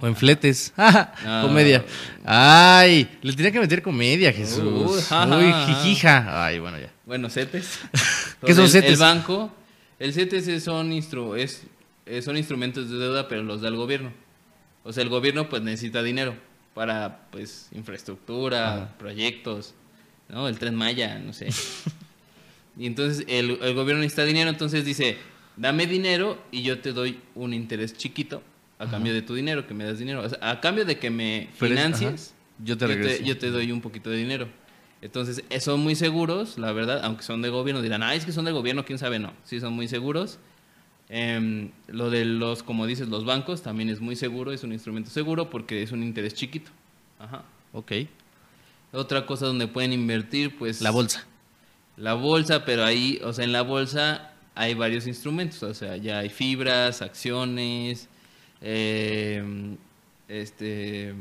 O 0.00 0.06
en 0.06 0.16
fletes. 0.16 0.72
¡Ah! 0.76 1.12
No. 1.24 1.48
Comedia. 1.48 1.84
Ay, 2.24 3.08
le 3.22 3.32
tenía 3.32 3.52
que 3.52 3.60
meter 3.60 3.80
comedia, 3.82 4.32
Jesús. 4.32 4.58
Uy, 4.96 5.00
ja, 5.08 5.26
Uy, 5.36 5.50
ja, 5.52 5.66
jijija. 5.66 6.44
Ay, 6.46 6.58
bueno, 6.58 6.78
ya. 6.78 6.90
Bueno, 7.06 7.30
CETES. 7.30 7.78
¿Qué 8.44 8.54
son 8.54 8.64
el, 8.64 8.70
CETES? 8.70 8.90
El 8.92 8.96
banco. 8.98 9.52
El 9.98 10.12
CETES 10.12 10.48
es- 10.48 10.64
son, 10.64 10.90
instru- 10.92 11.38
es, 11.38 11.62
eh, 12.06 12.20
son 12.22 12.36
instrumentos 12.36 12.90
de 12.90 12.96
deuda, 12.98 13.28
pero 13.28 13.42
los 13.42 13.60
da 13.62 13.68
el 13.68 13.76
gobierno. 13.76 14.12
O 14.82 14.92
sea, 14.92 15.02
el 15.02 15.08
gobierno 15.08 15.48
pues 15.48 15.62
necesita 15.62 16.02
dinero 16.02 16.34
para 16.74 17.28
pues 17.30 17.68
infraestructura, 17.72 18.94
proyectos, 18.98 19.74
¿no? 20.28 20.48
El 20.48 20.58
Tren 20.58 20.74
Maya, 20.74 21.18
no 21.20 21.32
sé. 21.32 21.48
y 22.76 22.86
entonces 22.86 23.24
el, 23.28 23.58
el 23.62 23.74
gobierno 23.74 24.02
necesita 24.02 24.24
dinero, 24.24 24.50
entonces 24.50 24.84
dice, 24.84 25.16
dame 25.56 25.86
dinero 25.86 26.42
y 26.50 26.62
yo 26.62 26.80
te 26.80 26.92
doy 26.92 27.20
un 27.34 27.54
interés 27.54 27.96
chiquito 27.96 28.42
a 28.78 28.90
cambio 28.90 29.14
de 29.14 29.22
tu 29.22 29.34
dinero, 29.34 29.66
que 29.66 29.74
me 29.74 29.84
das 29.84 29.98
dinero. 29.98 30.22
O 30.22 30.28
sea, 30.28 30.38
a 30.50 30.60
cambio 30.60 30.84
de 30.84 30.98
que 30.98 31.10
me 31.10 31.48
financies. 31.54 32.34
Yo 32.58 32.76
te 32.76 33.24
yo 33.24 33.38
te 33.38 33.50
doy 33.50 33.72
un 33.72 33.80
poquito 33.80 34.10
de 34.10 34.16
dinero. 34.16 34.48
Entonces, 35.02 35.44
eh, 35.50 35.60
son 35.60 35.80
muy 35.80 35.96
seguros, 35.96 36.56
la 36.56 36.72
verdad, 36.72 37.04
aunque 37.04 37.22
son 37.24 37.42
de 37.42 37.50
gobierno, 37.50 37.82
dirán, 37.82 38.02
ah, 38.02 38.14
es 38.14 38.24
que 38.24 38.32
son 38.32 38.46
de 38.46 38.52
gobierno, 38.52 38.86
quién 38.86 38.98
sabe, 38.98 39.18
no. 39.18 39.34
Sí, 39.44 39.60
son 39.60 39.74
muy 39.74 39.86
seguros. 39.86 40.38
Em, 41.10 41.72
lo 41.88 42.08
de 42.08 42.24
los, 42.24 42.62
como 42.62 42.86
dices, 42.86 43.08
los 43.08 43.26
bancos 43.26 43.60
también 43.60 43.90
es 43.90 44.00
muy 44.00 44.16
seguro, 44.16 44.50
es 44.52 44.64
un 44.64 44.72
instrumento 44.72 45.10
seguro 45.10 45.50
porque 45.50 45.82
es 45.82 45.92
un 45.92 46.02
interés 46.02 46.32
chiquito. 46.32 46.70
Ajá. 47.18 47.44
Ok. 47.72 47.92
Otra 48.92 49.26
cosa 49.26 49.44
donde 49.44 49.68
pueden 49.68 49.92
invertir, 49.92 50.56
pues... 50.56 50.80
La 50.80 50.90
bolsa. 50.90 51.26
La 51.96 52.14
bolsa, 52.14 52.64
pero 52.64 52.84
ahí, 52.84 53.20
o 53.22 53.32
sea, 53.32 53.44
en 53.44 53.52
la 53.52 53.62
bolsa 53.62 54.32
hay 54.54 54.74
varios 54.74 55.06
instrumentos, 55.06 55.62
o 55.62 55.74
sea, 55.74 55.96
ya 55.96 56.18
hay 56.18 56.28
fibras, 56.28 57.02
acciones, 57.02 58.08
eh, 58.60 59.76
este, 60.28 61.14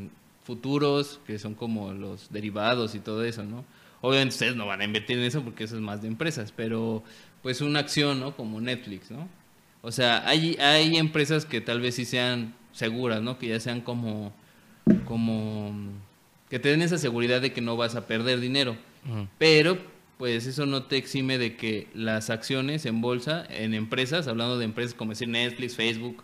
futuros, 0.44 1.20
que 1.26 1.40
son 1.40 1.56
como 1.56 1.94
los 1.94 2.32
derivados 2.32 2.96
y 2.96 3.00
todo 3.00 3.24
eso, 3.24 3.44
¿no? 3.44 3.66
Obviamente 4.02 4.34
ustedes 4.34 4.56
no 4.56 4.66
van 4.66 4.82
a 4.82 4.84
invertir 4.84 5.18
en 5.18 5.24
eso 5.24 5.44
porque 5.44 5.64
eso 5.64 5.76
es 5.76 5.82
más 5.82 6.02
de 6.02 6.10
empresas, 6.10 6.54
pero 6.56 7.04
pues 7.42 7.62
una 7.62 7.80
acción, 7.80 8.20
¿no? 8.20 8.36
Como 8.36 8.60
Netflix, 8.60 9.12
¿no? 9.12 9.28
O 9.82 9.92
sea, 9.92 10.28
hay, 10.28 10.56
hay 10.60 10.98
empresas 10.98 11.46
que 11.46 11.62
tal 11.62 11.82
vez 11.82 11.96
sí 11.96 12.06
sean 12.06 12.54
seguras, 12.72 13.22
¿no? 13.22 13.38
Que 13.38 13.50
ya 13.50 13.60
sean 13.60 13.82
como, 13.82 14.34
como, 15.06 15.74
que 16.50 16.60
te 16.60 16.70
den 16.70 16.82
esa 16.82 16.98
seguridad 16.98 17.42
de 17.42 17.54
que 17.54 17.62
no 17.62 17.78
vas 17.78 17.96
a 17.96 18.08
perder 18.08 18.40
dinero. 18.40 18.78
Pero, 19.38 19.78
pues 20.18 20.46
eso 20.46 20.66
no 20.66 20.84
te 20.84 20.98
exime 20.98 21.38
de 21.38 21.56
que 21.56 21.88
las 21.94 22.30
acciones 22.30 22.86
en 22.86 23.02
bolsa, 23.02 23.46
en 23.50 23.74
empresas, 23.74 24.28
hablando 24.28 24.58
de 24.58 24.66
empresas 24.66 24.94
como 24.94 25.12
decir 25.12 25.28
Netflix, 25.28 25.76
Facebook, 25.76 26.24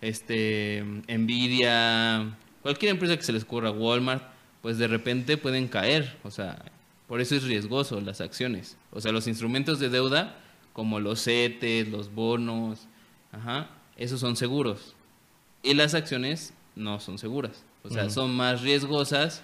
este, 0.00 0.84
Nvidia, 1.08 2.36
cualquier 2.62 2.92
empresa 2.92 3.16
que 3.16 3.22
se 3.22 3.32
les 3.32 3.42
ocurra, 3.42 3.70
Walmart, 3.70 4.22
pues 4.62 4.78
de 4.78 4.86
repente 4.86 5.36
pueden 5.36 5.68
caer. 5.68 6.16
O 6.22 6.30
sea, 6.30 6.64
por 7.06 7.20
eso 7.20 7.34
es 7.34 7.44
riesgoso 7.44 8.00
las 8.00 8.20
acciones. 8.20 8.76
O 8.92 9.00
sea, 9.00 9.12
los 9.12 9.26
instrumentos 9.26 9.80
de 9.80 9.88
deuda, 9.88 10.36
como 10.72 11.00
los 11.00 11.24
CETES, 11.24 11.88
los 11.88 12.14
bonos, 12.14 12.86
ajá, 13.32 13.70
esos 13.96 14.20
son 14.20 14.36
seguros. 14.36 14.94
Y 15.62 15.74
las 15.74 15.94
acciones 15.94 16.54
no 16.76 17.00
son 17.00 17.18
seguras. 17.18 17.64
O 17.82 17.90
sea, 17.90 18.10
son 18.10 18.34
más 18.36 18.60
riesgosas 18.60 19.42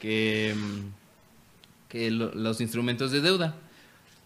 que, 0.00 0.54
mm, 0.54 0.99
que 1.90 2.10
lo- 2.10 2.32
los 2.34 2.62
instrumentos 2.62 3.12
de 3.12 3.20
deuda. 3.20 3.54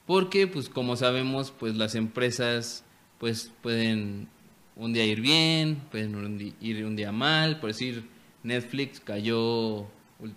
Porque, 0.06 0.46
pues, 0.46 0.68
como 0.68 0.94
sabemos, 0.96 1.50
pues 1.58 1.74
las 1.76 1.94
empresas, 1.96 2.84
pues, 3.18 3.50
pueden 3.62 4.28
un 4.76 4.92
día 4.92 5.04
ir 5.06 5.20
bien, 5.20 5.80
pueden 5.90 6.14
un 6.14 6.54
ir 6.60 6.84
un 6.84 6.94
día 6.94 7.10
mal. 7.10 7.58
Por 7.60 7.70
decir, 7.70 8.04
Netflix 8.42 9.00
cayó 9.00 9.86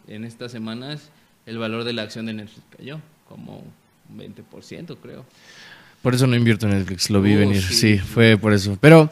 en 0.08 0.24
estas 0.24 0.52
semanas, 0.52 1.10
el 1.46 1.58
valor 1.58 1.84
de 1.84 1.94
la 1.94 2.04
acción 2.04 2.26
de 2.28 2.34
Netflix 2.34 2.64
cayó 2.78 3.00
como 3.28 3.64
un 4.10 4.18
20%, 4.18 4.98
creo. 5.02 5.26
Por 6.02 6.16
eso 6.16 6.28
no 6.28 6.36
invierto 6.36 6.68
en 6.68 6.78
Netflix, 6.78 7.10
lo 7.10 7.22
vi 7.22 7.36
Uh, 7.36 7.40
venir. 7.40 7.62
sí. 7.62 7.74
Sí. 7.76 7.98
fue 7.98 8.38
por 8.38 8.54
eso. 8.54 8.78
Pero, 8.80 9.10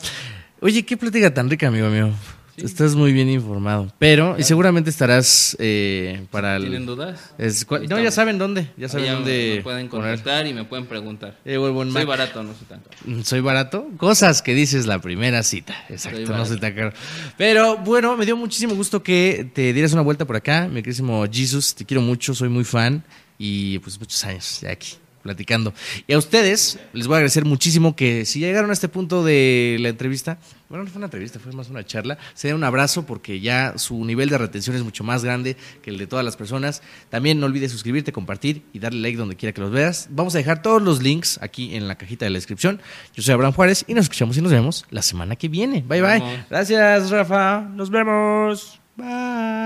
oye, 0.62 0.86
qué 0.86 0.96
plática 0.96 1.34
tan 1.34 1.50
rica, 1.50 1.68
amigo 1.68 1.90
mío. 1.90 2.12
Sí. 2.56 2.66
Estás 2.66 2.96
muy 2.96 3.12
bien 3.12 3.30
informado. 3.30 3.92
Pero, 4.00 4.36
y 4.40 4.44
seguramente 4.44 4.90
estarás 4.90 5.58
eh, 5.60 6.26
para 6.32 6.56
el... 6.56 6.62
¿Tienen 6.64 6.86
dudas? 6.86 7.34
es- 7.38 7.68
no, 7.90 8.00
ya 8.00 8.12
saben 8.12 8.38
dónde. 8.38 8.70
Ya 8.78 8.88
saben 8.88 9.10
Ahí 9.10 9.14
dónde 9.16 9.54
me 9.58 9.62
pueden 9.62 9.90
poner. 9.90 10.16
contactar 10.16 10.48
y 10.48 10.54
me 10.54 10.64
pueden 10.64 10.86
preguntar. 10.86 11.38
Eh, 11.44 11.56
Soy 11.56 11.74
Mac. 11.86 12.06
barato, 12.06 12.44
no 12.44 12.54
soy 12.54 12.66
tan 12.68 12.80
caro. 12.80 12.96
Mm, 13.06 13.22
Soy 13.24 13.40
barato. 13.42 13.88
Cosas 13.98 14.42
que 14.42 14.54
dices 14.54 14.86
la 14.86 15.00
primera 15.00 15.44
cita. 15.44 15.76
Exacto, 15.90 16.26
Soy 16.26 16.36
no 16.36 16.46
soy 16.46 16.58
tan 16.60 16.74
caro. 16.74 16.94
Pero 17.38 17.78
bueno, 17.78 18.16
me 18.16 18.26
dio 18.26 18.38
muchísimo 18.38 18.74
gusto 18.74 19.04
que 19.04 19.52
te 19.54 19.74
dieras 19.74 19.92
una 19.94 20.02
vuelta 20.04 20.24
por 20.26 20.38
acá. 20.38 20.70
Mi 20.72 20.82
querísimo 20.82 21.26
Jesus, 21.32 21.76
te 21.76 21.84
quiero 21.86 22.02
mucho, 22.02 22.34
soy 22.34 22.48
muy 22.50 22.64
fan. 22.64 23.04
Y 23.38 23.80
pues 23.80 24.00
muchos 24.00 24.24
años 24.24 24.60
ya 24.62 24.72
aquí 24.72 24.96
platicando. 25.26 25.74
Y 26.06 26.14
a 26.14 26.20
ustedes 26.20 26.80
les 26.94 27.08
voy 27.08 27.16
a 27.16 27.18
agradecer 27.18 27.46
muchísimo 27.46 27.96
que 27.96 28.26
si 28.26 28.40
llegaron 28.40 28.70
a 28.70 28.74
este 28.74 28.88
punto 28.88 29.24
de 29.24 29.78
la 29.80 29.90
entrevista, 29.90 30.38
bueno, 30.70 30.84
no 30.84 30.90
fue 30.92 30.98
una 30.98 31.08
entrevista, 31.08 31.40
fue 31.40 31.52
más 31.52 31.68
una 31.70 31.84
charla, 31.84 32.20
se 32.36 32.48
den 32.48 32.58
un 32.58 32.64
abrazo 32.64 33.08
porque 33.08 33.40
ya 33.40 33.74
su 33.78 34.06
nivel 34.06 34.30
de 34.30 34.38
retención 34.38 34.76
es 34.76 34.84
mucho 34.84 35.04
más 35.04 35.24
grande 35.24 35.58
que 35.82 35.90
el 35.90 35.98
de 35.98 36.06
todas 36.06 36.24
las 36.24 36.38
personas. 36.38 36.84
También 37.10 37.40
no 37.40 37.48
olvides 37.48 37.72
suscribirte, 37.72 38.12
compartir 38.12 38.62
y 38.72 38.78
darle 38.78 39.02
like 39.02 39.18
donde 39.18 39.36
quiera 39.36 39.52
que 39.52 39.62
los 39.62 39.72
veas. 39.72 40.08
Vamos 40.12 40.36
a 40.36 40.38
dejar 40.38 40.62
todos 40.62 40.82
los 40.82 41.02
links 41.02 41.40
aquí 41.42 41.76
en 41.76 41.88
la 41.88 41.96
cajita 41.96 42.26
de 42.26 42.30
la 42.30 42.38
descripción. 42.38 42.80
Yo 43.16 43.24
soy 43.24 43.34
Abraham 43.34 43.54
Juárez 43.54 43.84
y 43.88 43.96
nos 43.96 44.06
escuchamos 44.06 44.38
y 44.38 44.42
nos 44.42 44.52
vemos 44.52 44.86
la 44.92 45.02
semana 45.02 45.36
que 45.36 45.48
viene. 45.48 45.84
Bye 45.88 46.02
bye. 46.02 46.20
Vamos. 46.20 46.40
Gracias, 46.52 47.10
Rafa. 47.10 47.62
Nos 47.62 47.90
vemos. 47.90 48.80
Bye. 48.96 49.66